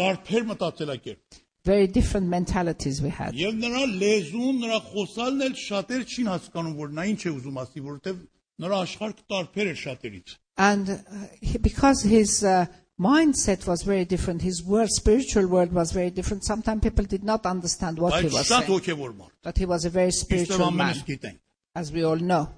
տարբեր 0.00 0.46
մտածելակերպ։ 0.52 1.40
Very 1.64 1.86
different 1.86 2.26
mentalities 2.26 3.00
we 3.00 3.10
had. 3.10 3.34
Եվ 3.38 3.54
նրա 3.62 3.82
լեզուն, 4.00 4.56
նրա 4.64 4.78
խոսալն 4.88 5.44
էլ 5.46 5.52
շատեր 5.62 6.06
չին 6.10 6.30
հասկանում, 6.32 6.72
որ 6.80 6.96
նա 6.96 7.04
ինչ 7.12 7.20
է 7.22 7.34
ուզում 7.36 7.60
ասի, 7.62 7.82
որովհետև 7.86 8.24
նրա 8.62 8.78
աշխարհը 8.86 9.26
տարբեր 9.32 9.72
է 9.72 9.74
շատերից։ 9.82 10.36
And 10.58 10.88
uh, 10.90 10.96
he, 11.40 11.58
because 11.58 12.02
his 12.02 12.44
uh, 12.44 12.66
mindset 13.00 13.66
was 13.66 13.82
very 13.82 14.04
different, 14.04 14.42
his 14.42 14.62
world, 14.62 14.90
spiritual 14.90 15.46
world 15.48 15.72
was 15.72 15.92
very 15.92 16.10
different. 16.10 16.44
Sometimes 16.44 16.82
people 16.82 17.04
did 17.04 17.24
not 17.24 17.46
understand 17.46 17.98
what 17.98 18.14
he 18.20 18.28
Բայց 18.28 18.32
was 18.32 18.48
շատ 18.48 18.66
saying. 18.66 18.70
հոգևոր 18.70 19.14
մարդ։ 19.16 19.32
But 19.42 19.58
he 19.58 19.66
was 19.66 19.84
a 19.84 19.90
very 19.90 20.10
Իսկ 20.12 20.24
spiritual 20.26 20.70
man, 20.70 20.94
ամենից 20.94 21.04
գիտենք։ 21.08 21.38
as 21.74 21.90
we 21.92 22.04
all 22.04 22.16
know. 22.30 22.48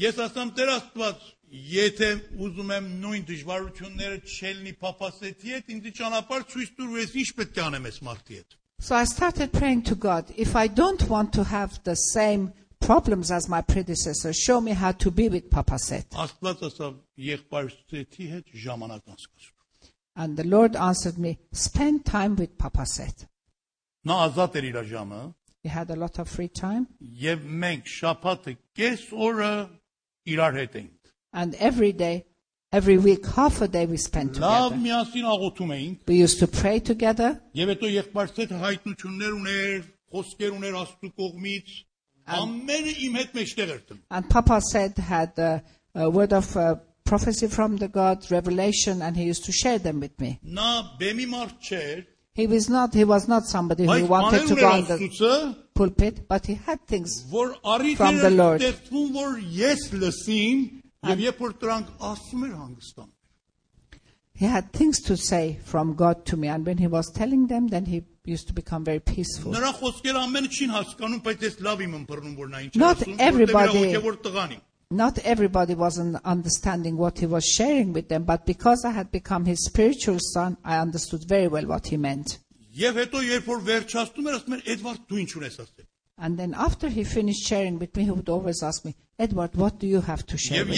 Ես 0.00 0.18
ասամ 0.24 0.54
Տեր 0.56 0.70
Աստված, 0.74 1.26
եթե 1.74 2.08
ուզում 2.42 2.70
եմ 2.74 2.86
նույն 3.04 3.26
դժվարությունները 3.28 4.16
չելնի 4.24 4.72
փափասեցի 4.80 5.52
հետ, 5.54 5.68
ինձ 5.74 5.90
ճանապարհ 6.00 6.46
ցույց 6.54 6.70
տուր, 6.78 6.88
ու 6.94 7.00
ես 7.04 7.14
ինչ 7.22 7.28
պետք 7.38 7.60
է 7.60 7.64
անեմ 7.68 7.88
այս 7.92 7.98
մարդի 8.08 8.38
հետ։ 8.40 8.56
So 8.80 8.96
I 8.96 9.04
started 9.04 9.52
praying 9.52 9.82
to 9.82 9.94
God, 9.94 10.32
if 10.36 10.56
I 10.56 10.66
don't 10.66 11.08
want 11.08 11.32
to 11.34 11.44
have 11.44 11.78
the 11.84 11.94
same 11.94 12.52
problems 12.79 13.31
as 13.31 13.47
my 13.47 13.61
predecessor. 13.61 14.33
Show 14.33 14.61
me 14.61 14.71
how 14.71 14.91
to 14.93 15.11
be 15.11 15.29
with 15.29 15.49
Papa 15.49 15.77
Seth. 15.79 16.07
And 20.15 20.37
the 20.37 20.43
Lord 20.43 20.75
answered 20.75 21.17
me, 21.17 21.39
spend 21.51 22.05
time 22.05 22.35
with 22.35 22.57
Papa 22.57 22.85
Seth. 22.85 23.27
He 25.61 25.69
had 25.69 25.89
a 25.89 25.95
lot 25.95 26.19
of 26.19 26.29
free 26.29 26.47
time. 26.49 26.87
And 31.33 31.55
every 31.55 31.91
day 31.93 32.25
Every 32.71 32.99
week 32.99 33.25
half 33.25 33.61
a 33.63 33.67
day 33.67 33.87
we 33.87 33.97
spent 33.97 34.35
together. 34.35 34.75
We 36.05 36.15
used 36.17 36.37
to 36.37 36.47
pray 36.47 36.79
together. 36.79 37.41
And, 44.11 44.29
Papa 44.29 44.61
Seth 44.61 44.97
had 44.97 45.37
a, 45.39 45.63
a 45.95 46.09
word 46.09 46.33
of 46.33 46.55
uh, 46.55 46.75
prophecy 47.03 47.47
from 47.47 47.77
the 47.77 47.87
God, 47.87 48.29
revelation, 48.31 49.01
and 49.01 49.15
he 49.17 49.23
used 49.23 49.43
to 49.45 49.51
share 49.51 49.79
them 49.79 49.99
with 49.99 50.19
me. 50.19 50.39
He 52.33 52.47
was 52.47 52.69
not 52.69 52.93
he 52.93 53.03
was 53.03 53.27
not 53.27 53.45
somebody 53.45 53.83
who 53.83 54.05
wanted 54.07 54.47
to 54.47 54.55
go 54.55 54.67
on 54.67 54.85
the 54.85 54.97
pulpit, 55.73 56.27
but 56.27 56.45
he 56.45 56.53
had 56.55 56.85
things 56.87 57.25
from 57.95 58.17
the 58.17 58.29
Lord. 58.31 58.61
And, 61.03 61.19
he 64.39 64.45
had 64.45 64.71
things 64.71 65.01
to 65.01 65.17
say 65.17 65.59
from 65.65 65.95
God 65.95 66.25
to 66.27 66.37
me. 66.37 66.47
And 66.47 66.65
when 66.65 66.77
he 66.77 66.87
was 66.87 67.11
telling 67.11 67.47
them, 67.47 67.67
then 67.67 67.83
he 67.85 68.05
used 68.23 68.47
to 68.47 68.53
become 68.53 68.85
very 68.85 69.01
peaceful. 69.01 69.51
Not 69.51 69.81
everybody. 73.19 73.97
Not 74.91 75.19
everybody 75.19 75.75
was 75.75 75.99
understanding 76.23 76.95
what 76.95 77.19
he 77.19 77.25
was 77.25 77.45
sharing 77.45 77.91
with 77.91 78.07
them, 78.07 78.23
but 78.23 78.45
because 78.45 78.85
I 78.85 78.91
had 78.91 79.11
become 79.11 79.43
his 79.45 79.65
spiritual 79.65 80.19
son, 80.19 80.55
I 80.63 80.77
understood 80.77 81.25
very 81.27 81.47
well 81.49 81.65
what 81.67 81.87
he 81.87 81.97
meant. 81.97 82.39
And 86.17 86.37
then 86.39 86.53
after 86.53 86.87
he 86.87 87.03
finished 87.03 87.45
sharing 87.45 87.77
with 87.77 87.93
me, 87.97 88.05
he 88.05 88.11
would 88.11 88.29
always 88.29 88.63
ask 88.63 88.85
me, 88.85 88.95
Edward, 89.19 89.55
what 89.55 89.79
do 89.79 89.85
you 89.87 89.99
have 89.99 90.25
to 90.27 90.37
share 90.37 90.59
with 90.65 90.77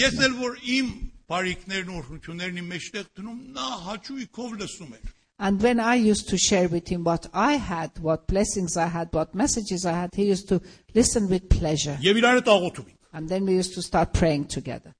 And 5.38 5.60
when 5.60 5.80
I 5.80 5.94
used 5.96 6.28
to 6.28 6.38
share 6.38 6.68
with 6.68 6.88
him 6.88 7.02
what 7.04 7.26
I 7.34 7.54
had, 7.54 7.98
what 7.98 8.26
blessings 8.28 8.76
I 8.76 8.86
had, 8.86 9.12
what 9.12 9.34
messages 9.34 9.84
I 9.84 9.92
had, 9.92 10.14
he 10.14 10.26
used 10.26 10.48
to 10.48 10.60
listen 10.94 11.28
with 11.28 11.48
pleasure. 11.48 11.98
And 13.12 13.28
then 13.28 13.44
we 13.46 13.54
used 13.54 13.74
to 13.74 13.82
start 13.82 14.12
praying 14.12 14.46
together. 14.46 14.94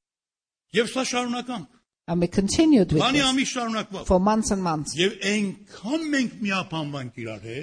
And 2.08 2.20
we 2.20 2.26
continued 2.26 2.92
with 2.92 3.00
this 3.12 4.06
for 4.06 4.18
months 4.18 4.50
and 4.50 4.60
months. 4.60 4.92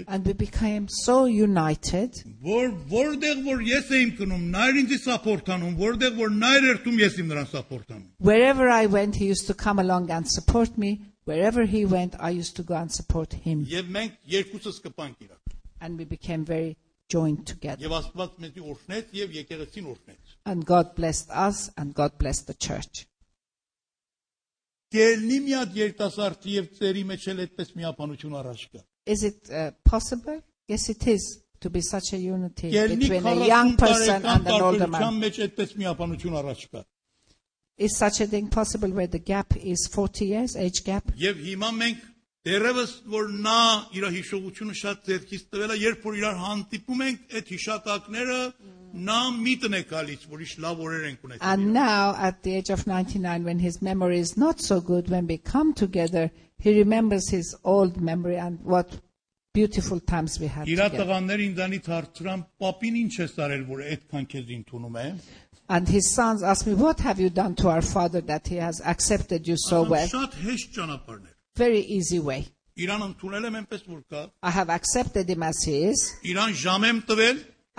And 0.08 0.26
we 0.26 0.34
became 0.34 0.88
so 0.88 1.26
united 1.26 2.14
Wherever 8.20 8.70
I 8.70 8.86
went, 8.86 9.16
he 9.16 9.26
used 9.26 9.48
to 9.48 9.54
come 9.54 9.80
along 9.80 10.10
and 10.10 10.26
support 10.26 10.78
me. 10.78 11.02
Wherever 11.26 11.66
he 11.66 11.86
went, 11.86 12.16
I 12.18 12.30
used 12.30 12.56
to 12.56 12.64
go 12.64 12.76
and 12.76 12.90
support 12.90 13.34
him. 13.34 13.68
And 15.82 15.98
we 15.98 16.06
became 16.06 16.46
very 16.46 16.78
joined 17.10 17.46
together. 17.46 17.90
And 20.46 20.66
God 20.66 20.96
blessed 20.96 21.30
us 21.30 21.70
and 21.78 21.94
God 21.94 22.18
blessed 22.18 22.48
the 22.48 22.54
church. 22.54 23.06
Գելնի 24.94 25.36
մի 25.46 25.54
հատ 25.54 25.76
երիտասարդի 25.78 26.54
եւ 26.56 26.70
ծերի 26.80 27.02
մեջ 27.12 27.26
էլ 27.30 27.42
այդպես 27.44 27.76
միապանություն 27.78 28.38
առաջ 28.40 28.62
կա։ 28.74 28.80
Is 29.14 29.24
it 29.28 29.50
uh, 29.50 29.70
possible? 29.86 30.40
Yes, 30.68 30.90
it 30.90 31.06
is 31.08 31.26
to 31.62 31.70
be 31.70 31.82
such 31.82 32.14
a 32.14 32.18
unity 32.18 32.72
between 32.72 33.26
a 33.26 33.36
young 33.46 33.78
40 33.78 33.78
person 33.78 34.26
and 34.26 34.48
an 34.48 34.62
older 34.62 34.88
man. 34.88 35.02
տարբերության 35.02 35.20
մեջ 35.26 35.40
այդպես 35.46 35.76
միապանություն 35.82 36.40
առաջ 36.42 36.64
կա։ 36.74 36.84
Is 37.78 37.98
such 37.98 38.20
a 38.22 38.28
thing 38.28 38.50
possible 38.50 38.90
where 38.90 39.08
the 39.08 39.20
gap 39.20 39.56
is 39.56 39.88
40 39.94 40.26
years, 40.26 40.56
age 40.56 40.84
gap? 40.84 41.14
Եվ 41.16 41.38
հիմա 41.46 41.70
մենք 41.84 42.02
դերևս 42.50 42.92
որ 43.14 43.30
նա 43.46 43.62
իր 44.00 44.10
հիշողությունը 44.18 44.76
շատ 44.82 45.06
ձեռքից 45.06 45.46
տվել 45.54 45.74
է, 45.76 45.80
երբ 45.86 46.06
որ 46.10 46.18
իրար 46.20 46.38
հանդիպում 46.44 47.04
ենք, 47.06 47.24
այդ 47.40 47.54
հիշատակները 47.54 48.40
նա 48.40 48.79
And 51.42 51.74
now, 51.74 52.16
at 52.16 52.42
the 52.44 52.56
age 52.56 52.70
of 52.70 52.88
99, 52.88 53.44
when 53.44 53.60
his 53.60 53.82
memory 53.82 54.20
is 54.20 54.36
not 54.38 54.60
so 54.60 54.82
good, 54.82 55.10
when 55.10 55.28
we 55.28 55.38
come 55.38 55.74
together, 55.74 56.32
he 56.58 56.78
remembers 56.80 57.30
his 57.30 57.56
old 57.64 58.02
memory 58.02 58.38
and 58.38 58.60
what 58.64 59.00
beautiful 59.54 60.00
times 60.00 60.40
we 60.40 60.48
had 60.48 60.68
together. 60.88 61.06
And 65.70 65.88
his 65.88 66.12
sons 66.16 66.42
ask 66.42 66.66
me, 66.66 66.74
what 66.74 67.00
have 67.02 67.20
you 67.20 67.30
done 67.30 67.54
to 67.56 67.70
our 67.70 67.82
father 67.84 68.22
that 68.22 68.48
he 68.48 68.56
has 68.56 68.82
accepted 68.82 69.48
you 69.48 69.56
so 69.56 69.84
well? 69.84 70.08
Very 71.56 71.82
easy 71.82 72.20
way. 72.20 72.48
I 74.42 74.50
have 74.52 74.70
accepted 74.70 75.30
him 75.30 75.44
as 75.44 75.64
he 75.64 75.84
is. 75.84 76.16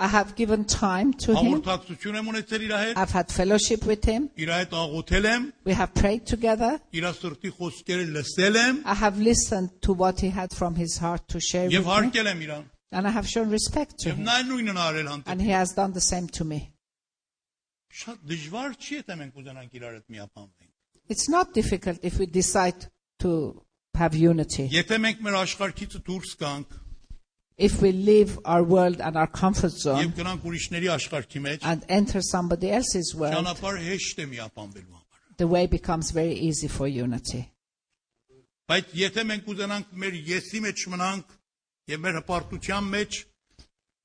I 0.00 0.08
have 0.08 0.34
given 0.36 0.64
time 0.66 1.12
to 1.14 1.34
him. 1.34 1.62
հաղորդակցություն 1.62 2.16
եմ 2.20 2.26
ունեցել 2.32 2.62
իր 2.66 2.72
հետ, 2.78 2.96
I've 2.98 3.10
had 3.12 3.30
fellowship 3.32 3.86
with 3.86 4.04
him. 4.04 4.28
իր 4.36 4.48
հետ 4.52 4.70
աղոթել 4.70 5.24
եմ, 5.30 5.52
We 5.64 5.72
have 5.72 5.94
prayed 5.94 6.26
together. 6.26 6.80
իր 6.92 7.02
սրտի 7.20 7.50
խոսքերը 7.58 8.06
լսել 8.16 8.56
եմ 8.62 8.82
I 8.84 8.94
have 8.94 9.18
listened 9.18 9.70
to 9.82 9.92
what 9.94 10.20
he 10.20 10.28
had 10.30 10.52
from 10.52 10.74
his 10.76 10.98
heart 10.98 11.26
to 11.28 11.40
share 11.40 11.68
եւ 11.70 11.78
with 11.78 11.86
me. 11.86 11.92
հարգել 11.92 12.26
եմ 12.34 12.42
իրան։ 12.46 12.64
And 12.92 13.06
I 13.06 13.10
have 13.10 13.26
shown 13.28 13.50
respect 13.50 13.98
to 14.00 14.10
Եվ 14.10 14.16
him. 14.16 14.24
նա 14.26 14.40
էլ 14.40 14.46
նույնն 14.52 14.76
ա 14.76 14.84
արել 14.90 15.08
հանդեպ։ 15.08 15.26
And 15.32 15.40
he 15.42 15.50
has 15.50 15.72
done 15.72 15.92
the 15.92 16.00
same 16.00 16.28
to 16.28 16.44
me. 16.44 16.72
Շատ 17.92 18.18
դժվար 18.28 18.76
չի 18.76 18.96
եթե 19.00 19.14
մենք 19.20 19.32
ուզենանք 19.40 19.70
իրար 19.80 19.92
հետ 19.96 20.06
միապանվենք։ 20.12 20.72
It's 21.08 21.28
not 21.28 21.54
difficult 21.54 21.98
if 22.02 22.18
we 22.18 22.26
decide 22.26 22.86
to 23.20 23.62
have 23.94 24.14
unity. 24.14 24.68
Եթե 24.68 24.98
մենք 25.00 25.20
մեր 25.24 25.36
աշխարհքից 25.44 25.96
դուրս 26.04 26.36
գանք 26.36 26.66
if 27.61 27.81
we 27.81 27.91
leave 27.91 28.39
our 28.43 28.63
world 28.63 28.99
and 28.99 29.15
our 29.15 29.27
comfort 29.27 29.71
zone 29.71 30.13
and 31.61 31.85
enter 31.87 32.21
somebody 32.21 32.71
else's 32.71 33.13
world, 33.15 33.45
the 35.37 35.47
way 35.47 35.67
becomes 35.67 36.11
very 36.11 36.33
easy 36.33 36.67
for 36.67 36.87
unity. 36.87 37.51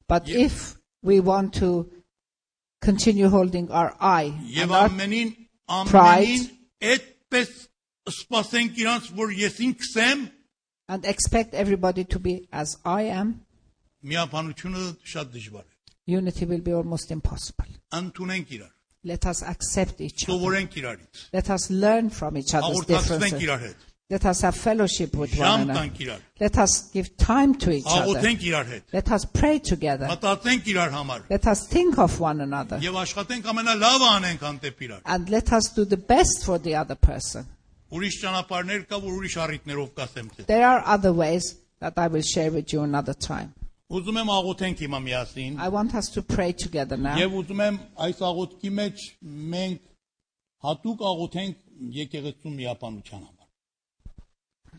But 0.08 0.28
if 0.28 0.76
we 1.02 1.20
want 1.20 1.54
to 1.54 1.90
continue 2.80 3.28
holding 3.28 3.70
our 3.70 3.96
eye 4.00 4.34
and 4.56 4.70
our 4.70 4.90
pride, 5.86 6.50
And 10.88 11.04
expect 11.04 11.54
everybody 11.54 12.04
to 12.04 12.18
be 12.20 12.46
as 12.52 12.76
I 12.84 13.02
am. 13.02 13.45
Unity 16.06 16.44
will 16.46 16.60
be 16.60 16.72
almost 16.72 17.10
impossible. 17.10 17.64
Let 19.04 19.26
us 19.26 19.42
accept 19.42 20.00
each 20.00 20.24
other. 20.28 20.38
Let 21.32 21.50
us 21.50 21.70
learn 21.70 22.10
from 22.10 22.36
each 22.36 22.54
other's 22.54 22.76
differences. 23.02 23.32
Let 24.08 24.24
us 24.24 24.42
have 24.42 24.54
fellowship 24.56 25.16
with 25.16 25.32
one 25.36 25.62
another. 25.62 25.80
Let 26.38 26.58
us 26.58 26.90
give 26.92 27.16
time 27.16 27.54
to 27.56 27.70
each 27.72 27.84
other. 28.12 28.20
Let 28.92 29.10
us 29.10 29.24
pray 29.24 29.58
together. 29.58 30.06
Let 31.28 31.46
us 31.48 31.66
think 31.68 31.98
of 31.98 32.20
one 32.20 32.40
another. 32.40 32.78
And 35.04 35.28
let 35.28 35.52
us 35.52 35.74
do 35.74 35.84
the 35.84 35.96
best 35.96 36.44
for 36.44 36.58
the 36.60 36.76
other 36.76 36.94
person. 36.94 37.46
There 40.46 40.64
are 40.66 40.82
other 40.86 41.12
ways 41.12 41.56
that 41.80 41.94
I 41.98 42.06
will 42.08 42.22
share 42.22 42.50
with 42.52 42.72
you 42.72 42.82
another 42.82 43.14
time. 43.14 43.54
Ուզում 43.86 44.16
եմ 44.18 44.30
աղոթենք 44.34 44.80
հիմա 44.82 44.98
միասին 45.02 45.58
I 45.62 45.68
want 45.70 45.94
us 45.94 46.08
to 46.16 46.22
pray 46.22 46.52
together 46.52 46.96
now. 46.96 47.14
եւ 47.20 47.36
ուզում 47.40 47.60
եմ 47.66 47.76
այս 48.06 48.22
աղոթքի 48.28 48.70
մեջ 48.78 49.04
մենք 49.54 49.82
հատուկ 50.66 51.04
աղոթենք 51.10 51.60
եկեղեցու 52.00 52.52
միապանության 52.56 53.20
համար։ 53.26 53.44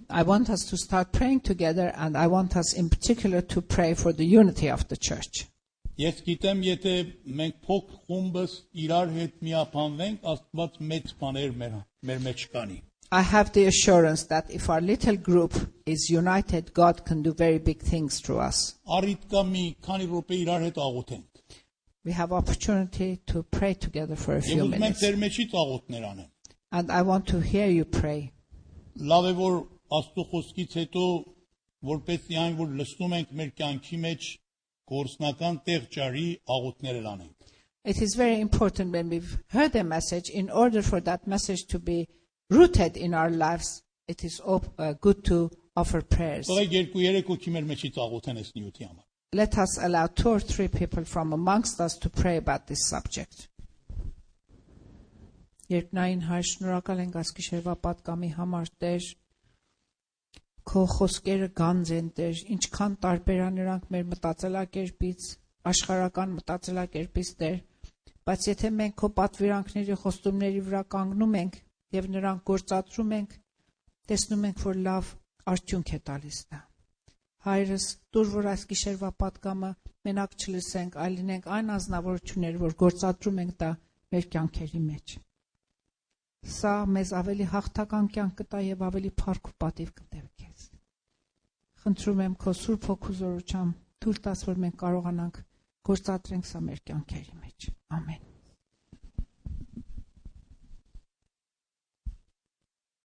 I 0.10 0.24
want 0.24 0.50
us 0.50 0.66
to 0.72 0.78
start 0.78 1.12
praying 1.12 1.42
together 1.42 1.94
and 1.96 2.18
I 2.18 2.28
want 2.28 2.56
us 2.58 2.74
in 2.74 2.90
particular 2.90 3.42
to 3.54 3.62
pray 3.62 3.94
for 3.94 4.12
the 4.14 4.26
unity 4.26 4.70
of 4.70 4.88
the 4.90 4.98
church. 4.98 5.48
Ես 5.98 6.20
գիտեմ, 6.28 6.60
եթե 6.68 6.92
մենք 7.40 7.56
փոքր 7.66 8.02
խումբս 8.08 8.52
իրար 8.84 9.14
հետ 9.16 9.40
միապանվենք, 9.48 10.20
Աստված 10.34 10.76
մեծ 10.92 11.16
բաներ 11.24 11.56
մեր 11.64 11.80
մեր 12.12 12.20
մեջ 12.28 12.44
կանի։ 12.54 12.78
I 13.13 13.21
have 13.21 13.53
the 13.53 13.67
assurance 13.67 14.25
that 14.29 14.51
if 14.51 14.71
our 14.71 14.81
little 14.81 15.17
group 15.17 15.53
is 15.85 16.09
united, 16.09 16.73
God 16.73 17.05
can 17.05 17.23
do 17.23 17.35
very 17.35 17.59
big 17.59 17.83
things 17.83 18.21
through 18.21 18.41
us. 18.41 18.75
Առիթ 18.89 19.27
կա 19.29 19.43
մի 19.51 19.65
քանի 19.85 20.07
րոպե 20.13 20.39
իրար 20.45 20.63
հետ 20.69 20.79
աղոթենք։ 20.87 21.25
We 22.05 22.13
have 22.13 22.33
opportunity 22.33 23.21
to 23.27 23.43
pray 23.45 23.75
together 23.75 24.17
for 24.17 24.35
a 24.37 24.41
Եվ 24.41 24.45
few 24.45 24.63
ուզում 24.65 24.73
եմ 24.75 24.81
minutes. 24.81 25.03
ձեր 25.03 25.19
մեջից 25.25 25.53
աղոթներ 25.65 26.07
անեմ։ 26.13 26.31
And 26.73 26.91
I 26.91 27.03
want 27.03 27.27
to 27.29 27.41
hear 27.41 27.69
you 27.69 27.85
pray. 27.85 28.33
Լավ 28.97 29.29
է 29.29 29.35
որ 29.43 29.61
Աստծո 29.93 30.25
խոսքից 30.33 30.75
հետո 30.81 31.05
որպեսզի 31.93 32.37
այն 32.47 32.57
որ 32.63 32.73
լսում 32.81 33.15
ենք 33.19 33.37
մեր 33.43 33.53
կյանքի 33.61 33.99
մեջ 34.07 34.27
գործնական 34.93 35.61
տեղ 35.69 35.87
ճարի 35.97 36.27
աղոթներ 36.57 36.99
էլ 37.03 37.09
անենք։ 37.13 37.37
It 37.85 38.01
is 38.01 38.15
very 38.15 38.41
important 38.41 38.93
when 38.93 39.09
we've 39.11 39.39
heard 39.49 39.75
a 39.77 39.83
message, 39.85 40.31
in 40.31 40.49
order 40.51 40.83
for 40.83 41.01
that 41.01 41.27
message 41.27 41.67
to 41.67 41.79
be 41.79 42.09
rooted 42.50 42.98
in 42.98 43.14
our 43.14 43.30
lives, 43.30 43.84
it 44.08 44.24
is 44.24 44.42
uh, 44.46 44.94
good 45.02 45.24
to 45.26 45.52
offer 45.76 46.02
prayers. 46.02 46.48
Let 49.34 49.58
us 49.58 49.78
allow 49.82 50.08
two 50.08 50.30
or 50.30 50.40
three 50.40 50.68
people 50.68 51.04
from 51.04 51.34
amongst 51.34 51.82
us 51.82 51.98
to 51.98 52.10
pray 52.10 52.38
about 52.38 52.68
this 52.68 52.88
subject. 52.90 53.50
Երկնային 55.68 56.22
հայր 56.24 56.46
շնորհակալ 56.48 57.00
ենք 57.04 57.16
այս 57.20 57.30
գիշերվա 57.38 57.74
պատկամի 57.84 58.28
համար 58.38 58.70
Տեր 58.84 59.08
քո 60.72 60.84
խոսքերը 60.94 61.50
գանձ 61.60 61.92
են 61.98 62.08
Տեր 62.20 62.44
ինչքան 62.56 62.96
տարբերան 63.04 63.60
նրանք 63.60 63.90
մեր 63.96 64.06
մտածելակերպից 64.14 65.28
աշխարհական 65.74 66.38
մտածելակերպից 66.38 67.32
Տեր 67.44 67.60
բայց 68.32 68.48
եթե 68.48 68.72
մենք 68.78 68.96
քո 69.04 69.12
պատվիրանքների 69.20 70.00
խոստումների 70.06 70.64
վրա 70.70 70.84
կանգնում 70.96 71.38
ենք 71.44 71.60
եւ 71.96 72.10
նրանք 72.18 72.48
գործադրում 72.52 73.14
ենք 73.20 73.38
տեսնում 74.12 74.50
ենք 74.52 74.66
որ 74.70 74.82
լավ 74.88 75.14
արդյունք 75.54 75.94
է 75.98 76.02
տալիս 76.12 76.42
դա 76.52 76.68
Հայրս, 77.48 77.84
դուր 78.12 78.32
որ 78.34 78.48
այս 78.52 78.64
գիշերվա 78.70 79.10
պատկամը 79.24 79.70
մենակ 80.08 80.34
չլսենք, 80.42 80.98
այլ 81.04 81.14
լինենք 81.20 81.48
այն 81.58 81.72
ազնվորությունները, 81.76 82.60
որ 82.64 82.76
գործադրում 82.82 83.40
ենք 83.44 83.54
դա 83.64 83.70
մեր 84.16 84.28
կյանքերի 84.34 84.82
մեջ։ 84.88 85.16
Սա 86.58 86.74
մեզ 86.98 87.14
ավելի 87.22 87.50
հաղթական 87.54 88.12
կյանք 88.18 88.38
կտա 88.42 88.64
եւ 88.68 88.86
ավելի 88.90 89.12
փառք 89.24 89.52
ու 89.52 89.56
պատիվ 89.64 89.92
կտեվ 90.02 90.30
քեզ։ 90.44 90.70
Խնդրում 91.84 92.24
եմ 92.28 92.40
քո 92.44 92.56
Սուրբ 92.62 92.88
Հոգու 92.92 93.20
զորությամբ, 93.24 93.84
թույլ 94.04 94.24
տաս, 94.28 94.48
որ 94.52 94.64
մենք 94.66 94.80
կարողանանք 94.86 95.44
գործադրենք 95.92 96.50
սա 96.52 96.66
մեր 96.72 96.88
կյանքերի 96.92 97.38
մեջ։ 97.44 97.72
Ամեն։ 98.00 98.27